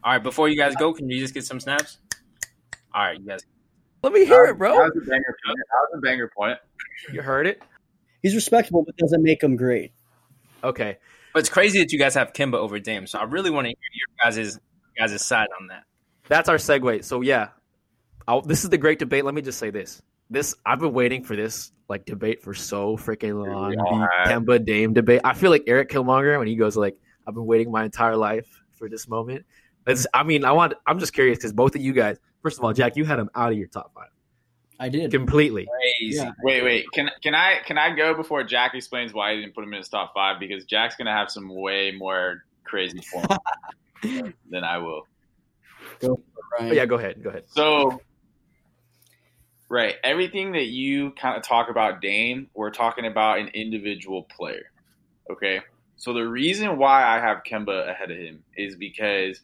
All 0.03 0.11
right. 0.13 0.21
Before 0.21 0.47
you 0.47 0.55
guys 0.55 0.75
go, 0.75 0.93
can 0.93 1.09
you 1.09 1.19
just 1.19 1.33
get 1.33 1.45
some 1.45 1.59
snaps? 1.59 1.97
All 2.93 3.05
right, 3.05 3.19
you 3.19 3.25
guys. 3.25 3.39
Let 4.03 4.13
me 4.13 4.25
hear 4.25 4.45
it, 4.45 4.49
That 4.49 4.57
bro. 4.59 4.75
was 4.75 4.91
a 4.95 4.99
banger 4.99 5.35
point. 5.45 5.57
That 5.57 5.79
was 5.81 5.89
a 5.95 6.01
banger 6.01 6.31
point. 6.37 6.59
You 7.11 7.23
heard 7.23 7.47
it. 7.47 7.59
He's 8.21 8.35
respectable, 8.35 8.83
but 8.83 8.95
doesn't 8.97 9.23
make 9.23 9.41
him 9.41 9.55
great. 9.55 9.93
Okay. 10.63 10.99
But 11.33 11.39
it's 11.39 11.49
crazy 11.49 11.79
that 11.79 11.91
you 11.91 11.97
guys 11.97 12.13
have 12.13 12.31
Kemba 12.31 12.55
over 12.55 12.79
Dame. 12.79 13.07
So 13.07 13.17
I 13.17 13.23
really 13.23 13.49
want 13.49 13.65
to 13.65 13.69
hear 13.69 13.77
your 13.93 14.31
guys' 14.31 14.59
guys' 14.95 15.25
side 15.25 15.47
on 15.59 15.67
that. 15.69 15.85
That's 16.27 16.49
our 16.49 16.57
segue. 16.57 17.03
So 17.03 17.21
yeah, 17.21 17.49
I'll, 18.27 18.41
this 18.41 18.63
is 18.63 18.69
the 18.69 18.77
great 18.77 18.99
debate. 18.99 19.25
Let 19.25 19.33
me 19.33 19.41
just 19.41 19.57
say 19.57 19.71
this: 19.71 20.03
this 20.29 20.55
I've 20.65 20.79
been 20.79 20.93
waiting 20.93 21.23
for 21.23 21.35
this 21.35 21.71
like 21.87 22.05
debate 22.05 22.41
for 22.41 22.53
so 22.53 22.97
freaking 22.97 23.45
long. 23.45 23.71
We 23.71 23.77
all 23.77 23.99
The. 23.99 24.29
Kemba 24.29 24.63
Dame 24.65 24.93
debate. 24.93 25.21
I 25.23 25.33
feel 25.33 25.49
like 25.49 25.63
Eric 25.67 25.89
Killmonger 25.89 26.37
when 26.37 26.47
he 26.47 26.55
goes 26.55 26.77
like, 26.77 26.97
"I've 27.27 27.33
been 27.33 27.45
waiting 27.45 27.71
my 27.71 27.83
entire 27.83 28.15
life 28.15 28.47
for 28.77 28.89
this 28.89 29.07
moment." 29.07 29.45
It's, 29.87 30.05
I 30.13 30.23
mean, 30.23 30.45
I 30.45 30.51
want. 30.51 30.73
I'm 30.85 30.99
just 30.99 31.13
curious 31.13 31.37
because 31.37 31.53
both 31.53 31.75
of 31.75 31.81
you 31.81 31.93
guys. 31.93 32.17
First 32.41 32.57
of 32.57 32.63
all, 32.63 32.71
Jack, 32.73 32.95
you 32.95 33.05
had 33.05 33.19
him 33.19 33.29
out 33.35 33.51
of 33.51 33.57
your 33.57 33.67
top 33.67 33.91
five 33.93 34.07
I 34.79 34.87
did. 34.87 35.11
completely. 35.11 35.67
Crazy. 35.99 36.17
Yeah. 36.17 36.31
Wait, 36.43 36.63
wait. 36.63 36.85
Can 36.93 37.09
can 37.21 37.35
I 37.35 37.57
can 37.65 37.77
I 37.77 37.93
go 37.93 38.13
before 38.13 38.43
Jack 38.43 38.75
explains 38.75 39.13
why 39.13 39.33
he 39.33 39.41
didn't 39.41 39.55
put 39.55 39.63
him 39.63 39.73
in 39.73 39.79
his 39.79 39.89
top 39.89 40.13
five? 40.13 40.39
Because 40.39 40.63
Jack's 40.65 40.95
gonna 40.95 41.11
have 41.15 41.29
some 41.29 41.49
way 41.53 41.91
more 41.91 42.43
crazy 42.63 43.01
form 43.01 43.25
than 44.49 44.63
I 44.63 44.77
will. 44.77 45.03
Ryan. 46.01 46.17
Oh, 46.59 46.71
yeah, 46.71 46.85
go 46.85 46.95
ahead. 46.95 47.21
Go 47.21 47.29
ahead. 47.29 47.43
So, 47.47 48.01
right, 49.69 49.95
everything 50.03 50.53
that 50.53 50.65
you 50.65 51.11
kind 51.11 51.37
of 51.37 51.43
talk 51.43 51.69
about 51.69 52.01
Dame, 52.01 52.49
we're 52.53 52.71
talking 52.71 53.05
about 53.05 53.39
an 53.39 53.49
individual 53.49 54.23
player. 54.23 54.71
Okay, 55.31 55.61
so 55.95 56.13
the 56.13 56.27
reason 56.27 56.77
why 56.77 57.03
I 57.03 57.19
have 57.19 57.43
Kemba 57.49 57.89
ahead 57.89 58.09
of 58.11 58.17
him 58.17 58.43
is 58.57 58.75
because, 58.75 59.39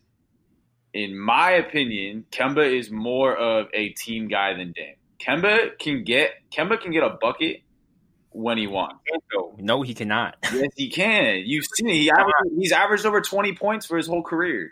in 0.94 1.18
my 1.18 1.52
opinion, 1.52 2.26
Kemba 2.32 2.78
is 2.78 2.90
more 2.90 3.36
of 3.36 3.68
a 3.74 3.90
team 3.90 4.28
guy 4.28 4.54
than 4.54 4.72
Dame. 4.72 4.96
Kemba 5.20 5.78
can 5.78 6.04
get 6.04 6.32
Kemba 6.52 6.82
can 6.82 6.92
get 6.92 7.04
a 7.04 7.12
bucket 7.22 7.62
when 8.32 8.58
he 8.58 8.68
wants. 8.68 8.98
No, 9.58 9.82
he 9.82 9.94
cannot. 9.94 10.36
Yes, 10.52 10.70
he 10.76 10.90
can. 10.90 11.44
You've 11.46 11.66
seen 11.66 11.88
it. 11.88 11.94
He 11.94 12.12
averaged, 12.12 12.60
he's 12.60 12.72
averaged 12.72 13.06
over 13.06 13.22
twenty 13.22 13.54
points 13.54 13.86
for 13.86 13.96
his 13.96 14.08
whole 14.08 14.24
career. 14.24 14.72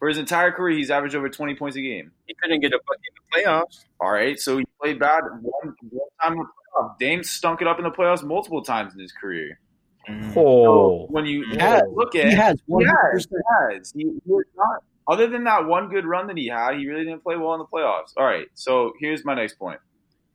For 0.00 0.08
his 0.08 0.18
entire 0.18 0.50
career, 0.50 0.76
he's 0.76 0.90
averaged 0.90 1.14
over 1.14 1.28
20 1.28 1.54
points 1.54 1.76
a 1.76 1.82
game. 1.82 2.10
He 2.26 2.34
couldn't 2.34 2.60
get 2.60 2.72
a 2.72 2.80
bucket 2.86 3.02
in 3.04 3.42
the 3.44 3.48
playoffs. 3.48 3.84
All 4.00 4.10
right, 4.10 4.40
so 4.40 4.56
he 4.58 4.64
played 4.80 4.98
bad 4.98 5.22
one, 5.42 5.74
one 5.90 6.02
time 6.22 6.32
in 6.32 6.38
the 6.38 6.44
playoffs. 6.44 6.98
Dame 6.98 7.22
stunk 7.22 7.60
it 7.60 7.68
up 7.68 7.78
in 7.78 7.84
the 7.84 7.90
playoffs 7.90 8.24
multiple 8.24 8.62
times 8.62 8.94
in 8.94 9.00
his 9.00 9.12
career. 9.12 9.60
Mm. 10.08 10.32
Oh, 10.36 11.06
When 11.10 11.26
you 11.26 11.44
He 11.50 11.58
has. 11.58 11.82
look 11.92 12.16
at 12.16 12.28
He 12.30 12.34
has 12.34 12.56
He 12.66 12.72
one 12.72 12.86
has. 12.86 13.28
He 13.30 13.36
has. 13.76 13.92
He, 13.94 14.02
he 14.04 14.32
not. 14.56 14.82
Other 15.06 15.26
than 15.26 15.44
that 15.44 15.66
one 15.66 15.88
good 15.90 16.06
run 16.06 16.26
that 16.28 16.36
he 16.38 16.46
had, 16.48 16.76
he 16.78 16.88
really 16.88 17.04
didn't 17.04 17.22
play 17.22 17.36
well 17.36 17.52
in 17.54 17.58
the 17.58 17.66
playoffs. 17.66 18.12
All 18.16 18.24
right. 18.24 18.46
So 18.54 18.92
here's 19.00 19.24
my 19.24 19.34
next 19.34 19.58
point 19.58 19.80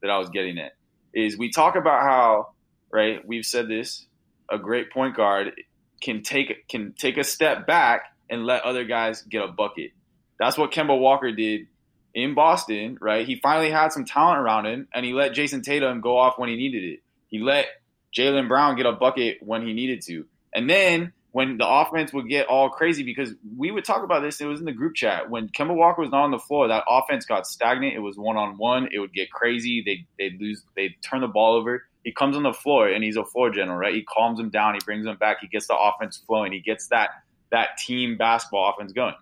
that 0.02 0.12
I 0.12 0.18
was 0.20 0.30
getting 0.30 0.60
at 0.60 0.74
is 1.14 1.38
we 1.38 1.50
talk 1.50 1.76
about 1.76 2.04
how 2.04 2.50
right 2.92 3.26
we've 3.28 3.46
said 3.46 3.68
this 3.68 4.06
a 4.52 4.60
great 4.60 4.92
point 4.92 5.16
guard 5.16 5.54
can 6.02 6.22
take 6.22 6.68
can 6.68 6.94
take 6.94 7.18
a 7.18 7.24
step 7.24 7.66
back 7.66 8.15
and 8.30 8.46
let 8.46 8.64
other 8.64 8.84
guys 8.84 9.22
get 9.24 9.44
a 9.44 9.48
bucket. 9.48 9.92
That's 10.40 10.58
what 10.58 10.72
Kemba 10.72 11.00
Walker 11.00 11.32
did 11.32 11.68
in 12.14 12.34
Boston, 12.34 12.98
right? 13.02 13.26
He 13.26 13.40
finally 13.42 13.72
had 13.72 13.92
some 13.92 14.06
talent 14.06 14.40
around 14.40 14.66
him, 14.66 14.88
and 14.94 15.06
he 15.06 15.14
let 15.14 15.34
Jayson 15.34 15.62
Tatum 15.62 16.02
go 16.02 16.18
off 16.18 16.38
when 16.38 16.50
he 16.50 16.56
needed 16.56 16.84
it. 16.84 17.00
He 17.28 17.40
let 17.40 17.68
Jaylen 18.16 18.48
Brown 18.48 18.76
get 18.76 18.86
a 18.86 18.94
bucket 18.94 19.38
when 19.42 19.66
he 19.66 19.74
needed 19.74 20.02
to. 20.04 20.26
And 20.54 20.70
then 20.70 21.12
when 21.32 21.58
the 21.58 21.68
offense 21.68 22.14
would 22.14 22.30
get 22.30 22.48
all 22.48 22.70
crazy, 22.70 23.04
because 23.04 23.34
we 23.58 23.70
would 23.70 23.84
talk 23.84 24.04
about 24.04 24.22
this, 24.22 24.40
it 24.40 24.46
was 24.46 24.62
in 24.62 24.66
the 24.66 24.72
group 24.72 24.96
chat. 24.96 25.30
When 25.30 25.50
Kemba 25.50 25.76
Walker 25.76 26.02
was 26.02 26.12
not 26.12 26.24
on 26.24 26.32
the 26.32 26.40
floor, 26.40 26.70
that 26.70 26.86
offense 26.90 27.26
got 27.26 27.46
stagnant. 27.46 27.94
It 27.94 28.00
was 28.00 28.18
one 28.18 28.38
on 28.38 28.58
one. 28.58 28.88
It 28.94 29.00
would 29.00 29.14
get 29.14 29.30
crazy. 29.30 29.84
They 29.86 30.08
they'd 30.18 30.40
lose. 30.40 30.64
They'd 30.78 30.96
turn 31.02 31.20
the 31.20 31.28
ball 31.28 31.56
over. 31.56 31.84
He 32.06 32.14
comes 32.14 32.38
on 32.38 32.44
the 32.44 32.54
floor 32.54 32.88
and 32.88 33.04
he's 33.04 33.18
a 33.18 33.26
floor 33.26 33.50
general, 33.50 33.78
right? 33.78 33.94
He 33.94 34.04
calms 34.04 34.38
them 34.38 34.50
down. 34.50 34.76
He 34.76 34.80
brings 34.86 35.06
them 35.06 35.18
back. 35.18 35.40
He 35.42 35.48
gets 35.48 35.68
the 35.68 35.76
offense 35.76 36.24
flowing. 36.26 36.54
He 36.54 36.62
gets 36.62 36.88
that 36.88 37.10
that 37.52 37.78
team 37.78 38.18
basketball 38.18 38.74
offense 38.74 38.92
going. 38.92 39.16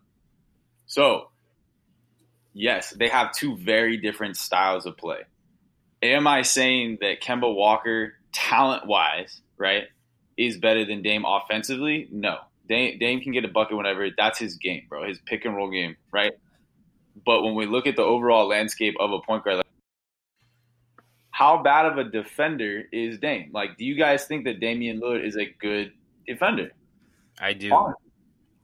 So, 0.86 1.30
yes, 2.54 2.92
they 2.92 3.10
have 3.10 3.32
two 3.34 3.58
very 3.58 3.98
different 3.98 4.38
styles 4.38 4.86
of 4.86 4.98
play. 4.98 5.20
Am 6.02 6.28
I 6.28 6.42
saying 6.42 6.98
that 7.02 7.22
Kemba 7.22 7.54
Walker, 7.54 8.14
talent 8.34 8.88
wise, 8.88 9.42
right, 9.58 9.86
is 10.38 10.58
better 10.58 10.86
than 10.86 11.02
Dame 11.02 11.24
offensively? 11.26 12.08
No. 12.12 12.38
Dame, 12.68 12.98
Dame 13.00 13.22
can 13.22 13.32
get 13.32 13.46
a 13.46 13.50
bucket 13.50 13.78
whenever. 13.78 14.10
That's 14.16 14.40
his 14.40 14.56
game, 14.56 14.84
bro. 14.90 15.08
His 15.08 15.20
pick 15.26 15.46
and 15.46 15.56
roll 15.56 15.72
game, 15.72 15.96
right? 16.12 16.34
But 17.26 17.44
when 17.44 17.56
we 17.56 17.66
look 17.66 17.88
at 17.88 17.96
the 17.96 18.04
overall 18.04 18.48
landscape 18.48 18.96
of 19.00 19.12
a 19.12 19.20
point 19.20 19.44
guard, 19.44 19.58
like, 19.58 19.66
how 21.32 21.62
bad 21.64 21.86
of 21.86 21.98
a 21.98 22.04
defender 22.04 22.84
is 22.92 23.20
Dame? 23.20 23.50
Like, 23.54 23.78
do 23.78 23.86
you 23.86 23.96
guys 23.96 24.26
think 24.26 24.46
that 24.46 24.60
Damian 24.60 25.02
Lillard 25.02 25.26
is 25.26 25.36
a 25.36 25.46
good 25.46 25.94
defender? 26.28 26.72
I 27.40 27.54
do. 27.54 27.70
Fine. 27.70 27.94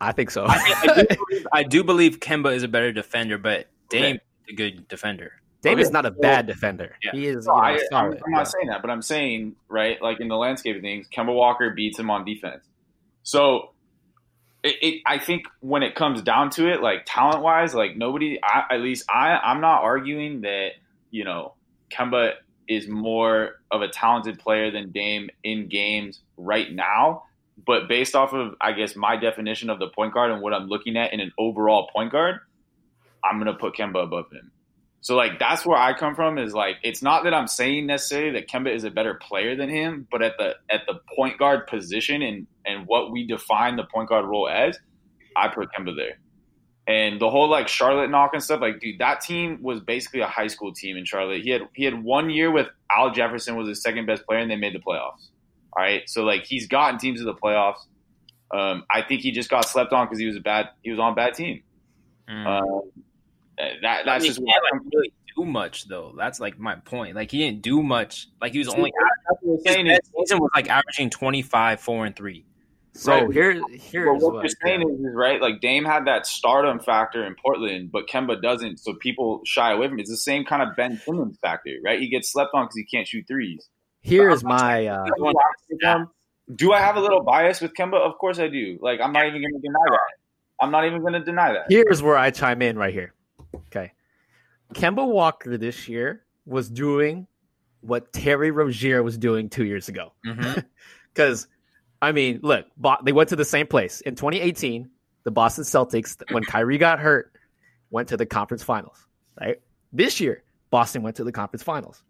I 0.02 0.12
think 0.12 0.32
so. 0.32 0.46
I, 0.48 0.56
I, 0.58 1.04
do 1.04 1.16
believe, 1.30 1.48
I 1.54 1.64
do 1.64 1.84
believe 1.84 2.20
Kemba 2.20 2.56
is 2.56 2.64
a 2.64 2.68
better 2.68 2.92
defender, 2.92 3.38
but 3.38 3.68
Dame 3.90 4.16
is 4.16 4.22
a 4.50 4.56
good 4.56 4.88
defender. 4.88 5.34
Dame 5.62 5.74
Okay, 5.74 5.82
is 5.82 5.92
not 5.92 6.06
a 6.06 6.14
so- 6.14 6.22
bad 6.22 6.48
defender. 6.48 6.96
Yeah. 7.04 7.12
He 7.12 7.26
is 7.28 7.46
No, 7.46 7.56
you 7.56 7.62
know, 7.62 7.66
I, 7.66 7.72
I'm, 7.72 7.80
solid. 7.90 8.22
I'm 8.26 8.32
not 8.32 8.48
saying 8.48 8.68
that, 8.68 8.82
but 8.82 8.90
I'm 8.90 9.02
saying 9.02 9.56
right, 9.68 10.02
like 10.02 10.20
in 10.22 10.30
the 10.30 10.38
landscape 10.38 10.76
of 10.78 10.82
things, 10.82 11.08
Kemba 11.14 11.34
Walker 11.34 11.72
beats 11.72 12.00
him 12.00 12.10
on 12.10 12.24
defense. 12.24 12.64
So, 13.24 13.72
it, 14.64 14.76
it 14.82 15.02
I 15.06 15.20
think 15.20 15.44
when 15.60 15.84
it 15.84 15.96
comes 15.96 16.22
down 16.22 16.50
to 16.52 16.72
it, 16.72 16.82
like 16.82 17.04
talent 17.06 17.42
wise, 17.44 17.74
like 17.74 17.98
nobody, 17.98 18.40
I, 18.42 18.64
at 18.72 18.82
least 18.82 19.06
I, 19.10 19.38
I'm 19.38 19.60
not 19.62 19.84
arguing 19.84 20.42
that 20.42 20.72
you 21.12 21.26
know 21.26 21.56
Kemba 21.92 22.34
is 22.68 22.88
more 22.88 23.56
of 23.72 23.82
a 23.82 23.88
talented 23.90 24.40
player 24.40 24.72
than 24.72 24.92
Dame 24.92 25.30
in 25.44 25.68
games 25.68 26.22
right 26.38 26.72
now. 26.72 27.24
But 27.66 27.88
based 27.88 28.16
off 28.16 28.34
of, 28.34 28.56
I 28.62 28.74
guess, 28.74 28.96
my 28.96 29.18
definition 29.18 29.70
of 29.70 29.80
the 29.80 29.90
point 29.90 30.14
guard 30.14 30.32
and 30.32 30.42
what 30.42 30.54
I'm 30.54 30.68
looking 30.68 30.98
at 30.98 31.14
in 31.14 31.20
an 31.20 31.32
overall 31.38 31.90
point 31.94 32.12
guard, 32.12 32.36
I'm 33.24 33.38
gonna 33.38 33.56
put 33.56 33.76
Kemba 33.76 34.04
above 34.04 34.32
him. 34.32 34.52
So 35.02 35.16
like 35.16 35.40
that's 35.40 35.66
where 35.66 35.78
I 35.78 35.94
come 35.94 36.14
from 36.14 36.38
is 36.38 36.54
like 36.54 36.76
it's 36.84 37.02
not 37.02 37.24
that 37.24 37.34
I'm 37.34 37.48
saying 37.48 37.88
necessarily 37.88 38.32
that 38.32 38.50
Kemba 38.50 38.74
is 38.74 38.84
a 38.84 38.92
better 38.92 39.14
player 39.14 39.56
than 39.56 39.70
him, 39.70 40.08
but 40.12 40.22
at 40.22 40.34
the 40.38 40.56
at 40.70 40.82
the 40.88 41.00
point 41.16 41.38
guard 41.38 41.68
position 41.68 42.22
and 42.22 42.48
and 42.66 42.86
what 42.86 43.12
we 43.12 43.26
define 43.26 43.78
the 43.78 43.86
point 43.86 44.10
guard 44.10 44.26
role 44.26 44.50
as, 44.50 44.78
I 45.36 45.48
put 45.48 45.70
Kemba 45.72 45.96
there. 45.96 46.20
And 46.86 47.22
the 47.22 47.30
whole 47.30 47.48
like 47.48 47.68
Charlotte 47.68 48.10
knock 48.10 48.32
and 48.34 48.44
stuff, 48.44 48.62
like 48.62 48.80
dude, 48.82 49.00
that 49.00 49.22
team 49.22 49.60
was 49.62 49.80
basically 49.80 50.22
a 50.22 50.28
high 50.28 50.48
school 50.48 50.74
team 50.74 50.98
in 50.98 51.06
Charlotte. 51.06 51.42
He 51.44 51.50
had 51.52 51.62
he 51.74 51.86
had 51.86 52.04
one 52.04 52.30
year 52.30 52.52
with 52.52 52.68
Al 52.92 53.12
Jefferson 53.12 53.56
was 53.56 53.70
his 53.70 53.82
second 53.82 54.06
best 54.06 54.26
player 54.26 54.40
and 54.40 54.52
they 54.52 54.58
made 54.58 54.76
the 54.76 54.80
playoffs. 54.80 55.30
All 55.78 55.84
right, 55.84 56.04
so 56.10 56.24
like 56.24 56.46
he's 56.46 56.68
gotten 56.68 57.00
teams 57.00 57.20
to 57.20 57.26
the 57.26 57.34
playoffs. 57.36 57.80
Um, 58.52 58.84
I 58.90 59.04
think 59.04 59.22
he 59.22 59.32
just 59.32 59.50
got 59.50 59.66
slept 59.66 59.94
on 59.94 60.08
because 60.08 60.20
he 60.20 60.26
was 60.26 60.36
a 60.36 60.40
bad 60.42 60.70
he 60.84 60.90
was 60.92 61.00
on 61.00 61.14
a 61.14 61.16
bad 61.16 61.36
team. 61.36 61.62
Mm. 62.30 62.46
Um, 62.46 62.82
that 63.58 63.84
I 63.84 64.04
that's 64.06 64.24
mean, 64.24 64.30
just 64.32 64.40
what 64.42 64.56
I 64.56 64.76
like 64.76 64.82
really 64.94 65.14
do 65.36 65.46
much 65.46 65.88
though. 65.88 66.14
That's 66.18 66.40
like 66.40 66.58
my 66.58 66.76
point. 66.76 67.16
Like 67.16 67.32
he 67.32 67.38
didn't 67.40 67.62
do 67.62 67.84
much. 67.84 68.28
Like 68.42 68.52
he 68.54 68.60
was 68.60 68.68
only 68.70 68.92
that's 69.28 69.42
what 69.42 69.52
I'm 69.52 69.58
his 69.58 69.64
saying 69.74 69.86
best 69.88 70.02
is, 70.04 70.12
season 70.30 70.40
was 70.40 70.50
like 70.56 70.70
averaging 70.70 71.10
twenty 71.10 71.42
five, 71.42 71.80
four 71.80 72.06
and 72.06 72.16
three. 72.16 72.46
so 72.94 73.26
Right. 73.26 73.32
here, 73.32 73.62
But 73.62 73.72
here's 73.80 74.22
what 74.24 74.34
what. 74.34 74.44
you're 74.44 74.56
saying 74.64 74.82
is, 74.82 75.00
is 75.00 75.16
right. 75.16 75.40
Like 75.42 75.62
Dame 75.62 75.86
had 75.86 76.06
that 76.06 76.26
stardom 76.26 76.80
factor 76.80 77.26
in 77.26 77.36
Portland, 77.36 77.92
but 77.92 78.08
Kemba 78.08 78.42
doesn't. 78.42 78.80
So 78.80 78.94
people 78.96 79.42
shy 79.46 79.72
away 79.74 79.88
from 79.90 80.00
it. 80.00 80.04
It's 80.04 80.10
the 80.10 80.18
same 80.18 80.46
kind 80.46 80.64
of 80.64 80.76
Ben 80.76 80.98
Simmons 81.06 81.38
factor, 81.42 81.72
right? 81.84 82.00
He 82.00 82.10
gets 82.10 82.32
slept 82.32 82.52
on 82.54 82.66
because 82.66 82.78
he 82.78 82.86
can't 82.86 83.08
shoot 83.08 83.26
threes. 83.28 83.68
Here's 84.02 84.44
my. 84.44 84.88
Uh, 84.88 85.06
Do 86.56 86.74
I 86.74 86.80
have 86.80 86.96
a 86.96 87.00
little 87.00 87.22
bias 87.22 87.62
with 87.62 87.74
Kemba? 87.74 87.96
Of 87.96 88.18
course 88.18 88.40
I 88.40 88.48
do. 88.48 88.80
Like 88.82 89.00
I'm 89.02 89.14
not 89.14 89.28
even 89.28 89.42
going 89.42 89.54
to 89.54 89.60
deny 89.60 89.86
that. 89.90 90.00
I'm 90.62 90.72
not 90.72 90.86
even 90.86 91.02
going 91.02 91.14
to 91.14 91.24
deny 91.24 91.54
that. 91.54 91.66
here's 91.70 92.02
where 92.04 92.18
I 92.18 92.32
chime 92.32 92.62
in 92.62 92.78
right 92.78 92.94
here. 92.94 93.14
Okay, 93.68 93.92
Kemba 94.74 95.08
Walker 95.08 95.58
this 95.58 95.88
year 95.88 96.24
was 96.46 96.70
doing 96.70 97.28
what 97.82 98.12
Terry 98.12 98.52
Rozier 98.52 99.02
was 99.04 99.18
doing 99.18 99.50
two 99.50 99.66
years 99.66 99.88
ago. 99.90 100.14
Mm-hmm. 100.26 100.60
Because, 101.12 101.48
I 102.02 102.12
mean, 102.12 102.40
look, 102.44 102.68
Bo- 102.78 103.00
they 103.04 103.12
went 103.12 103.30
to 103.30 103.36
the 103.36 103.44
same 103.44 103.66
place 103.68 104.00
in 104.02 104.16
2018. 104.16 104.90
The 105.24 105.32
Boston 105.32 105.64
Celtics, 105.66 106.16
when 106.32 106.44
Kyrie 106.44 106.78
got 106.78 107.00
hurt, 107.00 107.34
went 107.90 108.10
to 108.10 108.16
the 108.16 108.28
conference 108.28 108.64
finals. 108.64 109.06
Right 109.42 109.60
this 109.92 110.20
year, 110.22 110.44
Boston 110.70 111.02
went 111.02 111.18
to 111.18 111.24
the 111.24 111.32
conference 111.32 111.64
finals. 111.64 112.04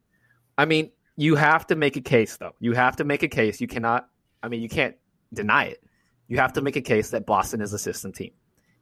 I 0.58 0.66
mean, 0.66 0.92
you 1.20 1.36
have 1.36 1.68
to 1.68 1.76
make 1.76 1.98
a 1.98 2.02
case, 2.02 2.38
though. 2.38 2.56
You 2.62 2.72
have 2.74 2.96
to 2.96 3.04
make 3.04 3.24
a 3.24 3.28
case. 3.28 3.60
You 3.60 3.68
cannot. 3.68 4.08
I 4.42 4.48
mean, 4.48 4.62
you 4.62 4.70
can't 4.70 4.96
deny 5.34 5.66
it. 5.66 5.84
You 6.30 6.38
have 6.38 6.54
to 6.54 6.62
make 6.62 6.78
a 6.78 6.82
case 6.82 7.10
that 7.10 7.26
Boston 7.26 7.60
is 7.60 7.74
a 7.74 7.78
system 7.78 8.14
team. 8.14 8.32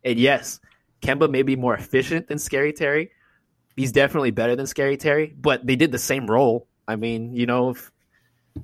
And 0.04 0.20
yes, 0.20 0.60
Kemba 1.02 1.32
may 1.32 1.42
be 1.42 1.56
more 1.56 1.74
efficient 1.74 2.28
than 2.28 2.38
Scary 2.38 2.74
Terry. 2.74 3.10
He's 3.76 3.92
definitely 3.92 4.30
better 4.32 4.56
than 4.56 4.68
Scary 4.68 4.98
Terry, 4.98 5.34
but 5.36 5.66
they 5.66 5.76
did 5.76 5.92
the 5.92 5.98
same 5.98 6.28
role. 6.30 6.68
I 6.88 6.96
mean, 6.96 7.34
you 7.36 7.48
know, 7.48 7.72
if, 7.72 7.92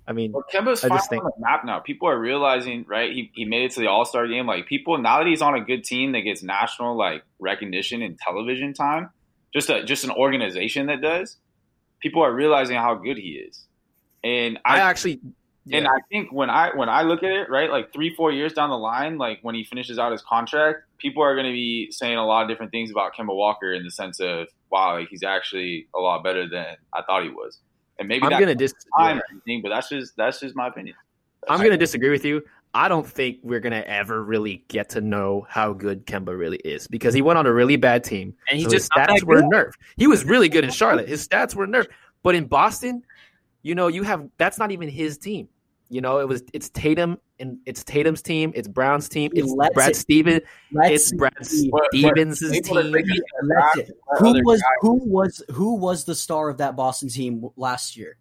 I 0.07 0.13
mean, 0.13 0.33
Well, 0.33 0.43
Kemba's 0.53 0.83
I 0.83 0.89
just 0.89 1.09
think- 1.09 1.23
on 1.23 1.31
the 1.35 1.41
map 1.41 1.65
now. 1.65 1.79
People 1.79 2.07
are 2.09 2.19
realizing, 2.19 2.85
right? 2.87 3.11
He, 3.11 3.31
he 3.33 3.45
made 3.45 3.65
it 3.65 3.71
to 3.71 3.79
the 3.79 3.87
All 3.87 4.05
Star 4.05 4.27
game. 4.27 4.45
Like 4.45 4.67
people 4.67 4.99
now 4.99 5.17
that 5.17 5.27
he's 5.27 5.41
on 5.41 5.55
a 5.55 5.61
good 5.61 5.83
team 5.83 6.11
that 6.11 6.21
gets 6.21 6.43
national 6.43 6.95
like 6.95 7.23
recognition 7.39 8.03
and 8.03 8.19
television 8.19 8.73
time, 8.75 9.09
just 9.51 9.69
a 9.71 9.83
just 9.83 10.03
an 10.03 10.11
organization 10.11 10.85
that 10.87 11.01
does. 11.01 11.37
People 12.03 12.21
are 12.21 12.33
realizing 12.33 12.75
how 12.75 12.95
good 12.95 13.17
he 13.17 13.29
is, 13.29 13.65
and 14.25 14.59
I 14.65 14.75
I, 14.75 14.79
actually, 14.79 15.21
and. 15.71 15.87
I 15.87 15.99
think 16.11 16.33
when 16.33 16.49
I 16.49 16.75
when 16.75 16.89
I 16.89 17.03
look 17.03 17.23
at 17.23 17.31
it, 17.31 17.49
right, 17.49 17.69
like 17.69 17.93
three 17.93 18.13
four 18.13 18.33
years 18.33 18.51
down 18.51 18.69
the 18.69 18.77
line, 18.77 19.17
like 19.17 19.39
when 19.41 19.55
he 19.55 19.63
finishes 19.63 19.97
out 19.97 20.11
his 20.11 20.21
contract, 20.21 20.79
people 20.97 21.23
are 21.23 21.33
going 21.33 21.47
to 21.47 21.53
be 21.53 21.89
saying 21.91 22.17
a 22.17 22.25
lot 22.25 22.43
of 22.43 22.49
different 22.49 22.73
things 22.73 22.91
about 22.91 23.15
Kemba 23.15 23.33
Walker 23.33 23.73
in 23.73 23.85
the 23.85 23.89
sense 23.89 24.19
of 24.19 24.47
wow, 24.69 24.99
like 24.99 25.07
he's 25.07 25.23
actually 25.23 25.87
a 25.95 25.99
lot 25.99 26.25
better 26.25 26.47
than 26.47 26.75
I 26.93 27.03
thought 27.03 27.23
he 27.23 27.29
was, 27.29 27.59
and 27.99 28.09
maybe 28.09 28.23
I'm 28.25 28.31
that's 28.31 28.39
gonna 28.41 28.55
dis- 28.55 28.73
yeah. 28.99 29.19
anything, 29.31 29.61
but 29.61 29.69
that's 29.69 29.87
just 29.87 30.17
that's 30.17 30.41
just 30.41 30.57
my 30.57 30.67
opinion. 30.67 30.97
I'm 31.47 31.61
gonna 31.61 31.77
disagree 31.77 32.09
with 32.09 32.25
you. 32.25 32.43
I 32.75 32.87
don't 32.87 33.05
think 33.05 33.37
we're 33.43 33.59
gonna 33.59 33.83
ever 33.85 34.23
really 34.23 34.63
get 34.67 34.89
to 34.89 35.01
know 35.01 35.45
how 35.49 35.73
good 35.73 36.05
Kemba 36.07 36.37
really 36.37 36.57
is 36.57 36.87
because 36.87 37.13
he 37.13 37.21
went 37.21 37.37
on 37.37 37.45
a 37.45 37.53
really 37.53 37.75
bad 37.75 38.03
team 38.03 38.33
And 38.49 38.57
he's 38.59 38.65
so 38.67 38.71
just 38.71 38.83
his 38.85 38.89
not 38.97 39.09
stats 39.09 39.23
were 39.23 39.41
good. 39.41 39.45
nerfed. 39.51 39.73
He 39.97 40.07
was 40.07 40.25
really 40.25 40.49
good 40.49 40.63
in 40.63 40.71
Charlotte. 40.71 41.07
His 41.07 41.27
stats 41.27 41.53
were 41.55 41.67
nerfed, 41.67 41.89
but 42.23 42.33
in 42.35 42.45
Boston, 42.45 43.03
you 43.61 43.75
know, 43.75 43.87
you 43.87 44.03
have 44.03 44.27
that's 44.37 44.57
not 44.57 44.71
even 44.71 44.89
his 44.89 45.17
team. 45.17 45.47
You 45.89 46.01
know, 46.01 46.17
it 46.17 46.27
was 46.27 46.41
it's 46.53 46.69
Tatum 46.69 47.19
and 47.39 47.59
it's 47.67 47.83
Tatum's 47.83 48.23
team, 48.23 48.51
it's 48.55 48.67
Brown's 48.67 49.07
team, 49.07 49.29
it's 49.35 49.53
Brad 49.75 49.91
it- 49.91 49.95
Steven, 49.95 50.41
it's 50.71 51.11
Brad 51.13 51.33
see. 51.45 51.69
But- 51.69 51.81
but 51.81 51.89
Stevens' 51.91 52.39
team. 52.39 52.51
take 52.63 52.71
it 52.71 53.23
Let's 53.43 53.49
back 53.49 53.73
see. 53.75 53.83
to 53.83 53.93
Who 54.17 54.43
was 54.43 54.63
who 54.81 54.93
was 55.05 55.43
who 55.51 55.75
was 55.75 56.05
the 56.05 56.15
star 56.15 56.49
of 56.49 56.57
that 56.57 56.75
Boston 56.75 57.09
team 57.09 57.47
last 57.55 57.95
year? 57.95 58.17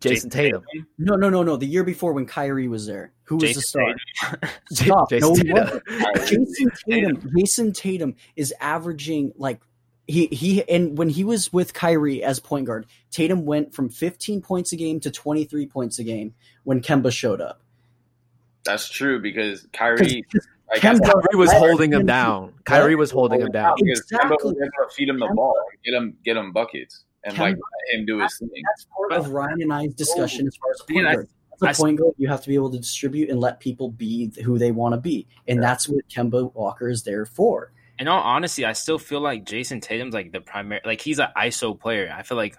Jayson 0.00 0.30
Tatum. 0.30 0.64
No, 0.98 1.14
no, 1.16 1.28
no, 1.28 1.42
no. 1.42 1.56
The 1.56 1.66
year 1.66 1.84
before 1.84 2.12
when 2.12 2.26
Kyrie 2.26 2.68
was 2.68 2.86
there, 2.86 3.12
who 3.24 3.36
was 3.36 3.54
the 3.54 3.60
star? 3.60 3.94
Stop. 4.72 5.10
Jayson 5.10 5.20
No, 5.46 5.64
Tatum. 5.64 5.80
Jayson 6.26 6.70
Tatum. 6.88 7.16
Jayson 7.36 7.72
Tatum 7.74 8.14
is 8.36 8.54
averaging 8.60 9.32
like 9.36 9.60
he 10.06 10.26
he 10.28 10.68
and 10.68 10.96
when 10.98 11.08
he 11.10 11.22
was 11.22 11.52
with 11.52 11.74
Kyrie 11.74 12.22
as 12.24 12.40
point 12.40 12.66
guard, 12.66 12.86
Tatum 13.10 13.44
went 13.44 13.74
from 13.74 13.88
15 13.88 14.40
points 14.42 14.72
a 14.72 14.76
game 14.76 15.00
to 15.00 15.10
23 15.10 15.66
points 15.66 15.98
a 15.98 16.04
game 16.04 16.34
when 16.64 16.80
Kemba 16.80 17.12
showed 17.12 17.40
up. 17.40 17.60
That's 18.64 18.88
true 18.88 19.20
because 19.20 19.66
Kyrie. 19.72 20.24
I 20.72 20.78
guess 20.78 21.00
Kemba- 21.00 21.12
Kyrie 21.12 21.36
was 21.38 21.50
Let 21.50 21.58
holding 21.58 21.92
him 21.92 22.00
him- 22.00 22.06
down. 22.06 22.52
Kyrie 22.64 22.94
was 22.94 23.10
holding 23.10 23.40
him 23.40 23.50
down. 23.50 23.74
because 23.76 24.00
Kemba 24.02 24.34
Exactly. 24.34 24.52
was 24.52 24.56
able 24.56 24.88
to 24.88 24.94
feed 24.94 25.08
him 25.08 25.18
the 25.18 25.26
ball, 25.34 25.56
get 25.84 25.94
him 25.94 26.16
get 26.24 26.36
him 26.36 26.52
buckets, 26.52 27.04
and 27.24 27.36
like 27.38 27.56
let 27.56 27.98
him 27.98 28.06
do 28.06 28.20
his 28.20 28.38
thing. 28.38 28.48
That's 28.48 28.86
part 28.96 29.12
of 29.12 29.32
Ryan 29.32 29.62
and 29.62 29.72
I's 29.72 29.94
discussion 29.94 30.46
as 30.46 30.56
far 30.56 30.70
as 30.72 30.80
oh, 30.80 30.84
a 30.84 30.86
point 30.92 31.04
Man, 31.04 31.06
I- 31.06 31.14
guard. 31.14 31.28
As 31.62 31.68
I- 31.68 31.70
a 31.70 31.74
point 31.84 31.98
guard, 31.98 32.14
you 32.16 32.28
have 32.28 32.40
to 32.42 32.48
be 32.48 32.54
able 32.54 32.70
to 32.70 32.78
distribute 32.78 33.28
and 33.28 33.38
let 33.40 33.60
people 33.60 33.90
be 33.90 34.32
who 34.44 34.58
they 34.58 34.72
want 34.72 34.94
to 34.94 35.00
be, 35.00 35.26
and 35.46 35.62
that's 35.62 35.88
what 35.88 36.08
Kemba 36.08 36.54
Walker 36.54 36.88
is 36.88 37.02
there 37.02 37.26
for. 37.26 37.72
In 37.98 38.08
all 38.08 38.22
honesty, 38.22 38.64
I 38.64 38.72
still 38.72 38.98
feel 38.98 39.20
like 39.20 39.44
Jayson 39.44 39.80
Tatum's 39.82 40.14
like 40.14 40.32
the 40.32 40.40
primary, 40.40 40.80
like 40.86 41.02
he's 41.02 41.18
an 41.18 41.28
ISO 41.36 41.78
player. 41.78 42.10
I 42.16 42.22
feel 42.22 42.38
like, 42.38 42.56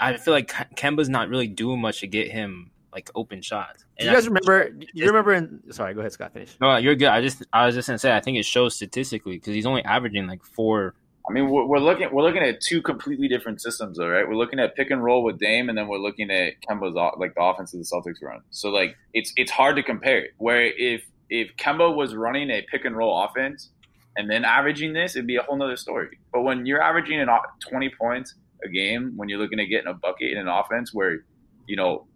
I 0.00 0.16
feel 0.16 0.34
like 0.34 0.48
Kemba's 0.74 1.08
not 1.08 1.28
really 1.28 1.46
doing 1.46 1.80
much 1.80 2.00
to 2.00 2.08
get 2.08 2.32
him 2.32 2.72
like 2.92 3.08
open 3.14 3.40
shots. 3.40 3.84
Do 4.00 4.06
you 4.06 4.12
guys 4.12 4.24
I- 4.24 4.28
remember? 4.28 4.70
You 4.94 5.06
remember? 5.06 5.32
In, 5.34 5.72
sorry, 5.72 5.94
go 5.94 6.00
ahead, 6.00 6.10
Scott. 6.10 6.32
Finish. 6.32 6.56
No, 6.60 6.76
you're 6.76 6.96
good. 6.96 7.06
I 7.06 7.20
just, 7.20 7.44
I 7.52 7.66
was 7.66 7.76
just 7.76 7.86
gonna 7.86 8.00
say, 8.00 8.16
I 8.16 8.18
think 8.18 8.36
it 8.36 8.44
shows 8.44 8.74
statistically 8.74 9.34
because 9.34 9.54
he's 9.54 9.66
only 9.66 9.84
averaging 9.84 10.26
like 10.26 10.42
four. 10.42 10.96
I 11.28 11.32
mean, 11.32 11.50
we're, 11.50 11.64
we're 11.64 11.78
looking 11.78 12.08
we're 12.12 12.22
looking 12.22 12.42
at 12.42 12.60
two 12.60 12.82
completely 12.82 13.28
different 13.28 13.60
systems, 13.60 13.98
though, 13.98 14.08
right? 14.08 14.26
We're 14.26 14.36
looking 14.36 14.58
at 14.58 14.74
pick 14.74 14.90
and 14.90 15.02
roll 15.02 15.22
with 15.22 15.38
Dame, 15.38 15.68
and 15.68 15.76
then 15.76 15.88
we're 15.88 15.98
looking 15.98 16.30
at 16.30 16.54
Kemba's 16.68 16.94
like 17.18 17.34
the 17.34 17.42
offense 17.42 17.74
of 17.74 17.80
the 17.80 17.84
Celtics 17.84 18.22
run. 18.22 18.40
So 18.50 18.70
like 18.70 18.96
it's 19.12 19.32
it's 19.36 19.50
hard 19.50 19.76
to 19.76 19.82
compare. 19.82 20.28
Where 20.38 20.62
if 20.62 21.02
if 21.28 21.56
Kemba 21.56 21.94
was 21.94 22.14
running 22.14 22.50
a 22.50 22.62
pick 22.70 22.84
and 22.84 22.96
roll 22.96 23.22
offense 23.24 23.70
and 24.16 24.28
then 24.30 24.44
averaging 24.44 24.92
this, 24.92 25.14
it'd 25.14 25.26
be 25.26 25.36
a 25.36 25.42
whole 25.42 25.56
nother 25.56 25.76
story. 25.76 26.18
But 26.32 26.42
when 26.42 26.66
you're 26.66 26.82
averaging 26.82 27.20
an 27.20 27.28
o- 27.28 27.38
twenty 27.68 27.90
points 27.90 28.34
a 28.64 28.68
game, 28.68 29.12
when 29.16 29.28
you're 29.28 29.38
looking 29.38 29.60
at 29.60 29.66
getting 29.66 29.88
a 29.88 29.94
bucket 29.94 30.32
in 30.32 30.38
an 30.38 30.48
offense 30.48 30.92
where 30.94 31.24
you 31.66 31.76
know 31.76 32.06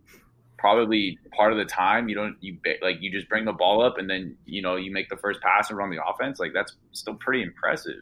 probably 0.59 1.19
part 1.37 1.53
of 1.53 1.59
the 1.59 1.65
time 1.67 2.09
you 2.09 2.15
don't 2.15 2.37
you 2.41 2.57
like 2.81 2.97
you 3.01 3.13
just 3.13 3.29
bring 3.29 3.45
the 3.45 3.53
ball 3.53 3.85
up 3.85 3.99
and 3.99 4.09
then 4.09 4.35
you 4.47 4.63
know 4.63 4.77
you 4.77 4.91
make 4.91 5.11
the 5.11 5.17
first 5.19 5.39
pass 5.43 5.69
and 5.69 5.77
run 5.77 5.91
the 5.91 6.03
offense 6.03 6.41
like 6.41 6.53
that's 6.55 6.75
still 6.93 7.13
pretty 7.17 7.43
impressive 7.43 8.01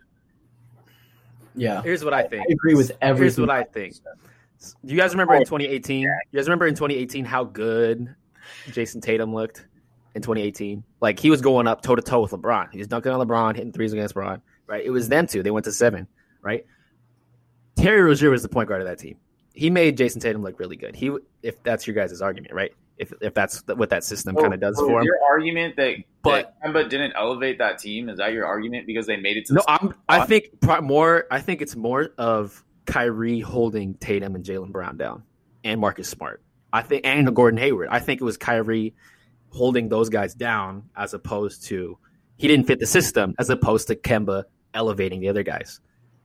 Yeah, 1.54 1.82
Here's 1.82 2.04
what 2.04 2.14
I 2.14 2.22
think. 2.22 2.46
I 2.48 2.52
agree 2.52 2.74
with 2.74 2.92
everything. 3.00 3.22
Here's 3.22 3.38
everything. 3.38 3.46
what 3.46 3.50
I 3.50 3.64
think. 3.64 3.94
Do 4.84 4.94
you 4.94 4.96
guys 4.96 5.12
remember 5.12 5.34
in 5.34 5.42
2018? 5.42 6.00
You 6.00 6.10
guys 6.34 6.46
remember 6.46 6.66
in 6.66 6.74
2018 6.74 7.24
how 7.24 7.44
good 7.44 8.14
Jayson 8.70 9.00
Tatum 9.00 9.34
looked 9.34 9.66
in 10.14 10.22
2018? 10.22 10.84
Like 11.00 11.18
he 11.18 11.30
was 11.30 11.40
going 11.40 11.66
up 11.66 11.82
toe 11.82 11.96
to 11.96 12.02
toe 12.02 12.20
with 12.20 12.30
LeBron. 12.30 12.70
He 12.72 12.78
was 12.78 12.86
dunking 12.86 13.12
on 13.12 13.26
LeBron, 13.26 13.56
hitting 13.56 13.72
threes 13.72 13.92
against 13.92 14.14
LeBron. 14.14 14.40
Right? 14.66 14.84
It 14.84 14.90
was 14.90 15.08
them 15.08 15.26
two. 15.26 15.42
They 15.42 15.50
went 15.50 15.64
to 15.64 15.72
seven. 15.72 16.06
Right? 16.42 16.64
Terry 17.76 18.02
Rozier 18.02 18.30
was 18.30 18.42
the 18.42 18.48
point 18.48 18.68
guard 18.68 18.80
of 18.80 18.86
that 18.86 18.98
team. 18.98 19.16
He 19.54 19.68
made 19.68 19.96
Jayson 19.96 20.20
Tatum 20.20 20.42
look 20.42 20.58
really 20.58 20.76
good. 20.76 20.94
He, 20.94 21.14
if 21.42 21.62
that's 21.62 21.86
your 21.86 21.94
guys' 21.94 22.22
argument, 22.22 22.54
right? 22.54 22.72
If 22.98 23.12
if 23.20 23.34
that's 23.34 23.62
what 23.66 23.90
that 23.90 24.04
system 24.04 24.36
oh, 24.36 24.42
kind 24.42 24.54
of 24.54 24.60
does 24.60 24.76
So 24.76 24.86
for 24.86 25.00
him. 25.00 25.04
Your 25.04 25.18
argument 25.28 25.76
that 25.76 25.96
But- 26.22 26.54
that 26.62 26.72
Kemba 26.72 26.88
didn't 26.88 27.14
elevate 27.16 27.58
that 27.58 27.78
team 27.78 28.08
is 28.08 28.18
that 28.18 28.32
your 28.32 28.46
argument 28.46 28.86
because 28.86 29.06
they 29.06 29.16
made 29.16 29.36
it 29.36 29.46
to 29.46 29.54
No, 29.54 29.62
the 29.66 29.70
I'm. 29.70 29.94
I 30.08 30.24
think 30.26 30.50
more. 30.82 31.26
I 31.30 31.40
think 31.40 31.62
it's 31.62 31.76
more 31.76 32.10
of 32.18 32.64
Kyrie 32.86 33.40
holding 33.40 33.94
Tatum 33.94 34.34
and 34.34 34.44
Jaylen 34.44 34.70
Brown 34.70 34.96
down, 34.96 35.22
and 35.64 35.80
Marcus 35.80 36.08
Smart. 36.08 36.42
I 36.72 36.82
think, 36.82 37.04
and 37.06 37.34
Gordon 37.34 37.58
Hayward. 37.58 37.88
I 37.90 37.98
think 37.98 38.20
it 38.20 38.24
was 38.24 38.36
Kyrie 38.36 38.94
holding 39.50 39.88
those 39.88 40.08
guys 40.08 40.34
down 40.34 40.84
as 40.96 41.12
opposed 41.12 41.64
to 41.64 41.98
he 42.36 42.48
didn't 42.48 42.66
fit 42.66 42.80
the 42.80 42.86
system, 42.86 43.34
as 43.38 43.50
opposed 43.50 43.88
to 43.88 43.96
Kemba 43.96 44.44
elevating 44.74 45.20
the 45.20 45.28
other 45.28 45.42
guys. 45.42 45.80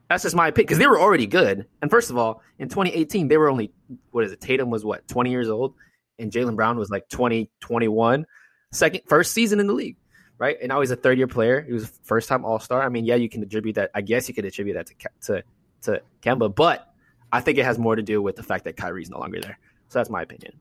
That's 0.09 0.23
just 0.23 0.35
my 0.35 0.47
opinion 0.47 0.67
because 0.67 0.77
they 0.77 0.87
were 0.87 0.99
already 0.99 1.27
good. 1.27 1.67
And 1.81 1.91
first 1.91 2.09
of 2.09 2.17
all, 2.17 2.41
in 2.59 2.69
2018, 2.69 3.27
they 3.27 3.37
were 3.37 3.49
only 3.49 3.71
what 4.11 4.23
is 4.23 4.31
it? 4.31 4.39
Tatum 4.39 4.69
was 4.69 4.85
what 4.85 5.07
20 5.07 5.29
years 5.29 5.49
old, 5.49 5.75
and 6.19 6.31
Jaylen 6.31 6.55
Brown 6.55 6.77
was 6.77 6.89
like 6.89 7.09
20, 7.09 7.49
21. 7.59 8.25
Second, 8.71 9.01
first 9.07 9.33
season 9.33 9.59
in 9.59 9.67
the 9.67 9.73
league 9.73 9.97
right? 10.39 10.57
And 10.59 10.69
now 10.69 10.81
he's 10.81 10.91
a 10.91 10.95
third 10.95 11.17
year 11.17 11.27
player. 11.27 11.61
He 11.61 11.73
was 11.73 11.91
first 12.03 12.29
time 12.29 12.45
All 12.45 12.59
Star. 12.59 12.83
I 12.83 12.89
mean, 12.89 13.05
yeah, 13.05 13.15
you 13.15 13.29
can 13.29 13.41
attribute 13.43 13.75
that. 13.75 13.91
I 13.95 14.01
guess 14.01 14.27
you 14.27 14.35
could 14.35 14.45
attribute 14.45 14.75
that 14.75 14.87
to 14.87 15.09
to 15.33 15.43
to 15.83 16.01
Kemba, 16.21 16.53
but 16.53 16.87
I 17.31 17.41
think 17.41 17.57
it 17.57 17.65
has 17.65 17.77
more 17.77 17.95
to 17.95 18.01
do 18.01 18.21
with 18.21 18.35
the 18.35 18.43
fact 18.43 18.65
that 18.65 18.77
Kyrie's 18.77 19.09
no 19.09 19.19
longer 19.19 19.41
there. 19.41 19.57
So 19.89 19.99
that's 19.99 20.09
my 20.09 20.21
opinion. 20.21 20.59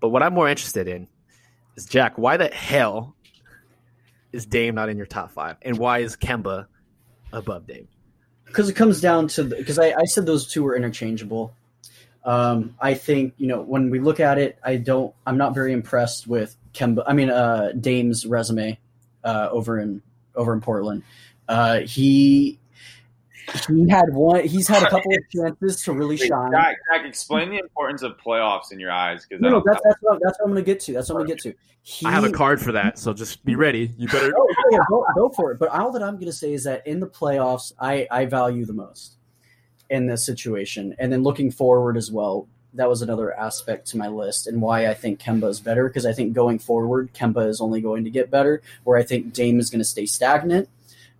But 0.00 0.08
what 0.08 0.22
I'm 0.22 0.34
more 0.34 0.48
interested 0.48 0.88
in 0.88 1.08
is 1.76 1.86
Jack. 1.86 2.18
Why 2.18 2.36
the 2.36 2.48
hell 2.48 3.14
is 4.32 4.46
Dame 4.46 4.74
not 4.74 4.88
in 4.88 4.96
your 4.96 5.06
top 5.06 5.30
five, 5.30 5.56
and 5.62 5.78
why 5.78 5.98
is 5.98 6.16
Kemba 6.16 6.66
above 7.32 7.66
Dame? 7.66 7.88
because 8.46 8.68
it 8.68 8.74
comes 8.74 9.00
down 9.00 9.26
to 9.26 9.42
because 9.42 9.80
I, 9.80 9.92
I 9.92 10.04
said 10.04 10.26
those 10.26 10.46
two 10.46 10.62
were 10.62 10.76
interchangeable. 10.76 11.52
Um, 12.24 12.74
I 12.80 12.94
think 12.94 13.34
you 13.36 13.46
know 13.46 13.60
when 13.60 13.90
we 13.90 14.00
look 14.00 14.20
at 14.20 14.38
it, 14.38 14.58
I 14.64 14.76
don't. 14.76 15.14
I'm 15.26 15.36
not 15.36 15.54
very 15.54 15.72
impressed 15.72 16.26
with 16.26 16.56
Kemba. 16.72 17.04
I 17.06 17.12
mean, 17.12 17.30
uh, 17.30 17.72
Dame's 17.78 18.24
resume 18.26 18.78
uh, 19.22 19.48
over 19.50 19.78
in 19.78 20.02
over 20.34 20.52
in 20.52 20.60
Portland. 20.60 21.02
Uh, 21.48 21.80
he 21.80 22.58
he 23.68 23.88
had 23.88 24.06
one. 24.12 24.44
He's 24.44 24.66
had 24.66 24.82
a 24.82 24.90
couple 24.90 25.12
of 25.12 25.20
chances 25.30 25.82
to 25.84 25.92
really 25.92 26.16
Wait, 26.16 26.28
shine. 26.28 26.50
Jack, 26.52 26.76
Jack, 26.90 27.06
explain 27.06 27.50
the 27.50 27.58
importance 27.58 28.02
of 28.02 28.16
playoffs 28.16 28.72
in 28.72 28.80
your 28.80 28.90
eyes 28.90 29.26
because 29.26 29.42
No, 29.42 29.50
no, 29.50 29.62
that's 29.64 29.80
that's 29.84 29.98
what, 30.00 30.18
that's 30.22 30.38
what 30.38 30.46
I'm 30.46 30.52
going 30.52 30.64
to 30.64 30.70
get 30.70 30.80
to. 30.80 30.92
That's 30.94 31.10
what 31.10 31.20
I'm 31.20 31.26
going 31.26 31.36
to 31.38 31.44
get 31.44 31.52
to. 31.52 31.58
He, 31.82 32.06
I 32.06 32.12
have 32.12 32.24
a 32.24 32.32
card 32.32 32.62
for 32.62 32.72
that, 32.72 32.98
so 32.98 33.12
just 33.12 33.44
be 33.44 33.56
ready. 33.56 33.92
You 33.98 34.08
better. 34.08 34.32
Oh, 34.34 34.48
yeah, 34.48 34.78
yeah, 34.78 34.84
go, 34.88 35.04
go 35.14 35.28
for 35.28 35.52
it. 35.52 35.58
But 35.58 35.68
all 35.68 35.92
that 35.92 36.02
I'm 36.02 36.14
going 36.14 36.26
to 36.26 36.32
say 36.32 36.54
is 36.54 36.64
that 36.64 36.86
in 36.86 36.98
the 36.98 37.06
playoffs, 37.06 37.74
I, 37.78 38.08
I 38.10 38.24
value 38.24 38.64
the 38.64 38.72
most 38.72 39.18
in 39.90 40.06
this 40.06 40.24
situation. 40.24 40.94
And 40.98 41.12
then 41.12 41.22
looking 41.22 41.50
forward 41.50 41.96
as 41.96 42.10
well, 42.10 42.48
that 42.74 42.88
was 42.88 43.02
another 43.02 43.32
aspect 43.38 43.86
to 43.88 43.96
my 43.96 44.08
list 44.08 44.46
and 44.46 44.60
why 44.60 44.88
I 44.88 44.94
think 44.94 45.20
Kemba 45.20 45.48
is 45.48 45.60
better. 45.60 45.88
Because 45.88 46.06
I 46.06 46.12
think 46.12 46.32
going 46.32 46.58
forward, 46.58 47.12
Kemba 47.14 47.48
is 47.48 47.60
only 47.60 47.80
going 47.80 48.04
to 48.04 48.10
get 48.10 48.30
better, 48.30 48.62
where 48.84 48.98
I 48.98 49.02
think 49.02 49.32
Dame 49.32 49.60
is 49.60 49.70
going 49.70 49.80
to 49.80 49.84
stay 49.84 50.06
stagnant. 50.06 50.68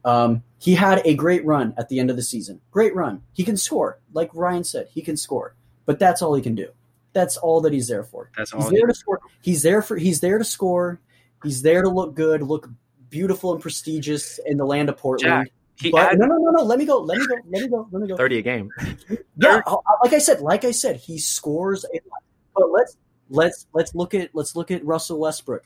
Um, 0.04 0.42
he 0.58 0.74
had 0.74 1.00
a 1.04 1.14
great 1.14 1.44
run 1.44 1.74
at 1.78 1.88
the 1.88 1.98
end 1.98 2.10
of 2.10 2.16
the 2.16 2.22
season. 2.22 2.60
Great 2.70 2.94
run. 2.94 3.22
He 3.32 3.44
can 3.44 3.56
score. 3.56 3.98
Like 4.12 4.30
Ryan 4.34 4.64
said, 4.64 4.88
he 4.92 5.02
can 5.02 5.16
score. 5.16 5.54
But 5.86 5.98
that's 5.98 6.22
all 6.22 6.34
he 6.34 6.42
can 6.42 6.54
do. 6.54 6.68
That's 7.12 7.36
all 7.36 7.60
that 7.62 7.72
he's 7.72 7.88
there 7.88 8.02
for. 8.02 8.30
That's 8.36 8.52
He's 8.52 8.64
all. 8.64 8.70
there 8.70 8.86
to 8.86 8.94
score. 8.94 9.20
He's 9.40 9.62
there 9.62 9.82
for. 9.82 9.96
He's 9.96 10.20
there 10.20 10.38
to 10.38 10.44
score. 10.44 11.00
He's 11.44 11.62
there 11.62 11.82
to 11.82 11.88
look 11.88 12.14
good, 12.14 12.42
look 12.42 12.68
beautiful 13.10 13.52
and 13.52 13.62
prestigious 13.62 14.40
in 14.44 14.56
the 14.56 14.64
land 14.64 14.88
of 14.88 14.96
Portland. 14.96 15.44
Jack, 15.44 15.52
He 15.76 15.90
but 15.90 16.10
had, 16.10 16.18
no, 16.18 16.26
no, 16.26 16.36
no, 16.36 16.50
no. 16.50 16.62
Let 16.62 16.78
me 16.78 16.84
go. 16.84 17.00
Let 17.00 17.18
me 17.18 17.26
go. 17.26 17.34
Let 17.50 17.62
me 17.62 17.68
go. 17.68 17.88
Let 17.90 18.02
me 18.02 18.08
go. 18.08 18.16
Thirty 18.16 18.38
a 18.38 18.42
game. 18.42 18.70
Yeah, 19.36 19.60
like 20.04 20.12
I 20.12 20.18
said, 20.18 20.40
like 20.40 20.64
I 20.64 20.70
said, 20.70 20.94
he 20.94 21.18
scores 21.18 21.84
a 21.84 21.88
lot. 22.08 22.22
But 22.54 22.70
let's 22.70 22.96
let's 23.30 23.66
let's 23.72 23.92
look 23.96 24.14
at 24.14 24.30
let's 24.32 24.54
look 24.54 24.70
at 24.70 24.84
Russell 24.84 25.18
Westbrook. 25.18 25.64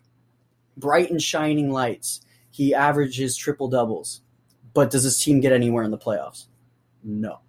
Bright 0.79 1.11
and 1.11 1.21
shining 1.21 1.71
lights. 1.71 2.23
He 2.51 2.75
averages 2.75 3.37
triple 3.37 3.69
doubles. 3.69 4.23
But 4.73 4.91
does 4.91 5.03
his 5.03 5.23
team 5.23 5.41
get 5.41 5.53
anywhere 5.53 5.83
in 5.85 5.91
the 5.91 5.99
playoffs? 5.99 6.47
No. 7.05 7.41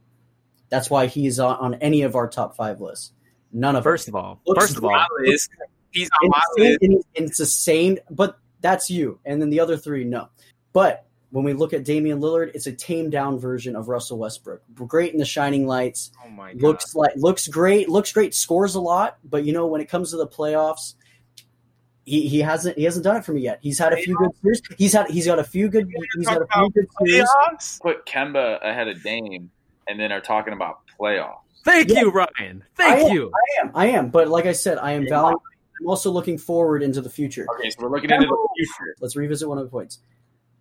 That's 0.68 0.90
why 0.90 1.06
he's 1.06 1.40
on, 1.40 1.56
on 1.58 1.74
any 1.76 2.02
of 2.02 2.16
our 2.18 2.28
top 2.28 2.56
five 2.58 2.82
lists. 2.82 3.14
None 3.54 3.78
of 3.78 3.84
First 3.84 4.06
them. 4.08 4.16
of 4.16 4.24
all, 4.26 4.42
Looks 4.46 4.66
first 4.66 4.78
of 4.78 4.84
all, 4.84 5.06
list. 5.22 5.50
He's 5.92 6.10
on 6.22 6.30
my 6.30 6.42
Insane, 6.58 6.72
list. 6.72 6.84
and 6.84 6.94
and 7.16 7.28
it's 7.30 7.38
the 7.38 7.46
same, 7.46 7.98
but 8.12 8.38
that's 8.60 8.90
you. 8.90 9.20
And 9.26 9.42
then 9.42 9.50
the 9.50 9.60
other 9.62 9.78
three, 9.78 10.04
no. 10.04 10.28
But 10.74 11.06
when 11.32 11.44
we 11.46 11.54
look 11.54 11.74
at 11.74 11.84
Damian 11.84 12.20
Lillard, 12.20 12.52
it's 12.56 12.66
a 12.68 12.72
tamed 12.72 13.12
down 13.12 13.38
version 13.40 13.76
of 13.76 13.88
Russell 13.88 14.18
Westbrook. 14.18 14.62
Great 14.74 15.14
in 15.14 15.20
the 15.20 15.26
shining 15.26 15.68
lights, 15.68 16.12
Oh 16.26 16.30
my 16.30 16.54
god. 16.54 16.62
looks 16.62 16.96
like 16.96 17.12
looks 17.16 17.48
great, 17.48 17.88
looks 17.90 18.12
great, 18.12 18.34
scores 18.34 18.76
a 18.76 18.82
lot, 18.82 19.18
but 19.24 19.44
you 19.46 19.54
know 19.54 19.68
when 19.68 19.80
it 19.82 19.90
comes 19.90 20.12
to 20.12 20.18
the 20.18 20.28
playoffs, 20.28 20.96
he, 22.06 22.28
he 22.28 22.40
hasn't 22.40 22.78
he 22.78 22.84
hasn't 22.86 23.04
done 23.04 23.18
it 23.18 23.26
for 23.26 23.34
me 23.34 23.42
yet. 23.42 23.60
He's 23.62 23.78
had 23.78 23.94
a 23.94 23.98
few 23.98 24.18
good 24.18 24.32
series. 24.42 24.62
He's 24.78 24.94
had 24.94 25.08
he's 25.10 25.28
got 25.28 25.38
a 25.40 25.44
few 25.44 25.70
good 25.70 25.88
he's 26.18 26.28
had 26.28 26.42
a 26.42 26.48
few 26.48 26.70
good 26.72 26.88
series. 27.06 27.30
Playoffs? 27.30 27.82
put 27.82 28.06
Kemba 28.06 28.60
ahead 28.68 28.88
of 28.88 29.04
Dame 29.04 29.52
and 29.88 30.00
then 30.00 30.12
are 30.12 30.22
talking 30.22 30.54
about 30.54 30.80
playoffs. 31.00 31.38
thank 31.64 31.90
Yeah. 31.90 32.02
you, 32.02 32.12
Ryan. 32.12 32.64
Thank 32.76 32.96
I 33.06 33.08
am. 33.08 33.12
you. 33.14 33.32
I 33.34 33.62
am, 33.62 33.72
I 33.76 33.86
am, 33.88 34.10
but 34.10 34.28
like 34.30 34.46
I 34.48 34.54
said, 34.54 34.80
I 34.80 34.94
am 34.94 35.08
valuing. 35.08 35.38
I'm 35.82 35.88
also 35.88 36.10
looking 36.12 36.38
forward 36.40 36.82
into 36.84 37.00
the 37.02 37.10
future. 37.10 37.46
Okay, 37.58 37.70
so 37.70 37.84
we're 37.84 37.90
looking 37.92 38.10
into 38.10 38.26
the 38.28 38.48
future. 38.58 38.96
Let's 39.00 39.16
revisit 39.16 39.48
one 39.48 39.60
of 39.60 39.64
the 39.66 39.70
points. 39.70 40.00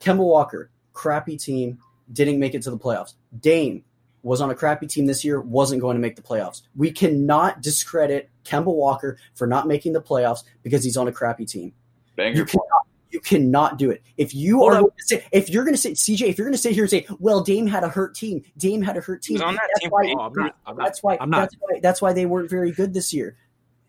Kemba 0.00 0.18
Walker, 0.24 0.70
crappy 0.92 1.36
team, 1.36 1.78
didn't 2.12 2.38
make 2.38 2.54
it 2.54 2.62
to 2.62 2.70
the 2.70 2.78
playoffs. 2.78 3.14
Dame 3.40 3.84
was 4.22 4.40
on 4.40 4.50
a 4.50 4.54
crappy 4.54 4.86
team 4.86 5.06
this 5.06 5.24
year, 5.24 5.40
wasn't 5.40 5.80
going 5.80 5.94
to 5.96 6.00
make 6.00 6.16
the 6.16 6.22
playoffs. 6.22 6.62
We 6.76 6.90
cannot 6.90 7.62
discredit 7.62 8.30
Kemba 8.44 8.66
Walker 8.74 9.16
for 9.34 9.46
not 9.46 9.66
making 9.66 9.92
the 9.92 10.02
playoffs 10.02 10.44
because 10.62 10.82
he's 10.84 10.96
on 10.96 11.08
a 11.08 11.12
crappy 11.12 11.46
team. 11.46 11.72
Banger 12.16 12.38
You 12.38 12.44
cannot, 12.44 12.86
you 13.10 13.20
cannot 13.20 13.78
do 13.78 13.90
it. 13.90 14.02
If 14.16 14.34
you 14.34 14.58
Hold 14.58 14.72
are 14.72 14.76
up. 14.76 14.80
going 14.80 14.92
to 14.98 15.04
say, 15.04 15.26
if 15.32 15.48
you're 15.48 15.64
going 15.64 15.74
to 15.74 15.80
say 15.80 15.92
CJ, 15.92 16.22
if 16.28 16.38
you're 16.38 16.46
going 16.46 16.52
to 16.54 16.58
sit 16.60 16.72
here 16.72 16.84
and 16.84 16.90
say, 16.90 17.06
"Well, 17.20 17.42
Dame 17.42 17.66
had 17.66 17.84
a 17.84 17.88
hurt 17.88 18.14
team. 18.14 18.42
Dame 18.58 18.82
had 18.82 18.96
a 18.96 19.00
hurt 19.00 19.22
team." 19.22 19.38
that 19.38 19.54
that's 19.56 19.80
team 19.80 19.90
why, 19.90 20.14
Oh, 20.18 20.28
not. 20.34 20.56
I'm 20.66 20.76
that's 20.76 21.02
why. 21.02 21.16
That's 21.16 21.54
why. 21.60 21.80
That's 21.80 22.02
why 22.02 22.12
they 22.12 22.26
weren't 22.26 22.50
very 22.50 22.72
good 22.72 22.92
this 22.92 23.12
year. 23.14 23.36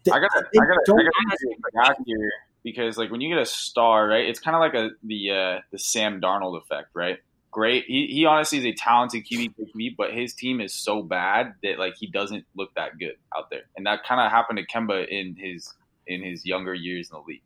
Th- 0.06 0.14
I 0.16 0.20
gotta, 0.20 0.48
they 0.54 0.60
I 0.60 0.66
gotta, 0.66 0.80
I 0.80 1.04
gotta 1.04 1.34
give 1.38 1.50
you 1.50 1.58
back 1.74 1.96
here 2.06 2.32
because 2.64 2.98
like 2.98 3.12
when 3.12 3.22
you 3.22 3.30
get 3.30 3.42
a 3.42 3.46
star, 3.46 4.08
right? 4.08 4.26
It's 4.26 4.40
kind 4.40 4.56
of 4.56 4.62
like 4.62 4.74
a 4.74 4.90
the 5.04 5.32
uh, 5.32 5.62
the 5.72 5.80
Sam 5.80 6.22
Darnold 6.22 6.58
effect, 6.58 6.90
right? 6.94 7.18
Great. 7.52 7.86
He, 7.88 8.08
he 8.08 8.26
honestly 8.26 8.60
is 8.60 8.66
a 8.66 8.74
talented 8.74 9.26
QB 9.26 9.56
for 9.56 9.64
QB, 9.64 9.96
but 9.98 10.14
his 10.14 10.36
team 10.36 10.62
is 10.62 10.74
so 10.74 11.02
bad 11.02 11.56
that 11.64 11.80
like 11.80 11.96
he 11.98 12.08
doesn't 12.08 12.46
look 12.56 12.74
that 12.76 12.98
good 13.00 13.16
out 13.36 13.50
there, 13.50 13.64
and 13.76 13.86
that 13.88 14.04
kind 14.04 14.22
of 14.22 14.32
happened 14.32 14.60
to 14.60 14.66
Kemba 14.66 15.08
in 15.08 15.36
his 15.36 15.74
in 16.06 16.24
his 16.24 16.46
younger 16.46 16.74
years 16.74 17.10
in 17.12 17.18
the 17.18 17.24
league. 17.26 17.44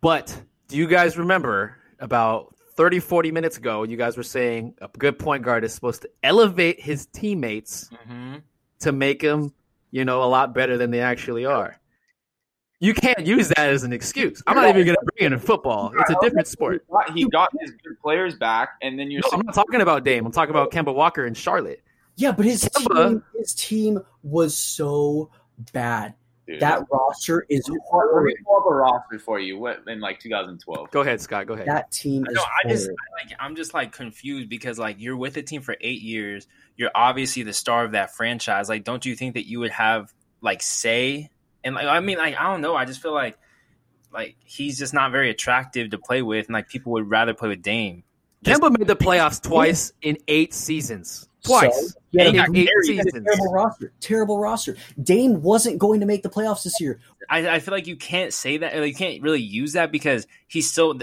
But 0.00 0.42
do 0.68 0.76
you 0.76 0.86
guys 0.86 1.16
remember 1.18 1.76
about 1.98 2.54
30, 2.76 3.00
40 3.00 3.32
minutes 3.32 3.56
ago, 3.56 3.82
you 3.82 3.96
guys 3.96 4.16
were 4.16 4.22
saying 4.22 4.74
a 4.80 4.88
good 4.98 5.18
point 5.18 5.42
guard 5.42 5.64
is 5.64 5.74
supposed 5.74 6.02
to 6.02 6.10
elevate 6.22 6.80
his 6.80 7.06
teammates 7.06 7.90
hmm 8.06 8.36
to 8.80 8.92
make 8.92 9.22
them, 9.22 9.52
you 9.90 10.04
know, 10.04 10.22
a 10.22 10.26
lot 10.26 10.54
better 10.54 10.78
than 10.78 10.92
they 10.92 11.00
actually 11.00 11.44
are. 11.44 11.77
You 12.80 12.94
can't 12.94 13.26
use 13.26 13.48
that 13.48 13.58
as 13.70 13.82
an 13.82 13.92
excuse. 13.92 14.40
I'm 14.46 14.54
not 14.54 14.68
even 14.68 14.84
going 14.84 14.94
to 14.96 15.06
bring 15.16 15.26
it 15.26 15.32
in 15.32 15.38
football. 15.40 15.92
It's 15.98 16.10
a 16.10 16.16
different 16.22 16.46
sport. 16.46 16.84
He 16.86 16.92
got, 16.92 17.12
he 17.16 17.24
got 17.28 17.48
his 17.60 17.70
good 17.72 17.98
players 18.00 18.36
back, 18.36 18.70
and 18.82 18.96
then 18.98 19.10
you're 19.10 19.20
No, 19.32 19.38
I'm 19.38 19.46
not 19.46 19.54
talking 19.54 19.80
about 19.80 20.04
Dame. 20.04 20.24
I'm 20.24 20.30
talking 20.32 20.50
about 20.54 20.70
Kemba 20.70 20.94
Walker 20.94 21.24
and 21.24 21.36
Charlotte. 21.36 21.82
Yeah, 22.16 22.32
but 22.32 22.44
his 22.46 22.64
Kemba- 22.64 23.08
team, 23.08 23.22
his 23.36 23.54
team 23.54 23.98
was 24.22 24.56
so 24.56 25.30
bad. 25.72 26.14
Dude, 26.46 26.60
That 26.60 26.84
roster 26.90 27.44
is 27.50 27.68
Let 27.68 27.74
me 27.74 27.80
horrid. 27.86 28.36
pull 28.46 28.56
up 28.58 28.66
a 28.70 28.74
roster 28.74 29.18
for 29.18 29.38
you. 29.40 29.58
What 29.58 29.82
in 29.88 30.00
like 30.00 30.18
2012? 30.20 30.90
Go 30.92 31.00
ahead, 31.00 31.20
Scott. 31.20 31.46
Go 31.46 31.54
ahead. 31.54 31.66
That 31.66 31.90
team 31.90 32.24
is 32.26 32.34
No, 32.34 32.42
I 32.42 32.68
just 32.68 32.84
horrid. 32.84 32.96
like 33.28 33.36
I'm 33.40 33.54
just 33.56 33.74
like 33.74 33.92
confused 33.92 34.48
because 34.48 34.78
like 34.78 34.96
you're 34.98 35.16
with 35.16 35.34
the 35.34 35.42
team 35.42 35.60
for 35.62 35.76
eight 35.80 36.00
years. 36.00 36.46
You're 36.76 36.90
obviously 36.94 37.42
the 37.42 37.52
star 37.52 37.84
of 37.84 37.92
that 37.92 38.14
franchise. 38.14 38.68
Like, 38.68 38.84
don't 38.84 39.04
you 39.04 39.14
think 39.14 39.34
that 39.34 39.46
you 39.46 39.58
would 39.60 39.72
have 39.72 40.14
like 40.40 40.62
say 40.62 41.28
and 41.64 41.74
like 41.74 41.86
I 41.86 42.00
mean 42.00 42.18
like 42.18 42.36
I 42.36 42.44
don't 42.44 42.60
know. 42.60 42.74
I 42.74 42.84
just 42.84 43.02
feel 43.02 43.14
like 43.14 43.38
like 44.12 44.36
he's 44.44 44.78
just 44.78 44.94
not 44.94 45.12
very 45.12 45.30
attractive 45.30 45.90
to 45.90 45.98
play 45.98 46.22
with, 46.22 46.46
and 46.46 46.54
like 46.54 46.68
people 46.68 46.92
would 46.92 47.10
rather 47.10 47.34
play 47.34 47.48
with 47.48 47.62
Dame. 47.62 48.04
Just- 48.42 48.60
Kemba 48.60 48.78
made 48.78 48.88
the 48.88 48.96
playoffs 48.96 49.42
twice 49.42 49.92
in 50.00 50.18
eight 50.28 50.54
seasons. 50.54 51.28
Twice. 51.44 51.92
So, 51.92 52.00
yeah, 52.10 52.24
in 52.24 52.34
he 52.34 52.36
got 52.38 52.48
eight 52.56 52.68
carried. 52.68 52.86
He 52.86 52.96
had 52.96 53.06
a 53.06 53.10
seasons. 53.10 53.26
terrible 53.26 53.52
roster. 53.52 53.92
Terrible 54.00 54.38
roster. 54.38 54.76
Dame 55.02 55.42
wasn't 55.42 55.78
going 55.78 56.00
to 56.00 56.06
make 56.06 56.22
the 56.22 56.28
playoffs 56.28 56.64
this 56.64 56.80
year. 56.80 57.00
I, 57.30 57.48
I 57.48 57.58
feel 57.60 57.72
like 57.72 57.86
you 57.86 57.96
can't 57.96 58.32
say 58.32 58.58
that. 58.58 58.76
Like, 58.76 58.88
you 58.88 58.94
can't 58.94 59.22
really 59.22 59.42
use 59.42 59.74
that 59.74 59.92
because 59.92 60.26
he's 60.46 60.70
still. 60.70 60.98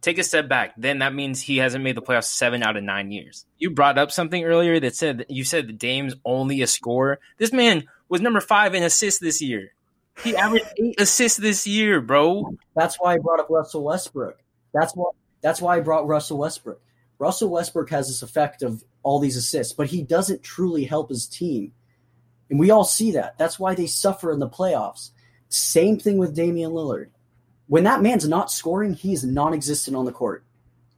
Take 0.00 0.18
a 0.18 0.22
step 0.22 0.48
back. 0.50 0.74
Then 0.76 0.98
that 0.98 1.14
means 1.14 1.40
he 1.40 1.56
hasn't 1.56 1.82
made 1.82 1.96
the 1.96 2.02
playoffs 2.02 2.24
seven 2.24 2.62
out 2.62 2.76
of 2.76 2.82
nine 2.82 3.10
years. 3.10 3.46
You 3.56 3.70
brought 3.70 3.96
up 3.96 4.12
something 4.12 4.44
earlier 4.44 4.78
that 4.80 4.94
said 4.94 5.24
you 5.30 5.44
said 5.44 5.66
that 5.66 5.78
Dame's 5.78 6.14
only 6.26 6.60
a 6.60 6.66
scorer. 6.66 7.20
This 7.38 7.52
man 7.52 7.84
was 8.14 8.20
number 8.20 8.40
five 8.40 8.76
in 8.76 8.84
assists 8.84 9.18
this 9.18 9.42
year. 9.42 9.72
He 10.22 10.36
averaged 10.36 10.66
eight 10.80 11.00
assists 11.00 11.36
this 11.36 11.66
year, 11.66 12.00
bro. 12.00 12.56
That's 12.76 12.94
why 13.00 13.14
I 13.14 13.18
brought 13.18 13.40
up 13.40 13.50
Russell 13.50 13.82
Westbrook. 13.82 14.38
That's 14.72 14.94
what. 14.94 15.16
That's 15.42 15.60
why 15.60 15.76
I 15.76 15.80
brought 15.80 16.06
Russell 16.06 16.38
Westbrook. 16.38 16.80
Russell 17.18 17.50
Westbrook 17.50 17.90
has 17.90 18.06
this 18.06 18.22
effect 18.22 18.62
of 18.62 18.84
all 19.02 19.18
these 19.18 19.36
assists, 19.36 19.72
but 19.72 19.88
he 19.88 20.00
doesn't 20.00 20.44
truly 20.44 20.84
help 20.84 21.08
his 21.08 21.26
team, 21.26 21.72
and 22.48 22.60
we 22.60 22.70
all 22.70 22.84
see 22.84 23.10
that. 23.10 23.36
That's 23.36 23.58
why 23.58 23.74
they 23.74 23.88
suffer 23.88 24.30
in 24.30 24.38
the 24.38 24.48
playoffs. 24.48 25.10
Same 25.48 25.98
thing 25.98 26.16
with 26.16 26.36
Damian 26.36 26.70
Lillard. 26.70 27.08
When 27.66 27.82
that 27.82 28.00
man's 28.00 28.28
not 28.28 28.48
scoring, 28.48 28.94
he 28.94 29.12
is 29.12 29.24
non-existent 29.24 29.96
on 29.96 30.04
the 30.04 30.12
court. 30.12 30.44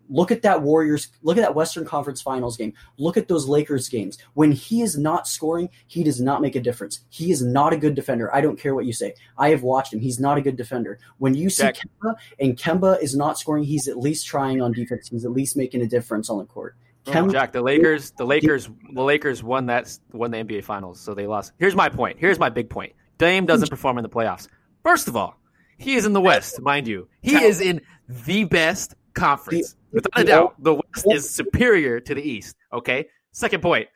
Look 0.09 0.30
at 0.30 0.42
that 0.42 0.62
Warriors. 0.62 1.09
Look 1.22 1.36
at 1.36 1.40
that 1.42 1.54
Western 1.54 1.84
Conference 1.84 2.22
Finals 2.22 2.57
game. 2.57 2.72
Look 2.98 3.16
at 3.16 3.28
those 3.28 3.46
Lakers 3.46 3.88
games. 3.88 4.18
When 4.34 4.52
he 4.52 4.82
is 4.82 4.96
not 4.96 5.26
scoring, 5.26 5.68
he 5.86 6.04
does 6.04 6.20
not 6.20 6.40
make 6.42 6.54
a 6.57 6.61
difference. 6.61 7.00
He 7.11 7.30
is 7.30 7.42
not 7.42 7.72
a 7.72 7.76
good 7.76 7.94
defender. 7.94 8.34
I 8.34 8.40
don't 8.40 8.59
care 8.59 8.74
what 8.74 8.86
you 8.86 8.92
say. 8.92 9.14
I 9.38 9.50
have 9.50 9.62
watched 9.62 9.92
him. 9.92 10.00
He's 10.00 10.20
not 10.20 10.38
a 10.38 10.40
good 10.40 10.57
defender. 10.57 10.98
When 11.18 11.34
you 11.34 11.50
see 11.50 11.64
Jack- 11.64 11.76
Kemba 11.76 12.14
and 12.38 12.57
Kemba 12.57 13.02
is 13.02 13.16
not 13.16 13.38
scoring, 13.38 13.64
he's 13.64 13.88
at 13.88 13.98
least 13.98 14.26
trying 14.26 14.61
on 14.61 14.72
defense. 14.72 15.09
He's 15.09 15.24
at 15.24 15.32
least 15.32 15.57
making 15.57 15.82
a 15.82 15.86
difference 15.86 16.30
on 16.30 16.38
the 16.38 16.44
court. 16.44 16.76
Oh, 17.07 17.12
Kemba, 17.12 17.32
Jack, 17.32 17.52
the 17.52 17.62
Lakers, 17.62 18.11
the 18.12 18.26
Lakers, 18.26 18.68
the 18.92 19.02
Lakers 19.02 19.42
won 19.42 19.66
that 19.66 19.96
won 20.12 20.30
the 20.32 20.38
NBA 20.38 20.64
Finals, 20.64 21.00
so 21.00 21.14
they 21.14 21.26
lost. 21.26 21.52
Here's 21.59 21.76
my 21.76 21.88
point. 21.88 22.18
Here's 22.18 22.38
my 22.38 22.48
big 22.48 22.68
point. 22.68 22.94
Dame 23.18 23.46
doesn't 23.46 23.68
perform 23.70 23.98
in 23.98 24.02
the 24.02 24.09
playoffs. 24.09 24.48
First 24.82 25.09
of 25.09 25.16
all, 25.16 25.36
he 25.78 25.94
is 25.94 26.04
in 26.04 26.12
the 26.12 26.20
West, 26.20 26.61
mind 26.61 26.88
you. 26.88 27.09
He 27.22 27.36
is 27.36 27.61
in 27.61 27.80
the 28.09 28.44
best 28.44 28.94
conference, 29.14 29.76
without 29.97 30.22
a 30.22 30.24
doubt. 30.24 30.55
The 30.62 30.74
West 30.74 31.07
is 31.11 31.28
superior 31.28 32.01
to 32.01 32.14
the 32.14 32.22
East. 32.22 32.57
Okay. 32.72 33.07
Second 33.32 33.62
point. 33.62 33.88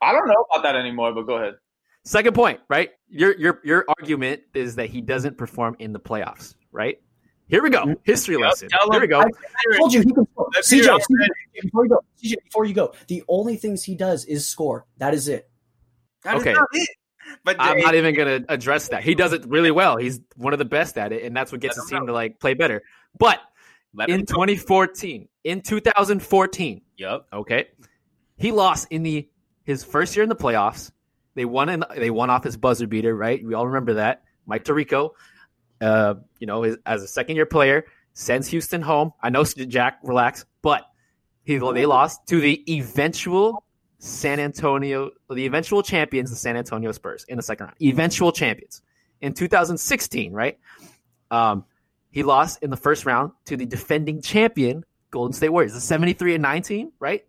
I 0.00 0.12
don't 0.12 0.26
know 0.26 0.46
about 0.50 0.62
that 0.64 0.76
anymore, 0.76 1.12
but 1.12 1.22
go 1.22 1.36
ahead. 1.36 1.54
Second 2.04 2.34
point. 2.34 2.60
Right. 2.68 2.90
Your 3.08 3.36
your 3.38 3.60
your 3.64 3.84
argument 3.98 4.42
is 4.54 4.74
that 4.76 4.88
he 4.90 5.00
doesn't 5.00 5.36
perform 5.38 5.76
in 5.78 5.92
the 5.92 6.00
playoffs. 6.00 6.54
Right. 6.72 6.98
Here 7.48 7.62
we 7.62 7.70
go. 7.70 7.82
Mm-hmm. 7.82 7.92
History 8.04 8.34
Yep, 8.36 8.40
lesson. 8.42 8.68
tell 8.70 8.90
Here 8.90 9.00
we 9.00 9.06
go. 9.06 9.20
I 9.20 9.76
told 9.76 9.92
you 9.92 10.00
he 10.00 10.10
can 10.12 10.26
score. 10.32 10.48
CJ. 10.56 10.84
CJ, 10.88 11.26
before 11.62 11.84
you 11.84 11.90
go, 11.90 12.00
CJ, 12.22 12.34
before 12.44 12.64
you 12.64 12.72
go, 12.74 12.94
the 13.08 13.22
only 13.28 13.56
things 13.56 13.84
he 13.84 13.94
does 13.94 14.24
is 14.24 14.46
score. 14.46 14.86
That 14.96 15.12
is 15.12 15.28
it. 15.28 15.50
That 16.24 16.36
is 16.36 16.40
Okay. 16.42 16.54
not 16.54 16.66
it. 16.72 16.88
But 17.44 17.56
I'm 17.58 17.76
Dame- 17.76 17.84
not 17.84 17.94
even 17.94 18.14
going 18.14 18.42
to 18.42 18.52
address 18.52 18.88
that. 18.88 19.02
He 19.02 19.14
does 19.14 19.32
it 19.32 19.44
really 19.46 19.70
well. 19.70 19.96
He's 19.96 20.20
one 20.36 20.52
of 20.52 20.58
the 20.58 20.64
best 20.64 20.96
at 20.98 21.12
it, 21.12 21.24
and 21.24 21.36
that's 21.36 21.52
what 21.52 21.60
gets 21.60 21.76
his 21.76 21.90
him 21.90 21.98
team 21.98 22.06
to 22.06 22.12
like 22.12 22.40
play 22.40 22.54
better. 22.54 22.82
But 23.18 23.40
let 23.94 24.08
in 24.08 24.26
2014, 24.26 25.28
in 25.44 25.60
2014, 25.60 26.82
Yep. 26.96 27.26
okay, 27.32 27.68
he 28.36 28.52
lost 28.52 28.88
in 28.90 29.02
the 29.02 29.28
his 29.64 29.84
first 29.84 30.16
year 30.16 30.22
in 30.22 30.28
the 30.28 30.36
playoffs. 30.36 30.90
They 31.34 31.44
won 31.44 31.68
in, 31.68 31.84
they 31.96 32.10
won 32.10 32.30
off 32.30 32.44
his 32.44 32.56
buzzer 32.56 32.86
beater, 32.86 33.14
right? 33.14 33.42
We 33.44 33.54
all 33.54 33.66
remember 33.66 33.94
that. 33.94 34.24
Mike 34.46 34.64
Tirico, 34.64 35.10
uh, 35.80 36.14
you 36.38 36.46
know, 36.46 36.62
his, 36.62 36.76
as 36.84 37.02
a 37.02 37.08
second 37.08 37.36
year 37.36 37.46
player, 37.46 37.86
sends 38.12 38.48
Houston 38.48 38.82
home. 38.82 39.12
I 39.22 39.30
know 39.30 39.44
Jack, 39.44 40.00
relax, 40.02 40.44
but 40.62 40.82
he 41.44 41.58
they 41.58 41.86
lost 41.86 42.26
to 42.28 42.40
the 42.40 42.62
eventual 42.72 43.64
San 43.98 44.40
Antonio, 44.40 45.10
the 45.30 45.46
eventual 45.46 45.82
champions, 45.82 46.30
the 46.30 46.36
San 46.36 46.56
Antonio 46.56 46.92
Spurs 46.92 47.24
in 47.28 47.36
the 47.36 47.42
second 47.42 47.66
round. 47.66 47.76
Eventual 47.80 48.32
champions 48.32 48.82
in 49.20 49.32
2016, 49.32 50.32
right? 50.32 50.58
Um, 51.30 51.64
he 52.12 52.22
lost 52.22 52.62
in 52.62 52.70
the 52.70 52.76
first 52.76 53.04
round 53.04 53.32
to 53.46 53.56
the 53.56 53.66
defending 53.66 54.22
champion 54.22 54.84
Golden 55.10 55.32
State 55.32 55.50
Warriors, 55.50 55.74
the 55.74 55.80
73 55.80 56.34
and 56.34 56.42
19, 56.42 56.92
right? 57.00 57.24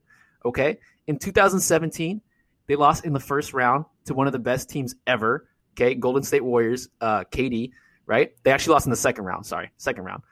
Okay. 0.45 0.77
In 1.07 1.17
2017, 1.17 2.21
they 2.67 2.75
lost 2.75 3.05
in 3.05 3.13
the 3.13 3.19
first 3.19 3.53
round 3.53 3.85
to 4.05 4.13
one 4.13 4.27
of 4.27 4.33
the 4.33 4.39
best 4.39 4.69
teams 4.69 4.95
ever. 5.05 5.47
Okay, 5.73 5.95
Golden 5.95 6.23
State 6.23 6.43
Warriors, 6.43 6.87
uh, 7.01 7.23
KD, 7.31 7.71
right? 8.05 8.31
They 8.43 8.51
actually 8.51 8.73
lost 8.73 8.85
in 8.85 8.91
the 8.91 8.95
second 8.95 9.25
round. 9.25 9.45
Sorry, 9.45 9.71
second 9.77 10.03
round. 10.03 10.23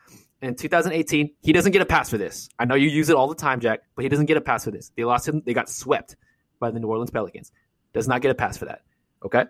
In 0.41 0.55
2018, 0.55 1.31
he 1.41 1.51
doesn't 1.51 1.71
get 1.71 1.81
a 1.81 1.85
pass 1.85 2.09
for 2.09 2.17
this. 2.17 2.49
I 2.57 2.65
know 2.65 2.75
you 2.75 2.89
use 2.89 3.09
it 3.09 3.15
all 3.15 3.27
the 3.27 3.35
time, 3.35 3.59
Jack, 3.59 3.81
but 3.95 4.03
he 4.03 4.09
doesn't 4.09 4.25
get 4.25 4.37
a 4.37 4.41
pass 4.41 4.63
for 4.63 4.71
this. 4.71 4.91
They 4.95 5.03
lost 5.03 5.27
him. 5.27 5.41
They 5.45 5.53
got 5.53 5.69
swept 5.69 6.15
by 6.59 6.71
the 6.71 6.79
New 6.79 6.87
Orleans 6.87 7.11
Pelicans. 7.11 7.51
Does 7.93 8.07
not 8.07 8.21
get 8.21 8.31
a 8.31 8.35
pass 8.35 8.57
for 8.57 8.65
that. 8.65 8.81
Okay. 9.23 9.45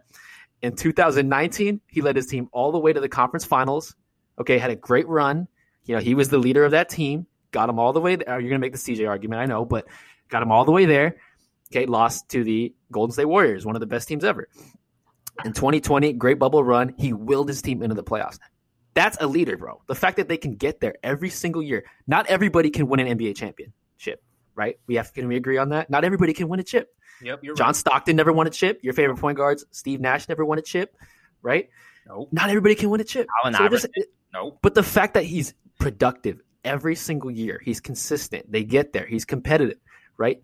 In 0.61 0.75
2019, 0.75 1.81
he 1.87 2.01
led 2.01 2.15
his 2.15 2.27
team 2.27 2.49
all 2.51 2.71
the 2.71 2.79
way 2.79 2.93
to 2.93 2.99
the 2.99 3.09
conference 3.09 3.45
finals. 3.45 3.95
Okay, 4.39 4.57
had 4.57 4.71
a 4.71 4.75
great 4.75 5.07
run. 5.07 5.47
You 5.85 5.95
know, 5.95 6.01
he 6.01 6.15
was 6.15 6.29
the 6.29 6.37
leader 6.37 6.63
of 6.65 6.71
that 6.71 6.89
team. 6.89 7.27
Got 7.51 7.69
him 7.69 7.79
all 7.79 7.93
the 7.93 7.99
way 8.01 8.15
there. 8.15 8.29
Oh, 8.29 8.37
you're 8.37 8.49
gonna 8.49 8.59
make 8.59 8.71
the 8.71 8.77
CJ 8.77 9.07
argument, 9.07 9.41
I 9.41 9.45
know, 9.45 9.65
but 9.65 9.87
got 10.29 10.41
him 10.41 10.51
all 10.51 10.65
the 10.65 10.71
way 10.71 10.85
there. 10.85 11.17
Okay, 11.71 11.85
lost 11.85 12.29
to 12.29 12.43
the 12.43 12.73
Golden 12.91 13.13
State 13.13 13.25
Warriors, 13.25 13.65
one 13.65 13.75
of 13.75 13.79
the 13.79 13.87
best 13.87 14.07
teams 14.07 14.23
ever. 14.23 14.47
In 15.45 15.53
2020, 15.53 16.13
great 16.13 16.37
bubble 16.39 16.63
run. 16.63 16.93
He 16.97 17.13
willed 17.13 17.47
his 17.47 17.61
team 17.61 17.81
into 17.81 17.95
the 17.95 18.03
playoffs. 18.03 18.39
That's 18.93 19.17
a 19.21 19.27
leader, 19.27 19.57
bro. 19.57 19.81
The 19.87 19.95
fact 19.95 20.17
that 20.17 20.27
they 20.27 20.37
can 20.37 20.55
get 20.55 20.81
there 20.81 20.95
every 21.01 21.29
single 21.29 21.63
year. 21.63 21.85
Not 22.07 22.27
everybody 22.27 22.69
can 22.69 22.87
win 22.87 22.99
an 22.99 23.17
NBA 23.17 23.35
championship, 23.37 24.21
right? 24.53 24.77
We 24.87 24.95
have 24.95 25.13
can 25.13 25.27
we 25.27 25.37
agree 25.37 25.57
on 25.57 25.69
that? 25.69 25.89
Not 25.89 26.03
everybody 26.03 26.33
can 26.33 26.49
win 26.49 26.59
a 26.59 26.63
chip. 26.63 26.89
Yep. 27.21 27.39
You're 27.43 27.55
John 27.55 27.67
right. 27.67 27.75
Stockton 27.75 28.15
never 28.15 28.33
won 28.33 28.47
a 28.47 28.49
chip. 28.49 28.79
Your 28.83 28.93
favorite 28.93 29.17
point 29.19 29.37
guards, 29.37 29.65
Steve 29.71 30.01
Nash 30.01 30.27
never 30.27 30.43
won 30.43 30.57
a 30.59 30.61
chip, 30.61 30.95
right? 31.41 31.69
Nope. 32.07 32.29
Not 32.31 32.49
everybody 32.49 32.75
can 32.75 32.89
win 32.89 32.99
a 32.99 33.05
chip. 33.05 33.27
Allen 33.43 33.53
So 33.53 33.65
it 33.65 33.71
just- 33.71 33.87
Iverson. 34.33 34.47
Nope. 34.49 34.59
but 34.61 34.75
the 34.75 34.83
fact 34.83 35.13
that 35.15 35.23
he's 35.23 35.53
productive 35.79 36.41
every 36.63 36.95
single 36.95 37.31
year, 37.31 37.61
he's 37.63 37.79
consistent. 37.79 38.51
They 38.51 38.63
get 38.63 38.93
there. 38.93 39.05
He's 39.05 39.25
competitive, 39.25 39.77
right? 40.17 40.41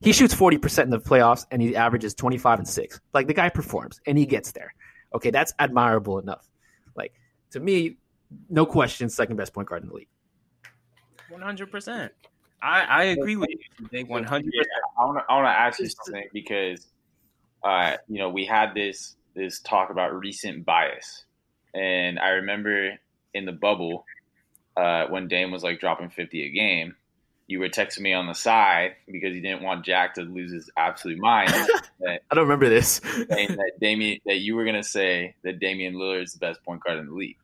He 0.00 0.12
shoots 0.12 0.34
40% 0.34 0.84
in 0.84 0.90
the 0.90 1.00
playoffs 1.00 1.46
and 1.50 1.60
he 1.62 1.74
averages 1.74 2.14
25 2.14 2.58
and 2.60 2.68
6. 2.68 3.00
Like 3.14 3.26
the 3.26 3.34
guy 3.34 3.48
performs 3.48 4.00
and 4.06 4.16
he 4.18 4.26
gets 4.26 4.52
there. 4.52 4.74
Okay, 5.14 5.30
that's 5.30 5.54
admirable 5.58 6.18
enough. 6.18 6.46
Like 6.94 7.12
to 7.52 7.60
me, 7.60 7.96
no 8.50 8.66
question, 8.66 9.08
second 9.08 9.36
best 9.36 9.52
point 9.54 9.68
guard 9.68 9.82
in 9.82 9.88
the 9.88 9.94
league. 9.94 10.08
One 11.30 11.40
hundred 11.42 11.70
percent. 11.70 12.12
I 12.62 12.80
I 12.82 13.02
agree 13.04 13.36
with 13.36 13.48
you. 13.50 13.88
They 13.90 14.04
one 14.04 14.24
hundred 14.24 14.52
Yeah, 14.54 14.62
percent. 14.62 14.82
I 14.98 15.04
want 15.04 15.18
to. 15.18 15.24
I 15.28 15.34
want 15.36 15.46
to 15.46 15.50
ask 15.50 15.78
you 15.80 15.88
something 15.88 16.28
because, 16.32 16.86
uh, 17.64 17.96
you 18.08 18.18
know, 18.18 18.28
we 18.28 18.44
had 18.44 18.74
this 18.74 19.16
this 19.34 19.60
talk 19.60 19.90
about 19.90 20.14
recent 20.14 20.64
bias, 20.64 21.24
and 21.74 22.18
I 22.18 22.30
remember 22.30 22.92
in 23.36 23.44
the 23.44 23.52
bubble 23.52 24.04
uh, 24.76 25.06
when 25.06 25.28
Dame 25.28 25.50
was 25.50 25.62
like 25.62 25.80
dropping 25.80 26.10
fifty 26.10 26.44
a 26.46 26.50
game, 26.50 26.96
you 27.46 27.60
were 27.60 27.68
texting 27.68 28.00
me 28.00 28.12
on 28.12 28.26
the 28.26 28.34
side 28.34 28.96
because 29.06 29.34
you 29.34 29.40
didn't 29.40 29.62
want 29.62 29.84
Jack 29.84 30.14
to 30.14 30.22
lose 30.22 30.52
his 30.52 30.68
absolute 30.76 31.18
mind. 31.18 31.50
I 32.06 32.18
don't 32.34 32.44
remember 32.44 32.68
this. 32.68 32.98
that 33.00 33.72
Damian 33.80 34.18
that 34.26 34.38
you 34.38 34.56
were 34.56 34.64
gonna 34.64 34.82
say 34.82 35.34
that 35.44 35.60
Damian 35.60 35.94
Lillard 35.94 36.24
is 36.24 36.32
the 36.32 36.38
best 36.38 36.62
point 36.64 36.82
guard 36.84 36.98
in 36.98 37.06
the 37.06 37.12
league. 37.12 37.38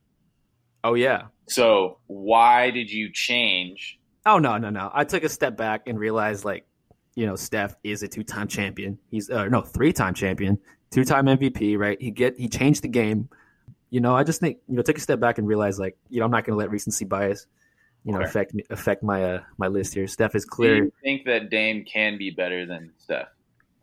oh 0.84 0.94
yeah. 0.94 1.26
So 1.48 1.98
why 2.06 2.70
did 2.70 2.90
you 2.90 3.10
change? 3.12 3.98
Oh 4.26 4.38
no, 4.38 4.58
no, 4.58 4.70
no. 4.70 4.90
I 4.92 5.04
took 5.04 5.24
a 5.24 5.28
step 5.28 5.56
back 5.56 5.86
and 5.86 5.98
realized 5.98 6.44
like, 6.44 6.66
you 7.14 7.26
know, 7.26 7.36
Steph 7.36 7.76
is 7.82 8.02
a 8.02 8.08
two-time 8.08 8.48
champion. 8.48 8.98
He's 9.10 9.30
uh, 9.30 9.46
no, 9.46 9.62
three-time 9.62 10.14
champion, 10.14 10.58
two-time 10.90 11.26
MVP, 11.26 11.78
right? 11.78 12.00
He 12.00 12.10
get 12.10 12.38
he 12.38 12.48
changed 12.48 12.82
the 12.82 12.88
game. 12.88 13.28
You 13.92 14.00
know, 14.00 14.16
I 14.16 14.24
just 14.24 14.40
think, 14.40 14.56
you 14.68 14.74
know, 14.74 14.82
take 14.82 14.96
a 14.96 15.00
step 15.00 15.20
back 15.20 15.36
and 15.38 15.46
realize 15.46 15.78
like, 15.78 15.96
you 16.08 16.18
know, 16.18 16.24
I'm 16.24 16.30
not 16.32 16.44
going 16.44 16.54
to 16.54 16.58
let 16.58 16.70
recency 16.70 17.04
bias 17.04 17.46
you 18.04 18.10
know 18.10 18.18
Okay. 18.18 18.26
affect 18.26 18.52
me 18.52 18.64
affect 18.70 19.02
my 19.04 19.22
uh, 19.22 19.42
my 19.58 19.68
list 19.68 19.94
here. 19.94 20.08
Steph 20.08 20.34
is 20.34 20.44
clear. 20.44 20.74
Do 20.74 20.80
clear. 20.80 20.84
you 20.86 20.92
think 21.04 21.24
that 21.26 21.50
Dame 21.50 21.84
can 21.84 22.18
be 22.18 22.30
better 22.30 22.66
than 22.66 22.90
Steph? 22.98 23.28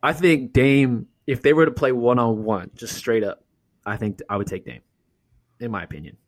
I 0.02 0.12
think 0.12 0.52
Dame, 0.52 1.06
if 1.26 1.40
they 1.40 1.54
were 1.54 1.64
to 1.64 1.70
play 1.70 1.92
one 1.92 2.18
on 2.18 2.44
one, 2.44 2.70
just 2.74 2.96
straight 2.96 3.24
up, 3.24 3.42
I 3.86 3.96
think 3.96 4.20
I 4.28 4.36
would 4.36 4.46
take 4.46 4.66
Dame, 4.66 4.82
in 5.60 5.70
my 5.70 5.82
opinion. 5.84 6.18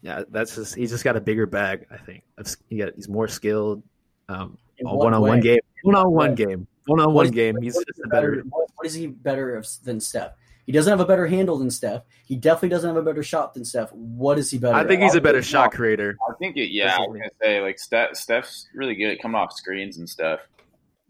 Yeah, 0.00 0.22
that's 0.30 0.54
just 0.54 0.74
he's 0.74 0.88
just 0.90 1.04
got 1.04 1.16
a 1.16 1.20
bigger 1.20 1.44
bag. 1.44 1.86
I 1.90 1.98
think 1.98 2.24
he 2.70 2.78
got 2.78 2.94
he's 2.96 3.08
more 3.10 3.28
skilled. 3.28 3.82
Um, 4.30 4.56
In 4.78 4.86
one 4.88 5.12
on 5.12 5.20
one 5.20 5.30
way? 5.32 5.40
game, 5.40 5.60
one 5.82 5.96
on 5.96 6.10
one 6.12 6.30
way? 6.30 6.34
game, 6.36 6.66
one 6.86 7.00
on 7.00 7.12
one 7.12 7.26
is- 7.26 7.32
game. 7.32 7.56
He's 7.60 7.74
what 7.74 7.86
just 7.88 7.98
is 7.98 8.06
better. 8.10 8.42
What, 8.48 8.68
what 8.76 8.86
is 8.86 8.94
he 8.94 9.06
better 9.08 9.62
than 9.84 10.00
Steph? 10.00 10.32
He 10.68 10.72
doesn't 10.72 10.90
have 10.90 11.00
a 11.00 11.06
better 11.06 11.26
handle 11.26 11.56
than 11.56 11.70
Steph. 11.70 12.02
He 12.26 12.36
definitely 12.36 12.68
doesn't 12.68 12.88
have 12.88 12.98
a 12.98 13.02
better 13.02 13.22
shot 13.22 13.54
than 13.54 13.64
Steph. 13.64 13.90
What 13.94 14.36
is 14.36 14.50
he 14.50 14.58
better? 14.58 14.74
I 14.76 14.86
think 14.86 15.00
at? 15.00 15.04
he's 15.04 15.14
a 15.14 15.20
better 15.22 15.38
No. 15.38 15.42
shot 15.42 15.72
creator. 15.72 16.14
I 16.28 16.34
think 16.34 16.58
it. 16.58 16.70
Yeah, 16.70 16.88
That's 16.88 16.98
I 16.98 17.00
was 17.06 17.18
gonna 17.20 17.30
say 17.40 17.60
like 17.62 17.78
Steph. 17.78 18.14
Steph's 18.16 18.68
really 18.74 18.94
good 18.94 19.10
at 19.12 19.22
coming 19.22 19.36
off 19.36 19.54
screens 19.54 19.96
and 19.96 20.06
stuff. 20.06 20.40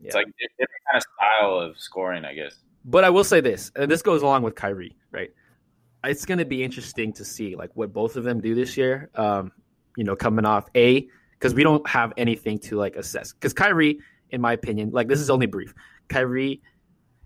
It's 0.01 0.15
like 0.15 0.29
a 0.29 0.49
different 0.61 0.71
kind 0.89 0.97
of 0.99 1.03
style 1.03 1.59
of 1.59 1.77
scoring, 1.77 2.25
I 2.25 2.35
guess. 2.35 2.55
But 2.85 3.03
I 3.03 3.11
will 3.11 3.25
say 3.25 3.41
this, 3.41 3.73
and 3.75 3.91
this 3.91 4.01
goes 4.01 4.23
along 4.23 4.45
with 4.45 4.55
Kyrie, 4.55 4.97
right? 5.11 5.31
It's 6.05 6.25
going 6.25 6.39
to 6.39 6.45
be 6.45 6.63
interesting 6.63 7.13
to 7.15 7.25
see 7.25 7.57
like 7.57 7.71
what 7.75 7.93
both 7.93 8.15
of 8.15 8.23
them 8.23 8.41
do 8.41 8.55
this 8.55 8.77
year. 8.77 9.11
Um, 9.17 9.51
you 9.97 10.05
know, 10.05 10.15
coming 10.15 10.45
off 10.45 10.69
a 10.77 11.09
because 11.33 11.53
we 11.53 11.65
don't 11.65 11.85
have 11.89 12.13
anything 12.17 12.61
to 12.61 12.77
like 12.77 12.95
assess. 12.95 13.33
Because 13.33 13.53
Kyrie, 13.55 13.99
in 14.31 14.41
my 14.41 14.53
opinion, 14.53 14.91
like 14.93 15.09
this 15.09 15.19
is 15.19 15.31
only 15.31 15.47
brief. 15.47 15.75
Kyrie 16.09 16.63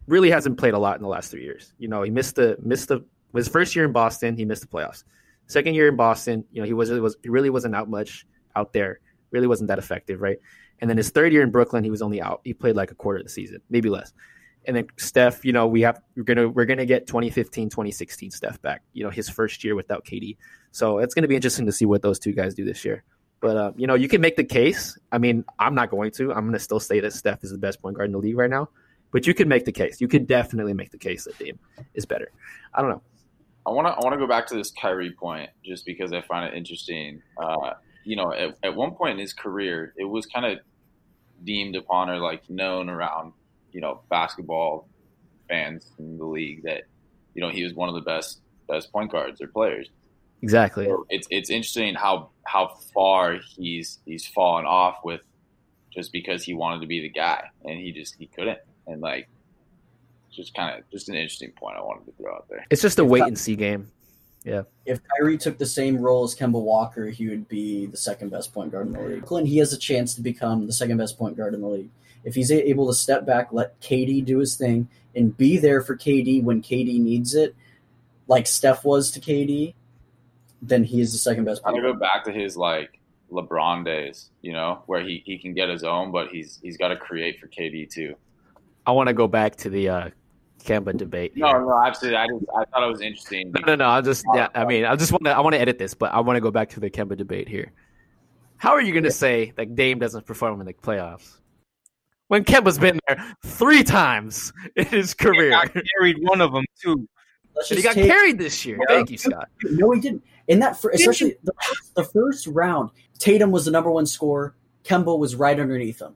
really 0.07 0.31
hasn't 0.31 0.59
played 0.59 0.75
a 0.75 0.79
lot 0.79 0.97
in 0.97 1.03
the 1.03 1.09
last 1.09 1.31
three 1.31 1.43
years. 1.43 1.73
You 1.79 1.89
know, 1.89 2.03
he 2.03 2.11
missed 2.11 2.37
the 2.37 2.57
missed 2.61 2.89
the 2.89 3.05
his 3.35 3.49
first 3.49 3.75
year 3.75 3.85
in 3.85 3.93
Boston, 3.93 4.37
he 4.37 4.45
missed 4.45 4.63
the 4.63 4.69
playoffs. 4.69 5.05
Second 5.47 5.75
year 5.75 5.89
in 5.89 5.97
Boston, 5.97 6.45
you 6.53 6.61
know, 6.61 6.67
he 6.67 6.73
was 6.73 6.91
was 6.91 7.17
he 7.23 7.29
really 7.29 7.51
wasn't 7.51 7.75
out 7.75 7.89
much 7.89 8.27
out 8.57 8.73
there. 8.73 9.01
Really 9.31 9.47
wasn't 9.47 9.69
that 9.69 9.79
effective, 9.79 10.21
right? 10.21 10.39
And 10.81 10.91
then 10.91 10.97
his 10.97 11.11
third 11.11 11.33
year 11.33 11.43
in 11.43 11.51
Brooklyn, 11.51 11.85
he 11.85 11.91
was 11.91 12.03
only 12.03 12.21
out. 12.21 12.41
He 12.45 12.55
played 12.55 12.77
like 12.77 12.91
a 12.91 12.95
quarter 12.95 13.19
of 13.19 13.25
the 13.25 13.31
season, 13.31 13.61
maybe 13.71 13.89
less. 13.89 14.13
And 14.67 14.77
then 14.77 14.87
Steph, 14.97 15.45
you 15.45 15.53
know, 15.53 15.67
we 15.67 15.83
have 15.83 16.01
we're 16.17 16.23
gonna 16.23 16.49
we're 16.49 16.67
gonna 16.67 16.87
get 16.87 17.07
2015, 17.07 17.71
2016 17.71 18.31
Steph 18.31 18.61
back. 18.63 18.83
You 18.93 19.05
know, 19.05 19.11
his 19.11 19.29
first 19.29 19.65
year 19.65 19.75
without 19.75 20.05
KD. 20.05 20.37
So 20.71 20.99
it's 20.99 21.15
gonna 21.15 21.29
be 21.29 21.37
interesting 21.37 21.67
to 21.67 21.73
see 21.73 21.85
what 21.85 22.03
those 22.03 22.19
two 22.19 22.33
guys 22.33 22.55
do 22.55 22.65
this 22.65 22.85
year. 22.85 23.05
But 23.41 23.57
uh, 23.57 23.73
you 23.77 23.87
know, 23.87 23.95
you 23.95 24.09
can 24.09 24.21
make 24.21 24.37
the 24.37 24.45
case. 24.45 24.99
I 25.11 25.19
mean, 25.19 25.45
I'm 25.59 25.75
not 25.75 25.91
going 25.91 26.13
to. 26.13 26.33
I'm 26.33 26.47
gonna 26.47 26.59
still 26.59 26.81
say 26.81 27.01
that 27.01 27.13
Steph 27.13 27.43
is 27.43 27.51
the 27.51 27.59
best 27.59 27.83
point 27.83 27.97
guard 27.97 28.07
in 28.07 28.13
the 28.13 28.19
league 28.19 28.37
right 28.37 28.51
now. 28.51 28.69
But 29.13 29.27
you 29.27 29.35
could 29.35 29.47
make 29.47 29.65
the 29.65 29.73
case. 29.73 30.01
You 30.01 30.09
could 30.09 30.27
definitely 30.27 30.73
make 30.73 30.91
the 30.91 30.99
case 30.99 31.25
that 31.25 31.39
Dame 31.39 31.59
is 31.95 32.05
better. 32.05 32.33
I 32.75 32.81
don't 32.81 32.91
know. 32.91 33.03
I 33.65 33.71
want 33.71 33.87
to 33.87 33.93
I 33.93 34.01
want 34.01 34.15
to 34.15 34.19
go 34.19 34.27
back 34.27 34.47
to 34.49 34.55
this 34.55 34.73
Kyrie 34.73 35.13
point 35.13 35.51
just 35.65 35.87
because 35.87 36.13
I 36.13 36.23
find 36.23 36.53
it 36.53 36.57
interesting. 36.57 37.23
Uh, 37.37 37.75
you 38.05 38.17
know, 38.17 38.33
at, 38.33 38.57
at 38.65 38.75
one 38.75 38.93
point 38.93 39.13
in 39.13 39.19
his 39.19 39.33
career, 39.33 39.95
it 39.97 40.05
was 40.05 40.27
kind 40.27 40.47
of 40.47 40.59
deemed 41.45 41.77
upon 41.77 42.09
or 42.11 42.19
like 42.19 42.49
known 42.49 42.89
around 42.89 43.33
you 43.73 43.81
know 43.81 44.01
basketball 44.11 44.89
fans 45.49 45.91
in 45.99 46.19
the 46.19 46.25
league 46.25 46.63
that 46.63 46.85
you 47.35 47.43
know 47.43 47.51
he 47.51 47.63
was 47.63 47.75
one 47.75 47.89
of 47.89 47.95
the 47.95 48.01
best 48.01 48.41
best 48.69 48.91
point 48.91 49.13
guards 49.13 49.41
or 49.41 49.47
players. 49.47 49.89
Exactly. 50.43 50.87
So 50.87 51.07
it's 51.09 51.29
it's 51.31 51.51
interesting 51.51 51.95
how 51.95 52.31
how 52.45 52.79
far 52.93 53.39
he's 53.57 54.01
he's 54.07 54.27
fallen 54.27 54.65
off 54.65 54.97
with 55.05 55.21
just 55.95 56.11
because 56.11 56.43
he 56.43 56.55
wanted 56.55 56.81
to 56.81 56.87
be 56.87 57.01
the 57.01 57.11
guy 57.11 57.45
and 57.65 57.79
he 57.79 57.93
just 57.93 58.17
he 58.19 58.27
couldn't 58.27 58.59
and 58.87 59.01
like 59.01 59.29
just 60.31 60.55
kind 60.55 60.79
of 60.79 60.89
just 60.91 61.09
an 61.09 61.15
interesting 61.15 61.51
point 61.53 61.77
I 61.77 61.81
wanted 61.83 62.07
to 62.07 62.13
throw 62.13 62.35
out 62.35 62.47
there. 62.49 62.65
It's 62.71 62.83
just 62.83 62.99
a 62.99 63.03
If 63.03 63.09
wait 63.09 63.21
Ky- 63.21 63.29
and 63.29 63.39
see 63.39 63.57
game. 63.57 63.91
Yeah. 64.45 64.63
If 64.87 65.01
Kyrie 65.17 65.39
took 65.39 65.59
the 65.59 65.67
same 65.67 65.99
role 65.99 66.25
as 66.25 66.35
Kemba 66.35 66.61
Walker, 66.61 67.07
he 67.07 67.29
would 67.29 67.49
be 67.49 67.87
the 67.87 67.97
second 67.97 68.31
best 68.31 68.53
point 68.53 68.73
guard 68.73 68.89
in 68.89 68.93
the 68.93 69.01
league. 69.01 69.25
Clint, 69.25 69.47
he 69.47 69.59
has 69.59 69.73
a 69.73 69.79
chance 69.79 70.15
to 70.15 70.21
become 70.21 70.67
the 70.67 70.73
second 70.73 70.97
best 70.97 71.17
point 71.17 71.37
guard 71.37 71.55
in 71.55 71.61
the 71.61 71.69
league. 71.69 71.91
If 72.25 72.35
he's 72.35 72.51
able 72.51 72.89
to 72.89 72.95
step 72.95 73.25
back, 73.25 73.53
let 73.53 73.81
KD 73.81 74.25
do 74.25 74.39
his 74.39 74.57
thing, 74.57 74.89
and 75.15 75.37
be 75.37 75.59
there 75.59 75.81
for 75.81 75.97
KD 75.97 76.43
when 76.43 76.63
KD 76.63 77.01
needs 77.01 77.35
it, 77.35 77.55
like 78.29 78.47
Steph 78.47 78.85
was 78.85 79.11
to 79.13 79.21
KD, 79.21 79.75
then 80.61 80.85
he 80.85 81.01
is 81.01 81.13
the 81.13 81.19
second 81.19 81.45
best 81.45 81.63
point 81.63 81.75
guard. 81.75 81.85
I'm 81.85 81.91
gonna 81.93 81.95
go 81.95 82.01
back 82.01 82.25
to 82.25 82.33
his 82.33 82.57
like 82.57 82.99
LeBron 83.31 83.85
days, 83.85 84.31
you 84.41 84.53
know, 84.53 84.83
where 84.87 85.03
he, 85.03 85.23
he 85.25 85.39
can 85.39 85.55
get 85.55 85.69
his 85.69 85.85
own, 85.85 86.11
but 86.13 86.29
he's 86.29 86.59
he's 86.63 86.77
got 86.77 86.89
to 86.89 86.97
create 86.97 87.41
for 87.41 87.49
KD 87.49 87.91
too. 87.91 88.15
I 88.87 88.93
want 88.93 89.09
to 89.09 89.13
go 89.15 89.29
back 89.29 89.57
to 89.57 89.71
the 89.71 89.89
uh, 89.89 90.11
Kemba 90.65 90.97
debate. 90.97 91.37
No, 91.37 91.49
here. 91.49 91.61
no, 91.61 91.83
absolutely. 91.85 92.17
I 92.19 92.27
just 92.27 92.45
I 92.57 92.65
thought 92.67 92.83
it 92.85 92.91
was 92.91 93.01
interesting. 93.01 93.53
No, 93.53 93.61
no, 93.67 93.75
no. 93.77 93.89
I 93.89 94.01
just, 94.01 94.25
yeah. 94.35 94.49
I 94.55 94.65
mean, 94.65 94.85
I 94.85 94.97
just 94.97 95.13
want 95.13 95.25
to, 95.25 95.31
I 95.31 95.41
want 95.41 95.55
to 95.55 95.61
edit 95.61 95.79
this, 95.79 95.95
but 95.95 96.13
I 96.13 96.21
want 96.21 96.37
to 96.37 96.41
go 96.41 96.51
back 96.51 96.71
to 96.71 96.81
the 96.81 96.91
Kemba 96.91 97.17
debate 97.17 97.49
here. 97.49 97.73
How 98.57 98.71
are 98.73 98.81
you 98.81 98.93
going 98.93 99.05
to 99.05 99.11
say 99.11 99.53
that 99.57 99.75
Dame 99.75 99.99
doesn't 99.99 100.25
perform 100.27 100.61
in 100.61 100.67
the 100.67 100.73
playoffs 100.73 101.39
when 102.29 102.45
Kemba's 102.45 102.79
been 102.79 103.01
there 103.09 103.35
three 103.45 103.83
times 103.83 104.53
in 104.77 104.87
his 104.87 105.13
He 105.19 105.25
career? 105.25 105.51
got 105.51 105.73
carried 105.99 106.17
one 106.21 106.41
of 106.41 106.53
them 106.53 106.65
too. 106.81 107.09
He 107.69 107.83
got 107.83 107.95
take- 107.95 108.07
carried 108.07 108.39
this 108.39 108.65
year. 108.65 108.79
Yeah. 108.89 108.97
Thank 108.97 109.11
you, 109.11 109.19
Scott. 109.19 109.49
No, 109.65 109.91
he 109.91 110.01
didn't. 110.01 110.23
In 110.49 110.61
that, 110.61 110.81
fir- 110.81 110.91
especially 110.91 111.37
the, 111.45 111.53
the 111.97 112.05
first 112.05 112.47
round, 112.47 112.91
Tatum 113.19 113.51
was 113.51 113.65
the 113.65 113.71
number 113.71 113.91
one 113.91 114.07
scorer. 114.07 114.55
Kemba 114.85 115.17
was 115.19 115.35
right 115.37 115.59
underneath 115.59 116.01
him, 116.01 116.15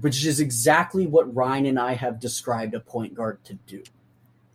which 0.00 0.24
is 0.24 0.40
exactly 0.40 1.06
what 1.06 1.34
Ryan 1.34 1.66
and 1.66 1.78
I 1.78 1.94
have 1.94 2.18
described 2.18 2.74
a 2.74 2.80
point 2.80 3.14
guard 3.14 3.44
to 3.44 3.54
do. 3.66 3.82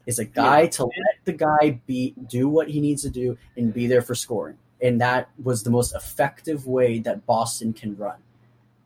Is 0.06 0.20
a 0.20 0.26
guy 0.26 0.68
to 0.68 0.86
let 0.86 1.26
the 1.26 1.34
guy 1.34 1.82
be 1.86 2.14
do 2.28 2.48
what 2.48 2.70
he 2.70 2.80
needs 2.80 3.02
to 3.02 3.10
do 3.10 3.38
and 3.58 3.74
be 3.74 3.88
there 3.88 4.02
for 4.02 4.16
scoring. 4.16 4.58
And 4.82 5.02
that 5.02 5.30
was 5.44 5.64
the 5.64 5.70
most 5.70 5.94
effective 5.94 6.66
way 6.66 7.00
that 7.00 7.26
Boston 7.26 7.74
can 7.74 7.98
run. 7.98 8.16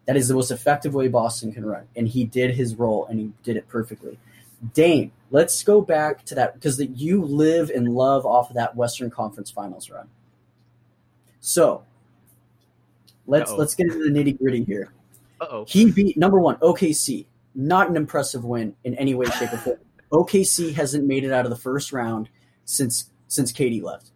That 0.06 0.18
is 0.18 0.28
the 0.28 0.34
most 0.34 0.50
effective 0.50 0.96
way 0.96 1.10
Boston 1.10 1.54
can 1.54 1.64
run. 1.64 1.84
And 1.96 2.08
he 2.08 2.24
did 2.24 2.56
his 2.56 2.76
role 2.76 3.06
and 3.06 3.20
he 3.20 3.32
did 3.44 3.56
it 3.56 3.68
perfectly. 3.68 4.18
Dame, 4.74 5.12
let's 5.30 5.62
go 5.64 5.82
back 5.82 6.26
to 6.26 6.36
that 6.36 6.56
because 6.56 6.78
that 6.78 6.98
you 6.98 7.24
live 7.24 7.70
and 7.70 7.94
love 7.94 8.26
off 8.26 8.50
of 8.50 8.56
that 8.56 8.76
Western 8.76 9.12
Conference 9.12 9.52
Finals 9.52 9.92
run. 9.92 10.08
So 11.40 11.84
let's 13.28 13.52
Uh-oh. 13.52 13.58
let's 13.58 13.76
get 13.76 13.88
into 13.88 14.00
the 14.00 14.10
nitty 14.10 14.40
gritty 14.40 14.64
here. 14.64 14.92
Uh 15.42 15.48
oh. 15.50 15.66
He 15.68 15.92
beat 15.92 16.18
number 16.18 16.40
one 16.40 16.56
OKC. 16.58 17.26
Not 17.56 17.90
an 17.90 17.98
impressive 17.98 18.46
win 18.46 18.76
in 18.86 18.96
any 18.96 19.14
way, 19.16 19.26
shape, 19.26 19.52
or 19.52 19.58
form. 19.58 19.78
OKC 20.14 20.74
hasn't 20.74 21.06
made 21.06 21.24
it 21.24 21.32
out 21.32 21.46
of 21.46 21.50
the 21.50 21.58
first 21.58 21.92
round 21.92 22.30
since 22.64 23.10
since 23.28 23.52
KD 23.52 23.82
left. 23.82 24.12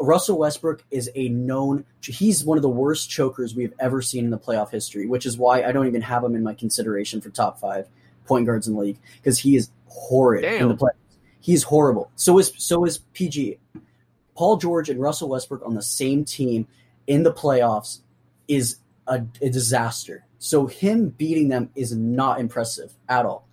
Russell 0.00 0.38
Westbrook 0.38 0.84
is 0.90 1.10
a 1.16 1.28
known. 1.30 1.84
He's 2.02 2.44
one 2.44 2.56
of 2.56 2.62
the 2.62 2.68
worst 2.68 3.10
chokers 3.10 3.54
we 3.54 3.64
have 3.64 3.72
ever 3.80 4.00
seen 4.00 4.24
in 4.24 4.30
the 4.30 4.38
playoff 4.38 4.70
history, 4.70 5.06
which 5.06 5.26
is 5.26 5.36
why 5.36 5.64
I 5.64 5.72
don't 5.72 5.88
even 5.88 6.02
have 6.02 6.22
him 6.22 6.36
in 6.36 6.44
my 6.44 6.54
consideration 6.54 7.20
for 7.20 7.30
top 7.30 7.58
five 7.58 7.88
point 8.24 8.46
guards 8.46 8.68
in 8.68 8.74
the 8.74 8.80
league 8.80 8.98
because 9.16 9.38
he 9.38 9.56
is 9.56 9.70
horrid 9.86 10.44
in 10.44 10.58
Damn. 10.60 10.68
the 10.68 10.76
playoffs. 10.76 10.92
He's 11.40 11.64
horrible. 11.64 12.10
So 12.14 12.38
is 12.38 12.52
so 12.56 12.84
is 12.84 12.98
PG. 13.14 13.58
Paul 14.36 14.56
George 14.58 14.88
and 14.88 15.00
Russell 15.00 15.30
Westbrook 15.30 15.62
on 15.66 15.74
the 15.74 15.82
same 15.82 16.24
team 16.24 16.68
in 17.08 17.24
the 17.24 17.32
playoffs 17.32 18.00
is 18.46 18.76
a, 19.08 19.22
a 19.42 19.50
disaster. 19.50 20.24
So 20.38 20.66
him 20.66 21.08
beating 21.10 21.48
them 21.48 21.70
is 21.74 21.94
not 21.96 22.40
impressive 22.40 22.92
at 23.08 23.26
all. 23.26 23.48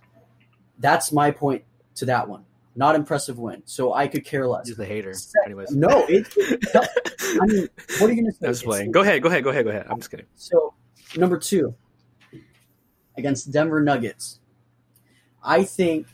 That's 0.78 1.12
my 1.12 1.30
point 1.30 1.64
to 1.96 2.04
that 2.06 2.28
one. 2.28 2.44
Not 2.76 2.94
impressive 2.94 3.38
win. 3.38 3.62
So 3.64 3.94
I 3.94 4.06
could 4.06 4.24
care 4.24 4.46
less. 4.46 4.68
He's 4.68 4.76
the 4.76 4.84
hater. 4.84 5.12
Second- 5.14 5.46
Anyways. 5.46 5.70
No, 5.70 6.04
it, 6.08 6.26
I 7.40 7.46
mean, 7.46 7.68
what 7.98 8.10
are 8.10 8.12
you 8.12 8.22
going 8.22 8.26
to 8.26 8.32
say? 8.32 8.38
Just 8.48 8.62
It's- 8.62 8.62
playing. 8.62 8.92
Go 8.92 9.00
ahead. 9.00 9.22
Go 9.22 9.28
ahead. 9.30 9.44
Go 9.44 9.50
ahead. 9.50 9.64
Go 9.64 9.70
ahead. 9.70 9.86
I'm 9.88 9.98
just 9.98 10.10
kidding. 10.10 10.26
So, 10.36 10.74
number 11.16 11.38
two, 11.38 11.74
against 13.16 13.50
Denver 13.50 13.80
Nuggets, 13.82 14.40
I 15.42 15.64
think 15.64 16.06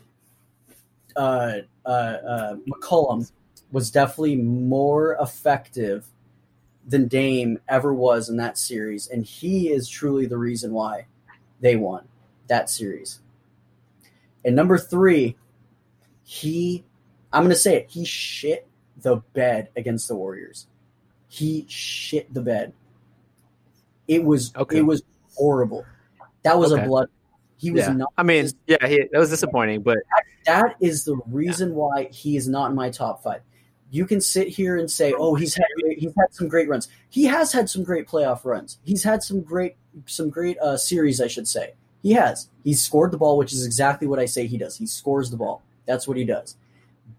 uh, 1.16 1.52
uh, 1.84 1.88
uh, 1.88 2.56
McCollum 2.68 3.30
was 3.72 3.90
definitely 3.90 4.36
more 4.36 5.16
effective 5.20 6.06
than 6.86 7.08
Dame 7.08 7.58
ever 7.68 7.94
was 7.94 8.28
in 8.28 8.36
that 8.38 8.58
series, 8.58 9.08
and 9.08 9.24
he 9.24 9.70
is 9.70 9.88
truly 9.88 10.26
the 10.26 10.38
reason 10.38 10.72
why 10.72 11.06
they 11.60 11.76
won 11.76 12.08
that 12.48 12.68
series. 12.68 13.20
And 14.44 14.56
number 14.56 14.76
three, 14.76 15.36
he, 16.24 16.84
I'm 17.32 17.42
going 17.42 17.50
to 17.50 17.56
say 17.56 17.76
it, 17.76 17.90
he 17.90 18.04
shit 18.04 18.66
the 19.00 19.16
bed 19.32 19.68
against 19.76 20.08
the 20.08 20.16
Warriors. 20.16 20.66
He 21.28 21.64
shit 21.68 22.32
the 22.34 22.42
bed. 22.42 22.72
It 24.08 24.24
was 24.24 24.52
Okay. 24.56 24.78
it 24.78 24.82
was 24.82 25.02
horrible. 25.36 25.86
That 26.42 26.58
was 26.58 26.72
Okay. 26.72 26.82
a 26.82 26.86
blood. 26.86 27.08
He 27.56 27.70
was 27.70 27.82
Yeah. 27.82 27.92
not. 27.92 28.12
I 28.18 28.24
mean, 28.24 28.48
yeah, 28.66 28.84
he, 28.86 29.08
that 29.12 29.18
was 29.18 29.30
disappointing, 29.30 29.82
but 29.82 29.98
That 30.44 30.74
is 30.80 31.04
the 31.04 31.16
reason 31.28 31.74
why 31.76 32.08
he 32.10 32.36
is 32.36 32.48
not 32.48 32.70
in 32.70 32.76
my 32.76 32.90
top 32.90 33.22
five. 33.22 33.42
You 33.92 34.06
can 34.06 34.22
sit 34.22 34.48
here 34.48 34.78
and 34.78 34.90
say, 34.90 35.12
"Oh, 35.12 35.34
he's 35.34 35.54
had 35.54 35.66
he's 35.98 36.14
had 36.18 36.32
some 36.32 36.48
great 36.48 36.66
runs. 36.66 36.88
He 37.10 37.24
has 37.24 37.52
had 37.52 37.68
some 37.68 37.84
great 37.84 38.08
playoff 38.08 38.42
runs. 38.46 38.78
He's 38.84 39.02
had 39.02 39.22
some 39.22 39.42
great 39.42 39.76
some 40.06 40.30
great 40.30 40.58
uh, 40.60 40.78
series, 40.78 41.20
I 41.20 41.26
should 41.26 41.46
say. 41.46 41.74
He 42.02 42.12
has. 42.12 42.48
He's 42.64 42.80
scored 42.80 43.10
the 43.10 43.18
ball, 43.18 43.36
which 43.36 43.52
is 43.52 43.66
exactly 43.66 44.08
what 44.08 44.18
I 44.18 44.24
say 44.24 44.46
he 44.46 44.56
does. 44.56 44.78
He 44.78 44.86
scores 44.86 45.30
the 45.30 45.36
ball. 45.36 45.62
That's 45.84 46.08
what 46.08 46.16
he 46.16 46.24
does. 46.24 46.56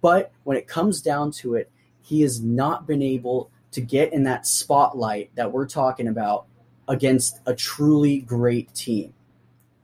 But 0.01 0.31
when 0.45 0.57
it 0.57 0.67
comes 0.67 0.99
down 0.99 1.31
to 1.33 1.53
it, 1.55 1.69
he 2.01 2.21
has 2.21 2.41
not 2.41 2.87
been 2.87 3.03
able 3.03 3.51
to 3.71 3.79
get 3.79 4.11
in 4.11 4.23
that 4.23 4.47
spotlight 4.47 5.29
that 5.35 5.51
we're 5.51 5.67
talking 5.67 6.07
about 6.07 6.47
against 6.87 7.39
a 7.45 7.53
truly 7.53 8.19
great 8.21 8.73
team 8.73 9.13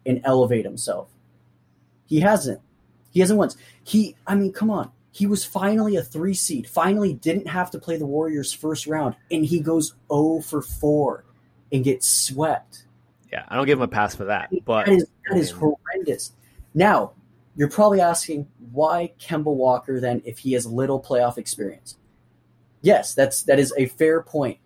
and 0.07 0.21
elevate 0.23 0.65
himself. 0.65 1.07
He 2.07 2.19
hasn't. 2.19 2.61
He 3.11 3.19
hasn't 3.19 3.37
once. 3.37 3.57
He, 3.83 4.15
I 4.25 4.33
mean, 4.33 4.51
come 4.51 4.71
on. 4.71 4.91
He 5.11 5.25
was 5.25 5.43
finally 5.43 5.95
a 5.95 6.03
three 6.03 6.33
seed, 6.33 6.69
finally 6.69 7.13
didn't 7.13 7.47
have 7.47 7.71
to 7.71 7.79
play 7.79 7.97
the 7.97 8.05
Warriors 8.05 8.53
first 8.53 8.87
round, 8.87 9.15
and 9.31 9.45
he 9.45 9.59
goes 9.59 9.95
0 10.11 10.41
for 10.41 10.61
4 10.61 11.23
and 11.71 11.83
gets 11.83 12.07
swept. 12.07 12.85
Yeah, 13.31 13.43
I 13.47 13.55
don't 13.55 13.65
give 13.65 13.79
him 13.79 13.83
a 13.83 13.87
pass 13.87 14.15
for 14.15 14.25
that. 14.25 14.49
But 14.65 14.85
that 14.85 14.93
is, 14.93 15.07
that 15.29 15.37
is 15.37 15.51
horrendous. 15.51 16.33
Now, 16.73 17.13
you're 17.55 17.69
probably 17.69 18.01
asking 18.01 18.47
why 18.71 19.13
Kemba 19.19 19.53
Walker 19.53 19.99
then 19.99 20.21
if 20.25 20.39
he 20.39 20.53
has 20.53 20.65
little 20.65 21.01
playoff 21.01 21.37
experience. 21.37 21.97
Yes, 22.81 23.13
that's 23.13 23.43
that 23.43 23.59
is 23.59 23.73
a 23.77 23.87
fair 23.87 24.21
point. 24.21 24.59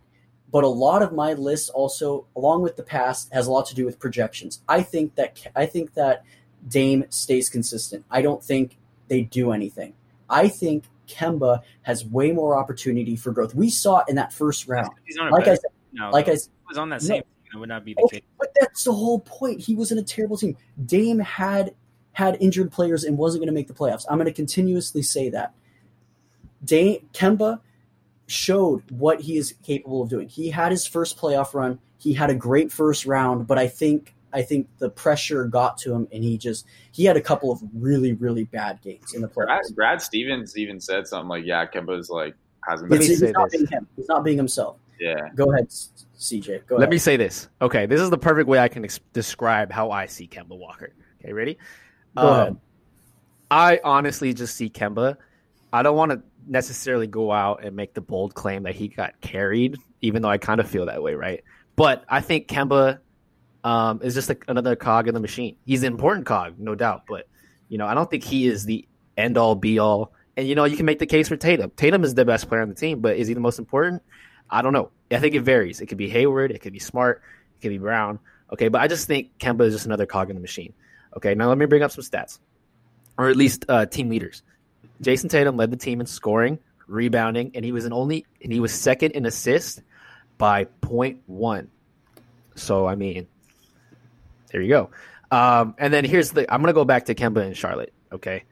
But 0.52 0.64
a 0.64 0.68
lot 0.68 1.02
of 1.02 1.12
my 1.12 1.34
list 1.34 1.72
also, 1.72 2.28
along 2.36 2.62
with 2.62 2.76
the 2.76 2.84
past, 2.84 3.34
has 3.34 3.48
a 3.48 3.52
lot 3.52 3.66
to 3.68 3.76
do 3.76 3.86
with 3.86 3.98
projections. 3.98 4.62
I 4.70 4.84
think 4.84 5.16
that 5.16 5.40
I 5.56 5.66
think 5.66 5.96
that 5.96 6.24
Dame 6.68 7.06
stays 7.10 7.50
consistent. 7.50 8.06
I 8.12 8.22
don't 8.22 8.44
think 8.44 8.78
they 9.08 9.22
do 9.22 9.52
anything. 9.52 9.94
I 10.34 10.48
think 10.48 10.86
Kemba 11.08 11.62
has 11.84 12.06
way 12.06 12.32
more 12.32 12.58
opportunity 12.58 13.16
for 13.16 13.32
growth. 13.32 13.54
We 13.56 13.70
saw 13.70 14.00
it 14.00 14.06
in 14.10 14.16
that 14.16 14.34
first 14.34 14.68
round. 14.68 14.90
He's 15.06 15.18
on 15.18 15.28
a 15.28 15.32
Like 15.32 15.48
I 15.48 15.56
said, 15.56 15.72
no, 15.94 16.10
like 16.10 16.28
I 16.28 16.36
said, 16.36 16.52
was 16.68 16.78
on 16.78 16.90
that 16.90 17.02
no. 17.02 17.08
same. 17.08 17.22
team, 17.22 17.32
It 17.54 17.58
would 17.58 17.70
not 17.70 17.86
be 17.86 17.94
the 17.94 18.02
Okay, 18.04 18.18
case. 18.22 18.28
but 18.40 18.50
that's 18.60 18.84
the 18.84 18.92
whole 18.94 19.20
point. 19.20 19.60
He 19.62 19.76
was 19.76 19.92
in 19.92 19.98
a 19.98 20.04
terrible 20.04 20.38
team. 20.38 20.58
Dame 20.86 21.20
had 21.20 21.76
had 22.14 22.38
injured 22.40 22.72
players 22.72 23.04
and 23.04 23.18
wasn't 23.18 23.42
going 23.42 23.48
to 23.48 23.54
make 23.54 23.68
the 23.68 23.74
playoffs. 23.74 24.06
I'm 24.10 24.18
going 24.18 24.26
to 24.26 24.34
continuously 24.34 25.02
say 25.02 25.30
that. 25.30 25.54
Dame 26.64 27.08
Kemba 27.14 27.60
showed 28.28 28.84
what 28.92 29.20
he 29.22 29.38
is 29.38 29.56
capable 29.64 30.04
of 30.04 30.10
doing. 30.10 30.30
He 30.30 30.50
had 30.50 30.72
his 30.72 30.86
first 30.86 31.18
playoff 31.18 31.54
run. 31.54 31.80
He 31.98 32.14
had 32.14 32.30
a 32.30 32.36
great 32.36 32.72
first 32.72 33.06
round, 33.06 33.48
but 33.48 33.58
I 33.58 33.68
think 33.68 34.16
I 34.34 34.42
think 34.42 34.68
the 34.80 34.90
pressure 34.90 35.46
got 35.46 35.78
to 35.80 35.94
him, 35.94 36.08
and 36.12 36.24
he 36.24 36.38
just 36.38 36.66
he 36.92 37.06
had 37.06 37.16
a 37.18 37.22
couple 37.22 37.52
of 37.52 37.62
really 37.74 38.14
really 38.14 38.44
bad 38.46 38.82
games 38.82 39.14
in 39.14 39.22
the 39.22 39.28
Brad, 39.28 39.48
playoffs. 39.50 39.76
Brad 39.76 40.02
Stevens 40.02 40.58
even 40.58 40.80
said 40.80 41.08
something 41.08 41.30
like, 41.30 41.46
"Yeah, 41.46 41.66
Kemba's 41.66 42.10
like 42.10 42.36
hasn't 42.68 42.90
Let 42.92 43.00
been." 43.00 43.10
me 43.10 43.16
say 43.16 43.28
he's 43.28 43.34
not 43.34 43.52
this. 43.52 43.62
being 43.62 43.68
him. 43.72 43.88
He's 43.96 44.08
not 44.08 44.24
being 44.24 44.38
himself. 44.38 44.78
Yeah, 45.00 45.16
Go 45.36 45.52
ahead, 45.52 45.68
CJ. 45.70 46.66
Go 46.68 46.76
Let 46.76 46.84
ahead. 46.84 46.90
me 46.92 46.98
say 46.98 47.18
this. 47.18 47.50
Okay, 47.62 47.86
this 47.88 48.00
is 48.00 48.10
the 48.10 48.18
perfect 48.18 48.48
way 48.48 48.60
I 48.60 48.68
can 48.70 48.86
ex- 48.86 49.00
describe 49.12 49.72
how 49.72 49.92
I 49.92 50.06
see 50.06 50.28
Kemba 50.28 50.58
Walker. 50.58 50.94
Okay, 51.20 51.34
ready? 51.34 51.58
Go 52.16 52.22
Um, 52.28 52.40
ahead. 52.40 52.58
I 53.52 53.80
honestly 53.84 54.34
just 54.34 54.56
see 54.56 54.70
Kemba. 54.70 55.18
I 55.74 55.84
don't 55.84 55.98
want 55.98 56.12
to 56.12 56.22
necessarily 56.48 57.08
go 57.08 57.32
out 57.32 57.64
and 57.66 57.76
make 57.76 57.94
the 57.96 58.02
bold 58.02 58.34
claim 58.36 58.64
that 58.64 58.76
he 58.76 58.88
got 58.88 59.20
carried, 59.20 59.78
even 60.02 60.22
though 60.22 60.30
I 60.30 60.38
kind 60.38 60.60
of 60.62 60.68
feel 60.70 60.86
that 60.86 61.02
way, 61.04 61.16
right? 61.16 61.44
But 61.76 62.06
I 62.08 62.22
think 62.22 62.48
Kemba 62.48 63.00
um, 63.64 64.02
is 64.04 64.14
just 64.14 64.32
another 64.48 64.76
cog 64.76 65.08
in 65.08 65.14
the 65.14 65.20
machine. 65.20 65.56
He's 65.66 65.84
an 65.84 65.94
important 65.94 66.26
cog, 66.26 66.56
no 66.60 66.76
doubt, 66.76 67.04
but 67.08 67.28
you 67.70 67.78
know, 67.78 67.88
I 67.88 67.94
don't 67.94 68.10
think 68.10 68.24
he 68.24 68.48
is 68.48 68.66
the 68.66 68.88
end 69.18 69.38
all 69.38 69.56
be 69.56 69.80
all. 69.80 70.14
And 70.36 70.48
you 70.48 70.56
know, 70.56 70.66
you 70.66 70.78
can 70.78 70.86
make 70.86 71.00
the 71.00 71.06
case 71.06 71.28
for 71.28 71.38
Tatum. 71.38 71.72
Tatum 71.76 72.04
is 72.04 72.14
the 72.16 72.26
best 72.26 72.48
player 72.48 72.62
on 72.62 72.70
the 72.70 72.76
team, 72.76 73.00
but 73.00 73.18
is 73.18 73.28
he 73.28 73.34
the 73.34 73.40
most 73.40 73.60
important? 73.60 74.02
I 74.50 74.62
don't 74.62 74.74
know. 74.74 74.92
I 75.12 75.20
think 75.20 75.36
it 75.36 75.42
varies. 75.42 75.82
It 75.82 75.88
could 75.88 75.98
be 75.98 76.10
Hayward, 76.10 76.52
it 76.52 76.60
could 76.60 76.74
be 76.74 76.80
Smart, 76.80 77.22
it 77.56 77.62
could 77.62 77.70
be 77.70 77.78
Brown. 77.78 78.20
Okay, 78.52 78.68
but 78.68 78.82
I 78.82 78.88
just 78.88 79.08
think 79.08 79.38
Kemba 79.40 79.62
is 79.62 79.74
just 79.74 79.86
another 79.86 80.06
cog 80.06 80.30
in 80.30 80.36
the 80.36 80.42
machine. 80.42 80.74
Okay, 81.16 81.36
now 81.36 81.48
let 81.50 81.58
me 81.58 81.66
bring 81.66 81.84
up 81.84 81.92
some 81.92 82.04
stats, 82.04 82.40
or 83.18 83.30
at 83.30 83.36
least 83.36 83.66
uh, 83.70 83.86
team 83.86 84.10
leaders. 84.10 84.44
Jayson 85.02 85.30
Tatum 85.30 85.58
led 85.58 85.72
the 85.72 85.78
team 85.78 86.02
in 86.02 86.08
scoring, 86.08 86.60
rebounding, 86.88 87.52
and 87.56 87.64
he 87.64 87.72
was 87.72 87.86
an 87.86 87.94
only 87.94 88.26
and 88.42 88.52
he 88.52 88.60
was 88.60 88.74
second 88.74 89.12
in 89.12 89.26
assist 89.26 89.82
by 90.38 90.66
0.1. 90.82 91.68
So 92.56 92.88
I 92.88 92.96
mean, 92.96 93.28
there 94.54 94.62
you 94.62 94.70
go. 94.70 94.90
Um, 95.32 95.76
and 95.78 95.94
then 95.94 96.06
here's 96.06 96.32
the 96.32 96.52
I'm 96.54 96.62
gonna 96.62 96.72
go 96.74 96.86
back 96.86 97.06
to 97.06 97.16
Kemba 97.16 97.42
and 97.46 97.58
Charlotte, 97.58 97.92
okay? 98.14 98.44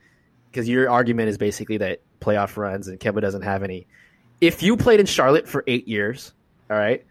Because 0.50 0.68
your 0.68 0.90
argument 0.90 1.30
is 1.30 1.38
basically 1.38 1.78
that 1.78 2.02
playoff 2.20 2.58
runs 2.58 2.88
and 2.90 3.00
Kemba 3.00 3.22
doesn't 3.22 3.44
have 3.44 3.64
any. 3.64 3.88
If 4.42 4.62
you 4.64 4.76
played 4.76 5.00
in 5.00 5.06
Charlotte 5.06 5.48
for 5.48 5.64
eight 5.68 5.88
years, 5.88 6.34
all 6.70 6.76
right, 6.78 7.06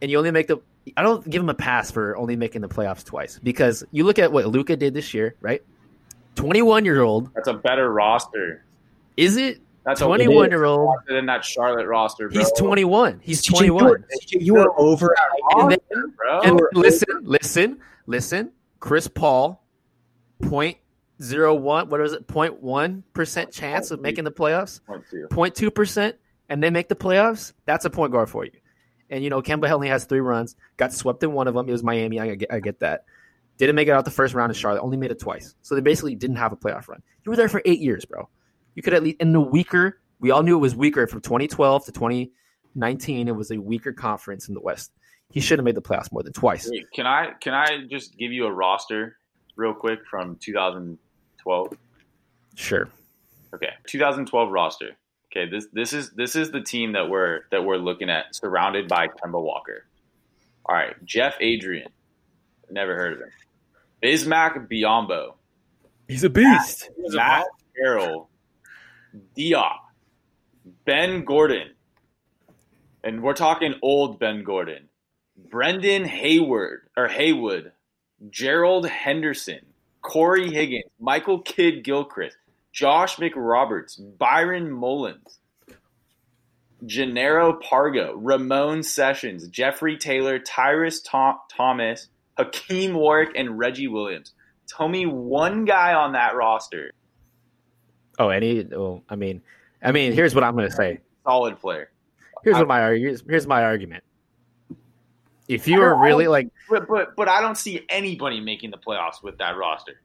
and 0.00 0.10
you 0.10 0.18
only 0.18 0.30
make 0.30 0.46
the 0.46 0.58
I 0.96 1.02
don't 1.02 1.28
give 1.28 1.40
him 1.42 1.48
a 1.48 1.54
pass 1.54 1.90
for 1.90 2.14
only 2.18 2.36
making 2.36 2.60
the 2.60 2.68
playoffs 2.68 3.02
twice 3.04 3.40
because 3.42 3.82
you 3.90 4.04
look 4.04 4.18
at 4.18 4.30
what 4.30 4.46
Luka 4.46 4.76
did 4.76 4.92
this 4.92 5.14
year, 5.14 5.34
right? 5.40 5.62
21 6.34 6.84
year 6.84 7.00
old, 7.00 7.30
that's 7.34 7.48
a 7.48 7.54
better 7.54 7.90
roster. 7.90 8.64
is 9.16 9.36
it? 9.38 9.60
That's 9.84 10.00
a 10.00 10.04
21 10.04 10.50
year 10.50 10.64
old. 10.64 10.94
than 11.08 11.26
that 11.26 11.44
Charlotte 11.44 11.86
roster, 11.86 12.28
bro. 12.28 12.38
He's 12.38 12.50
21. 12.52 13.20
He's 13.22 13.42
CJ, 13.42 13.50
you 13.66 13.68
21. 13.72 13.84
were- 13.84 14.06
you 14.30 14.54
were 14.54 14.80
over. 14.80 15.14
And 15.56 15.70
then- 15.72 16.14
bro. 16.16 16.40
And 16.40 16.60
Or- 16.60 16.70
listen, 16.74 17.06
listen, 17.22 17.80
listen. 18.06 18.52
Chris 18.80 19.08
Paul, 19.08 19.64
point 20.42 20.78
zero 21.22 21.54
one. 21.54 21.88
What 21.88 22.00
is 22.00 22.12
it? 22.12 22.26
Point 22.26 22.62
one 22.62 23.04
percent 23.12 23.52
chance 23.52 23.90
of 23.90 24.00
making 24.00 24.24
the 24.24 24.32
playoffs. 24.32 24.84
Point 24.84 25.04
two. 25.10 25.26
0.2 25.30 25.74
percent, 25.74 26.16
and 26.48 26.62
they 26.62 26.70
make 26.70 26.88
the 26.88 26.96
playoffs. 26.96 27.52
That's 27.66 27.84
a 27.84 27.90
point 27.90 28.12
guard 28.12 28.28
for 28.28 28.44
you. 28.44 28.52
And 29.10 29.22
you 29.22 29.30
know, 29.30 29.42
Kemba 29.42 29.70
only 29.70 29.88
has 29.88 30.04
three 30.04 30.20
runs. 30.20 30.56
Got 30.76 30.92
swept 30.92 31.22
in 31.22 31.32
one 31.32 31.46
of 31.48 31.54
them. 31.54 31.68
It 31.68 31.72
was 31.72 31.82
Miami. 31.82 32.20
I 32.20 32.34
get, 32.34 32.52
I 32.52 32.60
get 32.60 32.80
that. 32.80 33.04
Didn't 33.56 33.76
make 33.76 33.88
it 33.88 33.92
out 33.92 34.04
the 34.04 34.10
first 34.10 34.34
round 34.34 34.50
in 34.50 34.54
Charlotte. 34.54 34.82
Only 34.82 34.96
made 34.96 35.10
it 35.10 35.20
twice. 35.20 35.54
So 35.62 35.74
they 35.74 35.80
basically 35.80 36.16
didn't 36.16 36.36
have 36.36 36.52
a 36.52 36.56
playoff 36.56 36.88
run. 36.88 37.02
You 37.24 37.30
were 37.30 37.36
there 37.36 37.48
for 37.48 37.62
eight 37.64 37.80
years, 37.80 38.04
bro. 38.04 38.28
You 38.74 38.82
could 38.82 38.94
at 38.94 39.02
least 39.02 39.18
in 39.20 39.32
the 39.32 39.40
weaker. 39.40 40.00
We 40.18 40.30
all 40.30 40.42
knew 40.42 40.56
it 40.56 40.60
was 40.60 40.74
weaker 40.74 41.06
from 41.06 41.20
2012 41.20 41.86
to 41.86 41.92
2019. 41.92 43.28
It 43.28 43.36
was 43.36 43.50
a 43.50 43.58
weaker 43.58 43.92
conference 43.92 44.48
in 44.48 44.54
the 44.54 44.60
West. 44.60 44.92
He 45.30 45.40
should 45.40 45.58
have 45.58 45.64
made 45.64 45.74
the 45.74 45.82
playoffs 45.82 46.12
more 46.12 46.22
than 46.22 46.32
twice. 46.32 46.68
Wait, 46.70 46.90
can 46.92 47.06
I 47.06 47.32
can 47.40 47.54
I 47.54 47.86
just 47.90 48.16
give 48.16 48.32
you 48.32 48.46
a 48.46 48.52
roster 48.52 49.16
real 49.56 49.74
quick 49.74 50.00
from 50.08 50.36
2012? 50.36 51.76
Sure. 52.54 52.88
Okay, 53.54 53.70
2012 53.86 54.50
roster. 54.50 54.90
Okay, 55.32 55.50
this 55.50 55.66
this 55.72 55.92
is 55.92 56.10
this 56.10 56.36
is 56.36 56.50
the 56.52 56.60
team 56.60 56.92
that 56.92 57.08
we're 57.08 57.40
that 57.50 57.64
we're 57.64 57.76
looking 57.76 58.10
at, 58.10 58.34
surrounded 58.34 58.86
by 58.86 59.08
Kemba 59.08 59.42
Walker. 59.42 59.86
All 60.66 60.76
right, 60.76 60.94
Jeff 61.04 61.34
Adrien, 61.40 61.88
never 62.70 62.94
heard 62.94 63.14
of 63.14 63.18
him. 63.20 63.30
Bismack 64.02 64.68
Biyombo, 64.68 65.34
He's 66.08 66.24
a 66.24 66.30
beast. 66.30 66.90
Matt 66.98 67.46
Carroll, 67.76 68.28
Diop, 69.36 69.78
Ben 70.84 71.24
Gordon, 71.24 71.70
and 73.02 73.22
we're 73.22 73.34
talking 73.34 73.74
old 73.82 74.18
Ben 74.18 74.44
Gordon, 74.44 74.88
Brendan 75.36 76.04
Hayward 76.04 76.88
or 76.96 77.08
Haywood, 77.08 77.72
Gerald 78.30 78.88
Henderson, 78.88 79.60
Cory 80.02 80.50
Higgins, 80.52 80.84
Michael 81.00 81.40
Kidd 81.40 81.82
Gilchrist, 81.84 82.36
Josh 82.72 83.16
McRoberts, 83.16 84.00
Byron 84.18 84.70
Mullens, 84.70 85.38
Jannero 86.84 87.60
Pargo, 87.62 88.12
Ramon 88.16 88.82
Sessions, 88.82 89.48
Jeffery 89.48 89.96
Taylor, 89.96 90.38
Tyrus 90.38 91.00
Tho- 91.02 91.38
Thomas, 91.50 92.08
Hakim 92.36 92.94
Warwick, 92.94 93.30
and 93.36 93.58
Reggie 93.58 93.88
Williams. 93.88 94.32
Tell 94.66 94.88
me 94.88 95.06
one 95.06 95.64
guy 95.64 95.94
on 95.94 96.12
that 96.12 96.34
roster, 96.34 96.90
Oh, 98.18 98.28
any? 98.28 98.62
Well, 98.62 99.02
I 99.08 99.16
mean, 99.16 99.42
I 99.82 99.90
mean, 99.90 100.12
here's 100.12 100.36
what 100.36 100.44
I'm 100.44 100.54
going 100.54 100.68
to 100.68 100.74
say. 100.74 101.00
solid 101.24 101.58
player. 101.58 101.90
Here's 102.44 102.56
what 102.56 102.68
my 102.68 102.78
argu- 102.80 103.00
here's, 103.00 103.22
here's 103.28 103.46
my 103.48 103.64
argument. 103.64 104.04
If 105.48 105.68
you 105.68 105.80
are 105.82 105.94
really 105.96 106.26
oh, 106.26 106.30
like, 106.30 106.48
But 106.70 106.88
but 106.88 107.16
but 107.16 107.28
I 107.28 107.40
don't 107.40 107.56
see 107.56 107.84
anybody 107.88 108.40
making 108.40 108.70
the 108.70 108.78
playoffs 108.78 109.22
with 109.22 109.38
that 109.38 109.56
roster. 109.56 110.00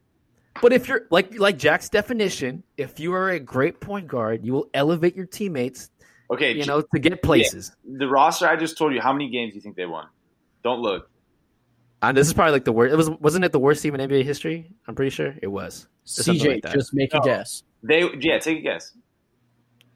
but 0.60 0.72
if 0.72 0.88
you're 0.88 1.06
like 1.10 1.38
like 1.38 1.58
Jack's 1.58 1.88
definition, 1.88 2.62
if 2.76 3.00
you 3.00 3.14
are 3.14 3.30
a 3.30 3.40
great 3.40 3.80
point 3.80 4.06
guard, 4.08 4.44
you 4.44 4.52
will 4.52 4.68
elevate 4.74 5.16
your 5.16 5.26
teammates, 5.26 5.90
Okay, 6.30 6.52
you 6.52 6.66
know, 6.66 6.82
to 6.82 6.98
get 6.98 7.22
places. 7.22 7.72
the 7.84 8.06
roster 8.06 8.46
I 8.46 8.56
just 8.56 8.76
told 8.76 8.92
you. 8.92 9.00
How 9.00 9.12
many 9.12 9.30
games 9.30 9.52
do 9.52 9.56
you 9.56 9.62
think 9.62 9.76
they 9.76 9.86
won? 9.86 10.06
Don't 10.62 10.80
look. 10.80 11.08
And 12.02 12.16
this 12.16 12.26
is 12.26 12.32
probably 12.32 12.52
like 12.52 12.64
the 12.64 12.72
worst. 12.72 12.92
It 12.92 12.96
was 12.96 13.10
wasn't 13.10 13.44
it 13.44 13.52
the 13.52 13.58
worst 13.58 13.82
team 13.82 13.94
in 13.94 14.08
NBA 14.08 14.24
history? 14.24 14.70
I'm 14.86 14.94
pretty 14.94 15.10
sure 15.10 15.34
it 15.40 15.48
was. 15.48 15.86
CJ, 16.06 16.46
like 16.48 16.62
that. 16.62 16.72
just 16.74 16.92
make 16.94 17.14
a 17.14 17.20
guess. 17.20 17.62
They 17.82 18.04
yeah, 18.20 18.38
take 18.38 18.58
a 18.58 18.62
guess. 18.62 18.92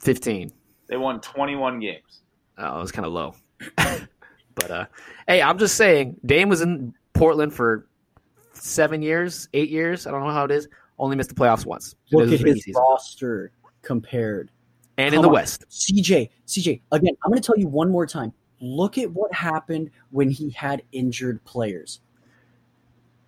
Fifteen. 0.01 0.53
They 0.87 0.97
won 0.99 1.21
21 1.21 1.81
games. 1.81 2.21
Oh, 2.59 2.79
it 2.79 2.81
was 2.81 2.93
kind 2.93 3.07
of 3.07 3.13
low. 3.13 3.35
but 4.55 4.71
uh, 4.71 4.87
hey, 5.29 5.43
I'm 5.43 5.59
just 5.59 5.77
saying, 5.77 6.17
Dame 6.27 6.49
was 6.49 6.61
in 6.61 6.95
Portland 7.13 7.53
for 7.53 7.87
seven 8.53 9.03
years, 9.03 9.49
eight 9.53 9.71
years. 9.71 10.07
I 10.07 10.11
don't 10.11 10.25
know 10.25 10.31
how 10.33 10.45
it 10.45 10.51
is. 10.51 10.69
Only 10.99 11.17
missed 11.17 11.31
the 11.31 11.35
playoffs 11.35 11.67
once. 11.67 11.95
It 12.11 12.17
Look 12.17 12.33
at 12.33 12.41
his 12.41 12.65
season. 12.65 12.81
roster 12.81 13.51
compared. 13.83 14.51
and 14.97 15.15
in 15.15 15.23
the 15.23 15.29
on. 15.29 15.35
West. 15.35 15.65
CJ, 15.71 16.31
CJ, 16.47 16.81
again, 16.93 17.15
I'm 17.25 17.31
going 17.31 17.43
to 17.43 17.47
tell 17.47 17.59
you 17.59 17.67
one 17.67 17.91
more 17.91 18.07
time. 18.07 18.33
Look 18.61 18.97
at 18.99 19.11
what 19.11 19.33
happened 19.33 19.91
when 20.11 20.31
he 20.31 20.51
had 20.51 20.83
injured 20.93 21.45
players. 21.45 22.01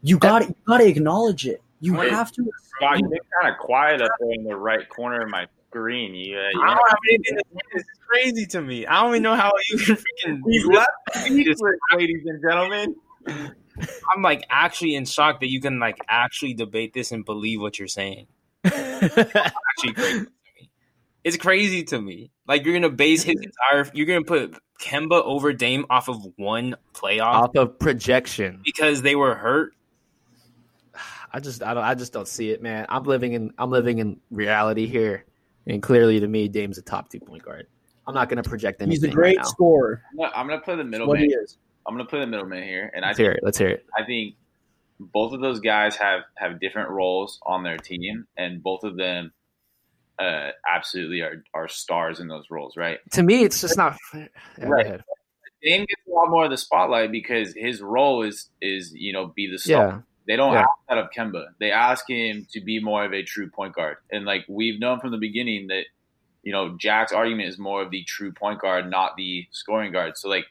You 0.02 0.18
got 0.18 0.40
to 0.40 0.48
you 0.48 0.54
got 0.66 0.78
to 0.78 0.86
acknowledge 0.86 1.46
it. 1.46 1.60
You 1.80 1.94
Wait. 1.94 2.10
have 2.10 2.30
to. 2.32 2.42
Wow, 2.80 2.94
you've 2.94 3.10
been 3.10 3.18
kind 3.42 3.52
of 3.52 3.58
quiet 3.58 4.00
up 4.00 4.12
there 4.20 4.30
in 4.32 4.44
the 4.44 4.54
right 4.56 4.88
corner 4.88 5.20
of 5.22 5.28
my 5.28 5.46
screen. 5.68 6.14
You, 6.14 6.36
uh, 6.38 6.40
you 6.52 6.62
I 6.62 6.66
don't 6.74 6.88
have 6.88 6.98
anything 7.10 7.36
to 7.38 7.44
say. 7.52 7.60
This 7.74 7.82
is 7.82 7.88
crazy 8.08 8.46
to 8.46 8.60
me. 8.62 8.86
I 8.86 9.02
don't 9.02 9.10
even 9.12 9.22
know 9.22 9.34
how 9.34 9.52
you 9.70 9.78
can 9.78 9.96
freaking. 9.96 10.40
He's 10.48 10.66
left 10.66 10.90
speechless, 11.14 11.60
ladies 11.96 12.22
and 12.26 12.42
gentlemen. 12.42 12.94
I'm 13.28 14.22
like 14.22 14.46
actually 14.48 14.94
in 14.94 15.04
shock 15.04 15.40
that 15.40 15.48
you 15.50 15.60
can 15.60 15.78
like 15.78 15.98
actually 16.08 16.54
debate 16.54 16.94
this 16.94 17.12
and 17.12 17.24
believe 17.24 17.60
what 17.60 17.78
you're 17.78 17.88
saying. 17.88 18.26
Actually, 18.64 19.92
crazy 19.94 20.24
to 20.24 20.24
me. 20.24 20.70
It's 21.24 21.36
crazy 21.36 21.82
to 21.84 22.00
me. 22.00 22.30
Like 22.48 22.64
you're 22.64 22.74
gonna 22.74 22.88
base 22.90 23.22
his 23.22 23.36
entire. 23.36 23.90
You're 23.92 24.06
gonna 24.06 24.24
put 24.24 24.56
Kemba 24.80 25.22
over 25.22 25.52
Dame 25.52 25.86
off 25.90 26.08
of 26.08 26.26
one 26.36 26.76
playoff 26.94 27.34
Off 27.34 27.54
of 27.56 27.78
projection. 27.78 28.62
because 28.64 29.02
they 29.02 29.14
were 29.14 29.34
hurt. 29.34 29.74
I 31.32 31.40
just 31.40 31.62
I 31.62 31.74
don't 31.74 31.84
I 31.84 31.94
just 31.94 32.12
don't 32.12 32.28
see 32.28 32.50
it, 32.50 32.62
man. 32.62 32.86
I'm 32.88 33.04
living 33.04 33.34
in 33.34 33.52
I'm 33.58 33.70
living 33.70 33.98
in 33.98 34.20
reality 34.30 34.86
here, 34.86 35.24
and 35.66 35.82
clearly 35.82 36.20
to 36.20 36.26
me, 36.28 36.48
Dame's 36.48 36.78
a 36.78 36.82
top 36.82 37.08
two 37.10 37.20
point 37.20 37.42
guard. 37.42 37.66
I'm 38.06 38.14
not 38.14 38.28
going 38.28 38.42
to 38.42 38.48
project 38.48 38.80
anything. 38.80 39.02
He's 39.02 39.12
a 39.12 39.14
great 39.14 39.36
now. 39.38 39.42
scorer. 39.44 40.02
I'm 40.12 40.16
gonna, 40.18 40.32
I'm 40.36 40.46
gonna 40.48 40.60
play 40.60 40.74
the 40.76 40.82
What 40.84 40.90
middleman. 40.90 41.18
he 41.24 41.26
is. 41.26 41.58
I'm 41.86 41.94
gonna 41.94 42.08
play 42.08 42.20
the 42.20 42.26
middleman 42.26 42.62
here, 42.62 42.90
and 42.94 43.04
I 43.04 43.08
Let's 43.08 43.16
think 43.18 43.24
hear 43.26 43.32
it. 43.32 43.40
Let's 43.42 43.58
hear 43.58 43.68
it. 43.68 43.86
I 43.96 44.04
think 44.04 44.34
both 45.00 45.32
of 45.32 45.40
those 45.40 45.60
guys 45.60 45.96
have 45.96 46.22
have 46.36 46.60
different 46.60 46.90
roles 46.90 47.38
on 47.46 47.62
their 47.62 47.76
team, 47.78 48.26
and 48.36 48.62
both 48.62 48.82
of 48.84 48.96
them 48.96 49.32
uh, 50.18 50.50
absolutely 50.72 51.20
are 51.20 51.42
are 51.54 51.68
stars 51.68 52.20
in 52.20 52.28
those 52.28 52.44
roles, 52.50 52.76
right? 52.76 52.98
To 53.12 53.22
me, 53.22 53.42
it's 53.44 53.60
just 53.60 53.76
not. 53.76 53.96
Yeah, 54.14 54.26
Right. 54.58 55.00
Dame 55.62 55.80
gets 55.80 56.02
a 56.06 56.10
lot 56.10 56.30
more 56.30 56.44
of 56.44 56.50
the 56.50 56.56
spotlight 56.56 57.10
because 57.10 57.54
his 57.56 57.80
role 57.82 58.22
is 58.22 58.50
is 58.60 58.92
you 58.94 59.12
know 59.12 59.26
be 59.34 59.50
the 59.50 59.58
star. 59.58 59.86
Yeah, 59.88 60.00
They 60.26 60.36
don't 60.36 60.52
Yeah. 60.52 60.60
ask 60.60 60.70
that 60.88 60.98
of 60.98 61.10
Kemba. 61.10 61.46
They 61.58 61.70
ask 61.70 62.08
him 62.08 62.46
to 62.52 62.60
be 62.60 62.80
more 62.80 63.04
of 63.04 63.12
a 63.12 63.22
true 63.22 63.48
point 63.50 63.74
guard, 63.74 63.98
and 64.10 64.24
like 64.24 64.44
we've 64.48 64.80
known 64.80 65.00
from 65.00 65.12
the 65.12 65.18
beginning 65.18 65.68
that 65.68 65.84
you 66.42 66.52
know 66.52 66.76
Jack's 66.78 67.12
argument 67.12 67.48
is 67.48 67.58
more 67.58 67.82
of 67.82 67.90
the 67.90 68.02
true 68.04 68.32
point 68.32 68.60
guard, 68.60 68.90
not 68.90 69.16
the 69.16 69.46
scoring 69.52 69.92
guard. 69.92 70.16
So 70.16 70.28
like 70.28 70.46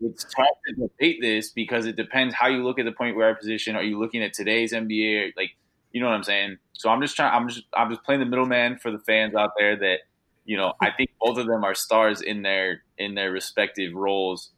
it's 0.00 0.24
tough 0.24 0.46
to 0.66 0.74
debate 0.88 1.18
this 1.20 1.50
because 1.50 1.86
it 1.86 1.94
depends 1.96 2.34
how 2.34 2.48
you 2.48 2.64
look 2.64 2.78
at 2.78 2.86
the 2.86 2.92
point 2.92 3.16
guard 3.16 3.38
position. 3.38 3.76
Are 3.76 3.82
you 3.82 3.98
looking 3.98 4.22
at 4.22 4.32
today's 4.32 4.72
NBA? 4.72 5.32
Like 5.36 5.50
you 5.92 6.00
know 6.00 6.08
what 6.08 6.14
I'm 6.14 6.24
saying? 6.24 6.58
So 6.72 6.88
I'm 6.88 7.00
just 7.00 7.16
trying. 7.16 7.32
I'm 7.32 7.48
just 7.48 7.64
I'm 7.74 7.90
just 7.90 8.02
playing 8.04 8.20
the 8.20 8.26
middleman 8.26 8.78
for 8.78 8.90
the 8.90 8.98
fans 9.00 9.34
out 9.34 9.50
there 9.58 9.76
that 9.76 9.98
you 10.44 10.56
know 10.56 10.72
I 10.80 10.90
think 10.90 11.10
both 11.20 11.36
of 11.38 11.46
them 11.46 11.62
are 11.64 11.74
stars 11.74 12.20
in 12.20 12.42
their 12.42 12.82
in 12.98 13.14
their 13.14 13.30
respective 13.30 13.94
roles 13.94 14.50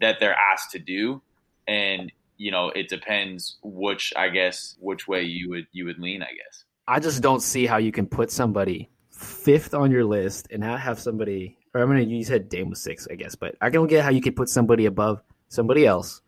that 0.00 0.20
they're 0.20 0.36
asked 0.52 0.70
to 0.72 0.78
do, 0.78 1.22
and 1.66 2.12
you 2.36 2.50
know 2.50 2.68
it 2.70 2.88
depends 2.88 3.58
which 3.62 4.12
I 4.16 4.28
guess 4.28 4.76
which 4.80 5.08
way 5.08 5.22
you 5.22 5.48
would 5.50 5.66
you 5.72 5.84
would 5.86 5.98
lean. 5.98 6.22
I 6.22 6.26
guess. 6.26 6.64
I 6.88 7.00
just 7.00 7.22
don't 7.22 7.40
see 7.40 7.66
how 7.66 7.78
you 7.78 7.90
can 7.92 8.06
put 8.06 8.30
somebody 8.30 8.90
fifth 9.10 9.74
on 9.74 9.90
your 9.90 10.04
list 10.04 10.48
and 10.50 10.60
not 10.60 10.80
have 10.80 10.98
somebody. 11.00 11.58
Or 11.74 11.82
I'm 11.82 11.88
gonna 11.88 12.02
you 12.02 12.24
said 12.24 12.48
Dame 12.48 12.70
was 12.70 12.80
six, 12.80 13.06
I 13.10 13.14
guess, 13.16 13.34
but 13.34 13.56
I 13.60 13.70
don't 13.70 13.88
get 13.88 14.04
how 14.04 14.10
you 14.10 14.20
could 14.20 14.36
put 14.36 14.48
somebody 14.48 14.86
above 14.86 15.20
somebody 15.48 15.86
else 15.86 16.20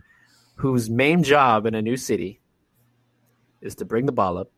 whose 0.57 0.91
main 0.91 1.23
job 1.23 1.67
in 1.67 1.75
a 1.75 1.83
new 1.83 1.97
city 1.97 2.41
is 3.61 3.75
to 3.77 3.85
bring 3.85 4.07
the 4.07 4.13
ball 4.13 4.39
up, 4.39 4.51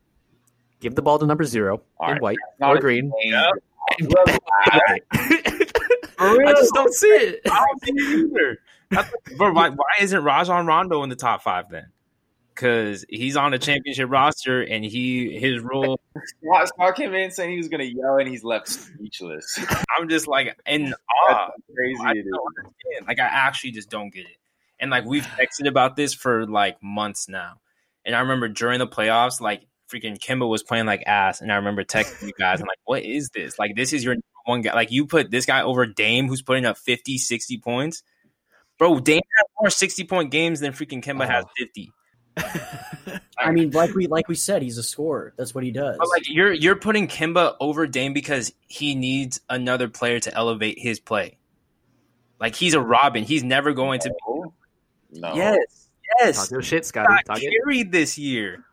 give 0.81 0.95
the 0.95 1.03
ball 1.03 1.19
to 1.19 1.27
number 1.27 1.45
zero 1.45 1.83
All 1.99 2.09
in 2.09 2.15
right. 2.15 2.23
white 2.23 2.39
Not 2.59 2.77
or 2.77 2.81
green. 2.81 3.13
And 3.99 4.09
get 4.09 4.25
the. 4.27 4.41
I 6.19 6.53
just 6.53 6.73
don't 6.75 6.93
see 6.95 7.07
it. 7.09 7.41
I 7.47 7.65
don't 7.67 7.85
see 7.85 7.93
it 7.93 8.31
either. 8.31 8.59
Bro, 9.37 9.53
why, 9.53 9.71
why 9.71 9.87
isn't 10.01 10.23
Rajon 10.23 10.67
Rondo 10.67 11.03
in 11.03 11.09
the 11.09 11.17
top 11.17 11.43
five 11.43 11.71
then? 11.71 11.87
Because 12.55 13.05
he's 13.09 13.37
on 13.37 13.53
the 13.53 13.59
championship 13.59 14.11
roster 14.11 14.61
and 14.61 14.85
he 14.85 15.39
his 15.39 15.61
role. 15.61 16.01
Scott, 16.45 16.69
Scott 16.69 16.97
came 16.97 17.15
in 17.15 17.31
saying 17.31 17.53
he 17.53 17.57
was 17.57 17.69
going 17.69 17.81
to 17.81 17.87
yell, 17.87 18.19
and 18.19 18.29
he's 18.29 18.45
left 18.45 18.69
speechless. 18.69 19.59
I'm 19.99 20.09
just 20.09 20.27
like 20.27 20.59
in 20.67 20.93
awe. 21.29 21.51
crazy 21.75 22.01
I 22.03 22.13
it 22.13 22.27
is. 22.27 23.07
Like 23.07 23.21
I 23.21 23.25
actually 23.25 23.71
just 23.71 23.89
don't 23.89 24.13
get 24.13 24.27
it. 24.27 24.37
And 24.79 24.91
like 24.91 25.05
we've 25.05 25.25
texted 25.25 25.69
about 25.69 25.97
this 25.97 26.13
for 26.13 26.47
like 26.47 26.83
months 26.83 27.29
now. 27.29 27.61
And 28.05 28.15
I 28.15 28.21
remember 28.21 28.49
during 28.49 28.79
the 28.79 28.87
playoffs, 28.87 29.41
like 29.41 29.67
freaking 29.91 30.19
Kemba 30.19 30.49
was 30.49 30.63
playing 30.63 30.87
like 30.87 31.03
ass. 31.07 31.41
And 31.41 31.53
I 31.53 31.57
remember 31.57 31.85
texting 31.85 32.27
you 32.27 32.33
guys, 32.39 32.61
I'm 32.61 32.67
like, 32.67 32.79
what 32.85 33.03
is 33.03 33.31
this? 33.31 33.59
Like 33.59 33.77
this 33.77 33.93
is 33.93 34.05
your 34.05 34.17
one 34.45 34.63
guy. 34.63 34.75
Like 34.75 34.91
you 34.91 35.07
put 35.07 35.31
this 35.31 35.47
guy 35.47 35.63
over 35.63 35.87
Dame 35.87 36.29
who's 36.29 36.43
putting 36.43 36.65
up 36.65 36.79
50, 36.79 37.19
60 37.19 37.59
points. 37.59 38.03
Bro, 38.81 39.01
Dame 39.01 39.21
has 39.37 39.47
more 39.61 39.69
60 39.69 40.05
point 40.05 40.31
games 40.31 40.59
than 40.61 40.73
freaking 40.73 41.05
Kemba 41.05 41.29
has 41.29 41.45
Oh. 41.45 41.51
50. 41.59 41.93
I 43.39 43.51
mean, 43.51 43.71
like 43.73 43.95
we 43.95 44.07
like 44.07 44.27
we 44.27 44.35
said, 44.35 44.63
he's 44.63 44.79
a 44.79 44.83
scorer. 44.83 45.35
That's 45.37 45.55
what 45.55 45.65
he 45.65 45.71
does. 45.71 45.97
But 45.99 46.09
like 46.09 46.23
you're 46.27 46.53
you're 46.53 46.77
putting 46.77 47.07
Kemba 47.07 47.57
over 47.61 47.87
Dame 47.87 48.15
because 48.15 48.55
he 48.69 48.95
needs 48.95 49.39
another 49.51 49.89
player 49.89 50.19
to 50.21 50.35
elevate 50.35 50.79
his 50.79 50.99
play. 50.99 51.37
Like 52.41 52.55
he's 52.55 52.73
a 52.73 52.81
Robin. 52.81 53.23
He's 53.23 53.45
never 53.45 53.75
going 53.75 54.01
to 54.01 54.09
be. 54.09 55.21
No. 55.21 55.35
Yes, 55.35 55.89
yes. 56.19 56.37
Talk 56.39 56.51
your 56.51 56.63
shit, 56.63 56.87
Scotty. 56.87 57.09
Got 57.09 57.27
Talk 57.27 57.43
it. 57.43 57.53
carried 57.61 57.93
this 57.93 58.17
year. 58.17 58.65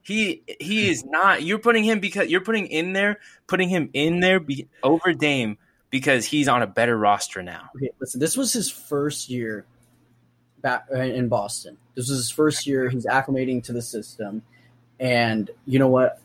He 0.00 0.42
he 0.58 0.88
is 0.88 1.04
not. 1.04 1.42
You're 1.42 1.58
putting 1.58 1.84
him 1.84 2.00
because 2.00 2.30
you're 2.30 2.40
putting 2.40 2.66
in 2.68 2.94
there, 2.94 3.20
putting 3.46 3.68
him 3.68 3.90
in 3.92 4.20
there 4.20 4.40
be, 4.40 4.68
over 4.82 5.12
Dame 5.12 5.58
because 5.90 6.24
he's 6.24 6.48
on 6.48 6.62
a 6.62 6.66
better 6.66 6.96
roster 6.96 7.42
now. 7.42 7.70
Okay, 7.76 7.90
listen, 8.00 8.20
this 8.20 8.36
was 8.36 8.52
his 8.52 8.70
first 8.70 9.28
year 9.28 9.66
back 10.62 10.86
uh, 10.92 10.98
in 10.98 11.28
Boston. 11.28 11.76
This 11.94 12.08
was 12.08 12.18
his 12.18 12.30
first 12.30 12.66
year. 12.66 12.88
He's 12.88 13.06
acclimating 13.06 13.62
to 13.64 13.72
the 13.72 13.82
system, 13.82 14.42
and 14.98 15.50
you 15.66 15.78
know 15.78 15.88
what? 15.88 16.20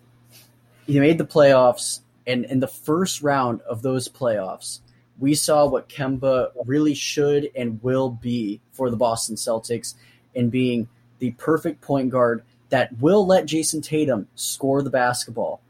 He 0.85 0.99
made 0.99 1.17
the 1.17 1.25
playoffs, 1.25 2.01
and 2.27 2.45
in 2.45 2.59
the 2.59 2.67
first 2.67 3.21
round 3.21 3.61
of 3.61 3.81
those 3.81 4.07
playoffs, 4.07 4.79
we 5.17 5.33
saw 5.33 5.65
what 5.65 5.89
Kemba 5.89 6.51
really 6.65 6.93
should 6.93 7.49
and 7.55 7.81
will 7.81 8.09
be 8.09 8.61
for 8.73 8.89
the 8.89 8.97
Boston 8.97 9.35
Celtics, 9.35 9.95
in 10.35 10.49
being 10.49 10.87
the 11.19 11.31
perfect 11.31 11.81
point 11.81 12.09
guard 12.09 12.43
that 12.69 12.95
will 12.99 13.25
let 13.25 13.45
Jayson 13.45 13.81
Tatum 13.81 14.27
score 14.35 14.83
the 14.83 14.89
basketball. 14.89 15.61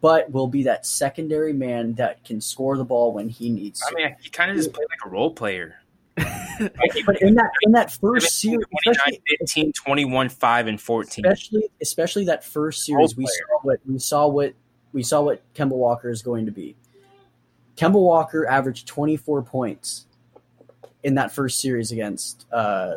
But 0.00 0.30
will 0.30 0.46
be 0.46 0.64
that 0.64 0.86
secondary 0.86 1.52
man 1.52 1.94
that 1.94 2.22
can 2.24 2.40
score 2.40 2.76
the 2.76 2.84
ball 2.84 3.12
when 3.12 3.28
he 3.28 3.50
needs 3.50 3.80
to. 3.80 3.86
I 3.90 3.94
mean, 3.94 4.16
he 4.20 4.28
kind 4.28 4.50
of 4.50 4.56
just 4.56 4.72
played 4.72 4.86
like 4.90 5.06
a 5.06 5.08
role 5.08 5.32
player. 5.32 5.76
But 7.06 7.22
in 7.22 7.36
that 7.36 7.50
in 7.62 7.72
that 7.72 7.90
first 8.00 8.38
series, 8.38 8.66
29, 8.84 9.20
15, 9.40 9.72
21, 9.72 10.28
5, 10.28 10.66
and 10.66 10.78
14. 10.78 11.24
especially 11.24 11.70
especially 11.80 12.24
that 12.26 12.44
first 12.44 12.84
series, 12.84 13.16
we 13.16 13.24
saw 13.24 13.60
what 13.62 13.80
we 13.86 13.98
saw 13.98 14.28
what 14.28 14.52
we 14.92 15.02
saw 15.02 15.22
what 15.22 15.42
Kemba 15.54 15.70
Walker 15.70 16.10
is 16.10 16.20
going 16.20 16.44
to 16.44 16.52
be. 16.52 16.76
Kemba 17.76 17.94
Walker 17.94 18.46
averaged 18.46 18.86
24 18.88 19.42
points 19.42 20.06
in 21.02 21.14
that 21.14 21.32
first 21.32 21.60
series 21.60 21.92
against 21.92 22.44
uh, 22.52 22.96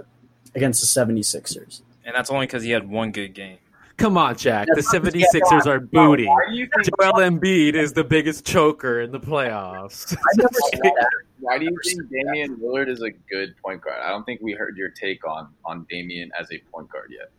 against 0.56 0.82
the 0.82 1.02
76ers. 1.02 1.82
And 2.06 2.14
that's 2.14 2.30
only 2.30 2.46
because 2.46 2.64
he 2.64 2.72
had 2.72 2.90
one 2.90 3.12
good 3.12 3.34
game. 3.34 3.58
Come 3.98 4.18
on, 4.18 4.36
Jack. 4.36 4.68
The 4.68 4.82
That's 4.82 4.94
76ers 4.94 5.68
are 5.68 5.80
booty. 5.80 6.26
Why 6.26 6.46
do 6.50 6.56
you 6.56 6.68
think? 6.68 7.00
Joel 7.00 7.14
Embiid 7.22 7.76
is 7.76 7.94
the 7.94 8.04
biggest 8.04 8.46
choker 8.46 9.02
in 9.02 9.12
the 9.12 9.20
playoffs. 9.20 10.14
I 10.18 10.38
never 10.38 10.50
said 10.72 10.82
that. 10.82 11.10
Why 11.40 11.60
do 11.60 11.66
you 11.66 11.78
think 11.84 12.10
Damian 12.10 12.58
Lillard 12.58 12.90
is 12.90 13.02
a 13.02 13.12
good 13.12 13.56
point 13.64 13.82
guard? 13.82 14.00
I 14.04 14.10
don't 14.10 14.24
think 14.26 14.42
we 14.42 14.54
heard 14.54 14.78
your 14.78 14.90
take 14.90 15.28
on 15.28 15.50
on 15.64 15.86
Damian 15.90 16.32
as 16.40 16.52
a 16.52 16.60
point 16.72 16.90
guard 16.90 17.12
yet. 17.12 17.30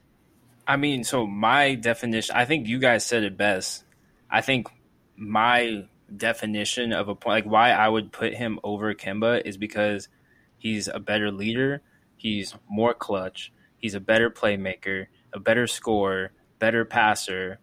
I 0.67 0.77
mean, 0.77 1.05
so 1.05 1.27
my 1.27 1.75
definition, 1.75 2.35
I 2.37 2.45
think 2.45 2.67
you 2.69 2.79
guys 2.79 3.05
said 3.05 3.25
it 3.25 3.37
best. 3.37 3.85
I 4.31 4.41
think 4.41 4.69
my 5.17 5.85
definition 6.17 6.93
of 6.93 7.09
a 7.09 7.15
point, 7.15 7.45
like 7.47 7.53
why 7.53 7.71
I 7.71 7.89
would 7.89 8.13
put 8.13 8.35
him 8.35 8.61
over 8.65 8.95
Kemba, 8.95 9.43
is 9.45 9.57
because 9.57 10.09
he's 10.57 10.89
a 10.89 10.99
better 10.99 11.31
leader, 11.31 11.83
he's 12.17 12.55
more 12.69 12.95
clutch, 12.95 13.53
he's 13.77 13.95
a 13.95 14.01
better 14.01 14.31
playmaker, 14.31 15.07
a 15.33 15.41
better 15.41 15.67
scorer, 15.67 16.33
better 16.65 16.87
passer. 16.87 17.59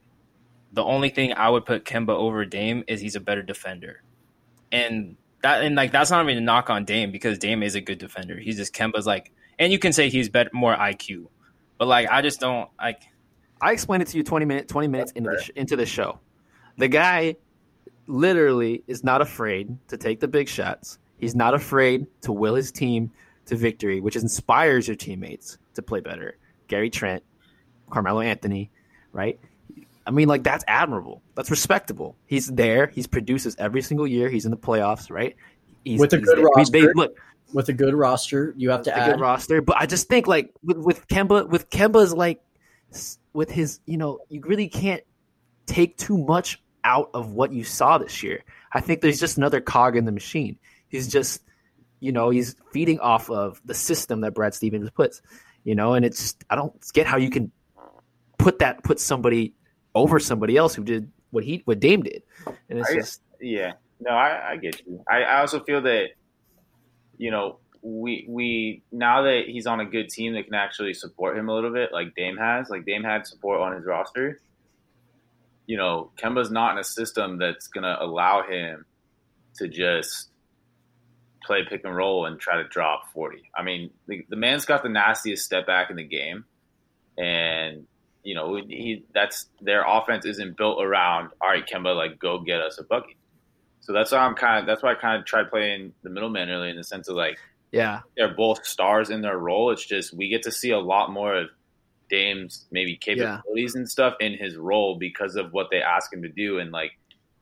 The 0.74 0.84
only 0.84 1.10
thing 1.10 1.34
I 1.34 1.50
would 1.50 1.66
put 1.66 1.86
Kemba 1.86 2.10
over 2.12 2.46
Dame 2.46 2.84
is 2.88 3.02
he's 3.02 3.16
a 3.16 3.20
better 3.20 3.42
defender. 3.42 4.04
And 4.72 5.18
that 5.42 5.64
and 5.64 5.76
like 5.76 5.92
that's 5.92 6.12
not 6.12 6.24
even 6.24 6.38
a 6.38 6.42
knock 6.42 6.70
on 6.70 6.86
Dame 6.86 7.12
because 7.12 7.40
Dame 7.40 7.64
is 7.64 7.74
a 7.74 7.82
good 7.82 7.98
defender. 7.98 8.38
He's 8.38 8.58
just 8.58 8.76
Kemba's 8.76 9.08
like 9.08 9.32
and 9.58 9.74
you 9.74 9.80
can 9.80 9.92
say 9.92 10.10
he's 10.10 10.30
better 10.30 10.52
more 10.54 10.76
IQ. 10.76 11.30
But 11.80 11.88
like 11.88 12.10
I 12.12 12.22
just 12.22 12.40
don't 12.40 12.70
like 12.80 13.02
I 13.60 13.72
explained 13.72 14.04
it 14.04 14.10
to 14.10 14.18
you 14.18 14.24
20 14.24 14.46
minutes 14.46 14.72
20 14.72 14.88
minutes 14.88 15.12
into 15.14 15.32
the 15.32 15.42
sh- 15.42 15.52
into 15.56 15.76
the 15.76 15.88
show. 15.88 16.20
The 16.78 16.88
guy 16.88 17.38
literally 18.06 18.84
is 18.86 19.04
not 19.04 19.22
afraid 19.22 19.76
to 19.88 19.98
take 19.98 20.20
the 20.20 20.28
big 20.28 20.48
shots. 20.48 21.00
He's 21.18 21.34
not 21.34 21.56
afraid 21.56 22.06
to 22.22 22.32
will 22.32 22.54
his 22.54 22.72
team 22.72 23.10
to 23.48 23.56
victory, 23.56 24.00
which 24.00 24.16
inspires 24.16 24.88
your 24.88 24.96
teammates 24.96 25.58
to 25.74 25.82
play 25.82 26.02
better. 26.02 26.38
Gary 26.68 26.92
Trent, 26.92 27.24
Carmelo 27.90 28.22
Anthony, 28.22 28.70
right? 29.12 29.40
I 30.06 30.12
mean, 30.12 30.28
like 30.28 30.44
that's 30.44 30.64
admirable. 30.68 31.22
That's 31.36 31.52
respectable. 31.52 32.16
He's 32.26 32.48
there. 32.48 32.88
He's 32.88 33.08
produces 33.08 33.56
every 33.60 33.82
single 33.82 34.08
year. 34.08 34.30
He's 34.30 34.46
in 34.46 34.52
the 34.52 34.58
playoffs, 34.58 35.12
right? 35.12 35.36
He's, 35.86 36.00
With 36.00 36.14
a 36.14 36.18
good 36.18 36.38
there. 36.38 36.44
Mean, 36.56 36.66
they- 36.72 36.82
roster. 36.82 36.94
look, 36.96 37.16
With 37.54 37.70
a 37.70 37.74
good 37.74 37.94
roster, 37.94 38.54
you 38.58 38.72
have 38.72 38.84
to 38.84 38.92
a 38.96 38.98
add. 38.98 39.12
good 39.12 39.20
roster. 39.22 39.62
But 39.62 39.78
I 39.78 39.86
just 39.86 40.08
think 40.08 40.28
like 40.28 40.52
with, 40.64 40.78
with 40.78 41.08
Kemba, 41.08 41.48
with 41.50 41.70
Kemba's 41.70 42.14
like 42.14 42.42
with 43.34 43.52
his, 43.52 43.80
you 43.86 43.98
know, 43.98 44.20
you 44.30 44.42
really 44.42 44.68
can't 44.68 45.04
take 45.66 45.98
too 45.98 46.18
much 46.18 46.62
out 46.84 47.10
of 47.14 47.32
what 47.34 47.54
you 47.54 47.64
saw 47.64 47.98
this 47.98 48.24
year. 48.24 48.44
I 48.74 48.82
think 48.82 49.02
there's 49.02 49.20
just 49.20 49.38
another 49.38 49.62
cog 49.62 49.96
in 49.96 50.06
the 50.06 50.12
machine. 50.12 50.58
He's 50.90 51.08
just, 51.08 51.42
you 52.00 52.12
know, 52.12 52.30
he's 52.32 52.56
feeding 52.72 53.00
off 53.00 53.30
of 53.30 53.62
the 53.66 53.74
system 53.74 54.22
that 54.22 54.34
Brad 54.34 54.54
Stevens 54.54 54.90
puts, 54.90 55.22
you 55.64 55.76
know, 55.76 55.94
and 55.94 56.04
it's 56.06 56.36
I 56.50 56.56
don't 56.56 56.74
get 56.94 57.06
how 57.06 57.18
you 57.18 57.30
can 57.30 57.52
put 58.42 58.60
that 58.60 58.84
put 58.84 59.00
somebody 59.00 59.54
over 59.96 60.20
somebody 60.20 60.58
else 60.58 60.76
who 60.76 60.84
did 60.84 61.12
what 61.32 61.44
he 61.44 61.62
what 61.66 61.80
Dame 61.80 62.04
did, 62.04 62.24
and 62.70 62.80
it's 62.80 62.90
I- 62.90 62.96
just 62.96 63.22
Yeah, 63.40 63.74
no, 64.00 64.12
I, 64.12 64.52
I 64.52 64.58
get 64.58 64.82
you. 64.86 65.04
I, 65.10 65.24
I 65.24 65.40
also 65.42 65.60
feel 65.62 65.82
that, 65.82 66.10
you 67.18 67.32
know, 67.32 67.60
we 67.82 68.26
we 68.28 68.84
now 68.92 69.24
that 69.24 69.44
he's 69.48 69.66
on 69.66 69.80
a 69.80 69.86
good 69.86 70.10
team 70.10 70.34
that 70.34 70.44
can 70.46 70.54
actually 70.54 70.94
support 70.94 71.38
him 71.38 71.50
a 71.50 71.54
little 71.54 71.72
bit, 71.72 71.92
like 71.94 72.14
Dame 72.16 72.38
has, 72.38 72.70
like 72.70 72.86
Dame 72.86 73.04
had 73.04 73.26
support 73.26 73.60
on 73.62 73.74
his 73.76 73.86
roster. 73.86 74.40
You 75.68 75.78
know, 75.78 76.12
Kemba's 76.18 76.52
not 76.52 76.74
in 76.74 76.80
a 76.80 76.84
system 76.84 77.38
that's 77.38 77.68
gonna 77.68 77.98
allow 78.00 78.44
him 78.44 78.86
to 79.56 79.68
just 79.68 80.30
play 81.44 81.64
pick 81.68 81.84
and 81.84 81.96
roll 81.96 82.26
and 82.26 82.40
try 82.40 82.58
to 82.62 82.68
drop 82.68 83.12
forty. 83.14 83.50
I 83.56 83.64
mean, 83.64 83.92
the, 84.08 84.26
the 84.30 84.36
man's 84.36 84.66
got 84.66 84.84
the 84.84 84.90
nastiest 84.90 85.46
step 85.46 85.66
back 85.66 85.90
in 85.90 85.96
the 85.96 86.04
game, 86.04 86.46
and 87.18 87.88
you 88.24 88.36
know, 88.36 88.56
he 88.56 89.04
that's 89.14 89.48
their 89.62 89.84
offense 89.88 90.26
isn't 90.26 90.58
built 90.58 90.82
around. 90.82 91.30
All 91.42 91.50
right, 91.50 91.66
Kemba, 91.66 91.96
like 91.96 92.20
go 92.20 92.40
get 92.40 92.62
us 92.62 92.78
a 92.78 92.84
bucket. 92.84 93.16
So 93.82 93.94
that's 93.94 94.12
why 94.12 94.20
I'm 94.20 94.36
kind 94.36 94.60
of 94.60 94.68
that's 94.68 94.84
why 94.84 94.92
I 94.92 94.96
kind 94.96 95.20
of 95.20 95.26
tried 95.26 95.50
playing 95.50 95.94
the 96.04 96.10
middleman 96.10 96.50
early 96.50 96.70
in 96.70 96.76
the 96.76 96.84
sense 96.84 97.08
of 97.08 97.16
like 97.16 97.38
yeah, 97.72 98.02
they're 98.16 98.34
both 98.34 98.66
stars 98.66 99.10
in 99.10 99.22
their 99.22 99.38
role. 99.38 99.72
It's 99.72 99.86
just 99.86 100.14
we 100.14 100.30
get 100.30 100.44
to 100.44 100.52
see 100.52 100.72
a 100.72 100.80
lot 100.80 101.12
more 101.12 101.36
of 101.36 101.50
Dame's 102.10 102.66
maybe 102.72 102.98
capabilities 102.98 103.76
and 103.76 103.90
stuff 103.90 104.16
in 104.20 104.34
his 104.34 104.56
role 104.56 104.98
because 105.00 105.36
of 105.36 105.54
what 105.54 105.68
they 105.72 105.82
ask 105.82 106.14
him 106.14 106.22
to 106.22 106.30
do, 106.30 106.60
and 106.60 106.72
like 106.72 106.92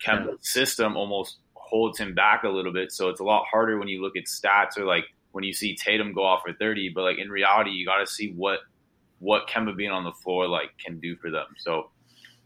Kemba's 0.06 0.50
system 0.50 0.96
almost 0.96 1.38
holds 1.56 2.00
him 2.00 2.14
back 2.14 2.44
a 2.44 2.50
little 2.50 2.72
bit. 2.72 2.92
So 2.92 3.10
it's 3.10 3.20
a 3.20 3.24
lot 3.24 3.46
harder 3.52 3.78
when 3.78 3.88
you 3.88 4.02
look 4.02 4.16
at 4.16 4.26
stats 4.26 4.78
or 4.78 4.86
like 4.86 5.06
when 5.32 5.44
you 5.44 5.54
see 5.54 5.76
Tatum 5.76 6.14
go 6.14 6.24
off 6.24 6.42
for 6.46 6.54
thirty. 6.54 6.90
But 6.94 7.02
like 7.02 7.18
in 7.18 7.30
reality, 7.30 7.72
you 7.72 7.86
got 7.86 8.00
to 8.00 8.08
see 8.08 8.32
what 8.32 8.60
what 9.20 9.48
Kemba 9.48 9.76
being 9.76 9.92
on 9.92 10.04
the 10.04 10.12
floor 10.14 10.48
like 10.48 10.70
can 10.84 11.00
do 11.00 11.16
for 11.18 11.30
them. 11.30 11.48
So 11.58 11.92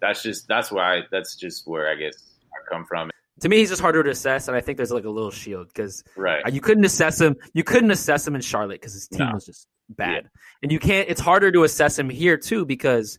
that's 0.01 0.21
just 0.23 0.47
that's 0.47 0.71
where 0.71 0.83
I 0.83 1.01
that's 1.11 1.35
just 1.35 1.67
where 1.67 1.89
I 1.89 1.95
guess 1.95 2.13
I 2.53 2.57
come 2.69 2.85
from. 2.85 3.09
to 3.39 3.49
me 3.49 3.57
he's 3.57 3.69
just 3.69 3.81
harder 3.81 4.03
to 4.03 4.09
assess, 4.09 4.47
and 4.47 4.55
I 4.57 4.61
think 4.61 4.77
there's 4.77 4.91
like 4.91 5.05
a 5.05 5.09
little 5.09 5.31
shield 5.31 5.67
because 5.67 6.03
Right. 6.15 6.41
you 6.53 6.61
couldn't 6.61 6.85
assess 6.85 7.19
him. 7.19 7.35
You 7.53 7.63
couldn't 7.63 7.91
assess 7.91 8.27
him 8.27 8.35
in 8.35 8.41
Charlotte 8.41 8.81
because 8.81 8.93
his 8.93 9.07
team 9.07 9.27
No. 9.27 9.33
was 9.33 9.45
just 9.45 9.67
bad, 9.89 10.29
and 10.61 10.71
you 10.71 10.79
can't. 10.79 11.09
It's 11.09 11.21
harder 11.21 11.51
to 11.51 11.63
assess 11.63 11.97
him 11.97 12.09
here 12.09 12.37
too 12.37 12.65
because 12.65 13.17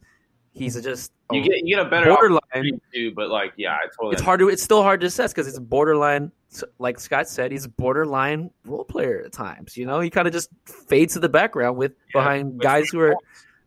he's 0.53 0.81
just 0.83 1.13
You 1.33 1.43
get 1.43 1.65
you 1.65 1.77
get 1.77 1.87
a 1.87 1.89
better 1.91 2.11
borderline. 2.15 2.81
too, 2.93 3.13
but 3.15 3.29
like 3.29 3.53
yeah, 3.57 3.73
I 3.75 3.87
totally 3.97 4.15
It's 4.15 4.23
hard 4.23 4.41
to. 4.41 4.49
It's 4.49 4.63
still 4.63 4.83
hard 4.83 5.01
to 5.01 5.07
assess 5.07 5.33
because 5.33 5.47
it's 5.49 5.59
borderline. 5.59 6.33
Like 6.79 7.01
Scott 7.01 7.29
said, 7.29 7.51
he's 7.51 7.65
a 7.65 7.69
borderline 7.69 8.51
role 8.65 8.85
player 8.85 9.23
at 9.25 9.33
times. 9.33 9.77
You 9.77 9.87
know, 9.87 9.99
he 9.99 10.09
kind 10.11 10.29
of 10.29 10.33
just 10.33 10.51
fades 10.87 11.15
to 11.15 11.19
the 11.21 11.29
background 11.29 11.77
with 11.77 11.93
Yeah, 12.15 12.21
behind 12.21 12.61
guys 12.61 12.91
who 12.91 13.01
are. 13.01 13.17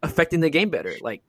Affecting 0.03 0.39
the 0.41 0.49
game 0.49 0.69
better. 0.69 0.93
Like, 1.01 1.21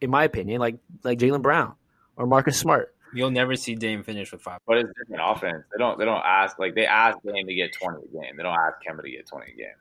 in 0.00 0.10
my 0.10 0.24
opinion, 0.24 0.60
like 0.60 0.76
like 1.02 1.18
Jaylen 1.18 1.42
Brown 1.42 1.74
or 2.16 2.26
Marcus 2.26 2.58
Smart. 2.58 2.94
You'll 3.12 3.30
never 3.30 3.54
see 3.54 3.74
Dame 3.76 4.02
finish 4.02 4.32
with 4.32 4.42
five. 4.42 4.58
But 4.66 4.78
it's 4.78 4.88
different 4.98 5.22
offense. 5.24 5.64
They 5.72 5.78
don't. 5.78 5.98
They 5.98 6.04
don't 6.04 6.22
ask 6.24 6.58
like 6.58 6.74
they 6.74 6.86
ask 6.86 7.16
Dame 7.24 7.46
to 7.46 7.54
get 7.54 7.72
twenty 7.72 7.98
a 7.98 8.20
game. 8.20 8.36
They 8.36 8.42
don't 8.42 8.56
ask 8.58 8.76
Kemba 8.86 9.02
to 9.02 9.10
get 9.10 9.26
twenty 9.28 9.52
a 9.52 9.56
game. 9.56 9.74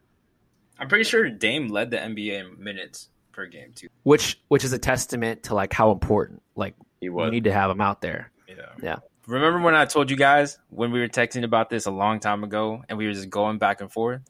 I'm 0.79 0.87
pretty 0.87 1.03
sure 1.05 1.29
Dame 1.29 1.67
led 1.69 1.89
the 1.91 1.97
NBA 1.97 2.41
in 2.57 2.63
minutes 2.63 3.09
per 3.31 3.47
game 3.47 3.71
too. 3.73 3.87
which 4.03 4.39
which 4.49 4.63
is 4.63 4.73
a 4.73 4.77
testament 4.77 5.43
to 5.43 5.55
like 5.55 5.73
how 5.73 5.91
important 5.91 6.43
like 6.55 6.75
He 7.01 7.09
we 7.09 7.15
was. 7.15 7.31
need 7.31 7.45
to 7.45 7.51
have 7.53 7.71
him 7.71 7.81
out 7.81 8.01
there. 8.01 8.31
Yeah. 8.47 8.55
Yeah. 8.81 8.95
Remember 9.25 9.59
when 9.59 9.73
I 9.73 9.85
told 9.85 10.11
you 10.11 10.17
guys 10.17 10.59
when 10.69 10.91
we 10.91 10.99
were 10.99 11.07
texting 11.07 11.43
about 11.43 11.69
this 11.71 11.85
a 11.87 11.91
long 11.91 12.19
time 12.19 12.43
ago 12.43 12.83
and 12.89 12.97
we 12.97 13.07
were 13.07 13.13
just 13.13 13.29
going 13.31 13.57
back 13.57 13.81
and 13.81 13.91
forth? 13.91 14.21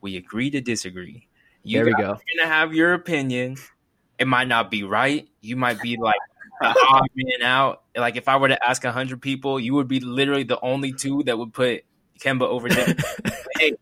We 0.00 0.16
agree 0.16 0.50
to 0.50 0.60
disagree. 0.60 1.27
You 1.68 1.78
there 1.78 1.84
we 1.84 1.92
guys 1.92 2.00
go. 2.00 2.10
are 2.12 2.20
gonna 2.36 2.48
have 2.48 2.74
your 2.74 2.94
opinion. 2.94 3.56
It 4.18 4.26
might 4.26 4.48
not 4.48 4.70
be 4.70 4.84
right. 4.84 5.28
You 5.40 5.56
might 5.56 5.80
be 5.82 5.96
like 5.98 6.16
the 6.60 6.68
odd 6.68 7.08
man 7.14 7.42
out. 7.42 7.82
Like 7.94 8.16
if 8.16 8.26
I 8.26 8.36
were 8.36 8.48
to 8.48 8.68
ask 8.68 8.82
hundred 8.84 9.20
people, 9.20 9.60
you 9.60 9.74
would 9.74 9.88
be 9.88 10.00
literally 10.00 10.44
the 10.44 10.58
only 10.60 10.92
two 10.92 11.22
that 11.24 11.36
would 11.36 11.52
put 11.52 11.84
Kemba 12.20 12.42
over 12.42 12.68
Dame. 12.68 12.96
hey, 13.58 13.74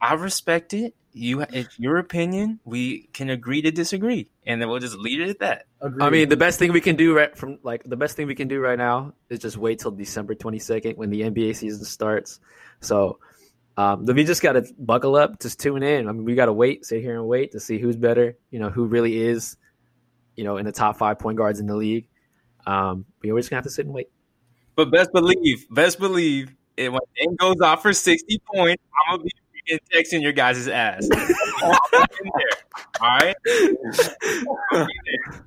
I 0.00 0.14
respect 0.14 0.74
it. 0.74 0.94
You, 1.12 1.40
it's 1.40 1.78
your 1.78 1.96
opinion. 1.96 2.60
We 2.66 3.08
can 3.14 3.30
agree 3.30 3.62
to 3.62 3.70
disagree, 3.70 4.28
and 4.44 4.60
then 4.60 4.68
we'll 4.68 4.80
just 4.80 4.98
leave 4.98 5.22
it 5.22 5.30
at 5.30 5.38
that. 5.38 5.64
I 6.02 6.10
mean, 6.10 6.28
the 6.28 6.36
best 6.36 6.58
thing 6.58 6.72
we 6.72 6.82
can 6.82 6.96
do 6.96 7.16
right 7.16 7.34
from 7.34 7.58
like 7.62 7.84
the 7.84 7.96
best 7.96 8.16
thing 8.16 8.26
we 8.26 8.34
can 8.34 8.48
do 8.48 8.60
right 8.60 8.76
now 8.76 9.14
is 9.30 9.38
just 9.38 9.56
wait 9.56 9.78
till 9.78 9.92
December 9.92 10.34
twenty 10.34 10.58
second 10.58 10.98
when 10.98 11.08
the 11.08 11.22
NBA 11.22 11.56
season 11.56 11.86
starts. 11.86 12.38
So, 12.80 13.20
um, 13.76 14.06
we 14.06 14.24
just 14.24 14.42
got 14.42 14.52
to 14.52 14.64
buckle 14.78 15.16
up, 15.16 15.38
just 15.40 15.60
tune 15.60 15.82
in. 15.82 16.08
I 16.08 16.12
mean, 16.12 16.24
we 16.24 16.34
got 16.34 16.46
to 16.46 16.52
wait, 16.52 16.86
sit 16.86 17.02
here 17.02 17.16
and 17.16 17.26
wait 17.26 17.52
to 17.52 17.60
see 17.60 17.78
who's 17.78 17.96
better. 17.96 18.36
You 18.50 18.58
know, 18.58 18.70
who 18.70 18.86
really 18.86 19.20
is, 19.20 19.56
you 20.34 20.44
know, 20.44 20.56
in 20.56 20.64
the 20.64 20.72
top 20.72 20.96
five 20.96 21.18
point 21.18 21.36
guards 21.36 21.60
in 21.60 21.66
the 21.66 21.76
league. 21.76 22.08
Um, 22.66 23.04
but 23.20 23.30
we're 23.30 23.38
just 23.38 23.50
gonna 23.50 23.58
have 23.58 23.64
to 23.64 23.70
sit 23.70 23.86
and 23.86 23.94
wait. 23.94 24.08
But 24.74 24.90
best 24.90 25.12
believe, 25.12 25.66
best 25.70 25.98
believe, 25.98 26.54
it, 26.76 26.90
when 26.90 27.00
Dame 27.16 27.36
goes 27.36 27.60
off 27.60 27.82
for 27.82 27.92
60 27.92 28.40
points, 28.54 28.82
I'm 29.08 29.18
to 29.18 29.24
be 29.24 29.30
freaking 29.66 29.78
texting 29.94 30.22
your 30.22 30.32
guys' 30.32 30.68
ass. 30.68 31.08
I'm 31.14 32.06
in 32.22 32.30
there. 32.38 32.48
All 33.00 33.08
right? 33.08 33.36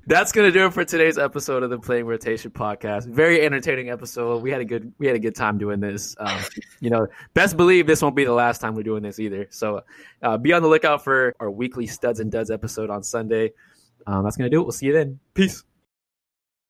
That's 0.06 0.32
gonna 0.32 0.50
do 0.50 0.66
it 0.66 0.72
for 0.72 0.84
today's 0.84 1.18
episode 1.18 1.62
of 1.62 1.70
the 1.70 1.78
Playing 1.78 2.06
Rotation 2.06 2.50
podcast. 2.50 3.06
Very 3.06 3.42
entertaining 3.42 3.90
episode. 3.90 4.42
We 4.42 4.50
had 4.50 4.60
a 4.60 4.64
good 4.64 4.92
we 4.98 5.06
had 5.06 5.16
a 5.16 5.20
good 5.20 5.34
time 5.34 5.58
doing 5.58 5.80
this. 5.80 6.16
Um, 6.18 6.40
you 6.80 6.90
know, 6.90 7.06
best 7.34 7.56
believe 7.56 7.86
this 7.86 8.02
won't 8.02 8.16
be 8.16 8.24
the 8.24 8.32
last 8.32 8.60
time 8.60 8.74
we're 8.74 8.82
doing 8.82 9.02
this 9.02 9.18
either. 9.18 9.46
So 9.50 9.82
uh, 10.22 10.36
be 10.38 10.52
on 10.52 10.62
the 10.62 10.68
lookout 10.68 11.04
for 11.04 11.34
our 11.40 11.50
weekly 11.50 11.86
Studs 11.86 12.20
and 12.20 12.30
Duds 12.30 12.50
episode 12.50 12.90
on 12.90 13.02
Sunday. 13.02 13.52
Um, 14.06 14.24
that's 14.24 14.36
gonna 14.36 14.50
do 14.50 14.60
it. 14.60 14.64
We'll 14.64 14.72
see 14.72 14.86
you 14.86 14.92
then. 14.92 15.18
Peace. 15.34 15.64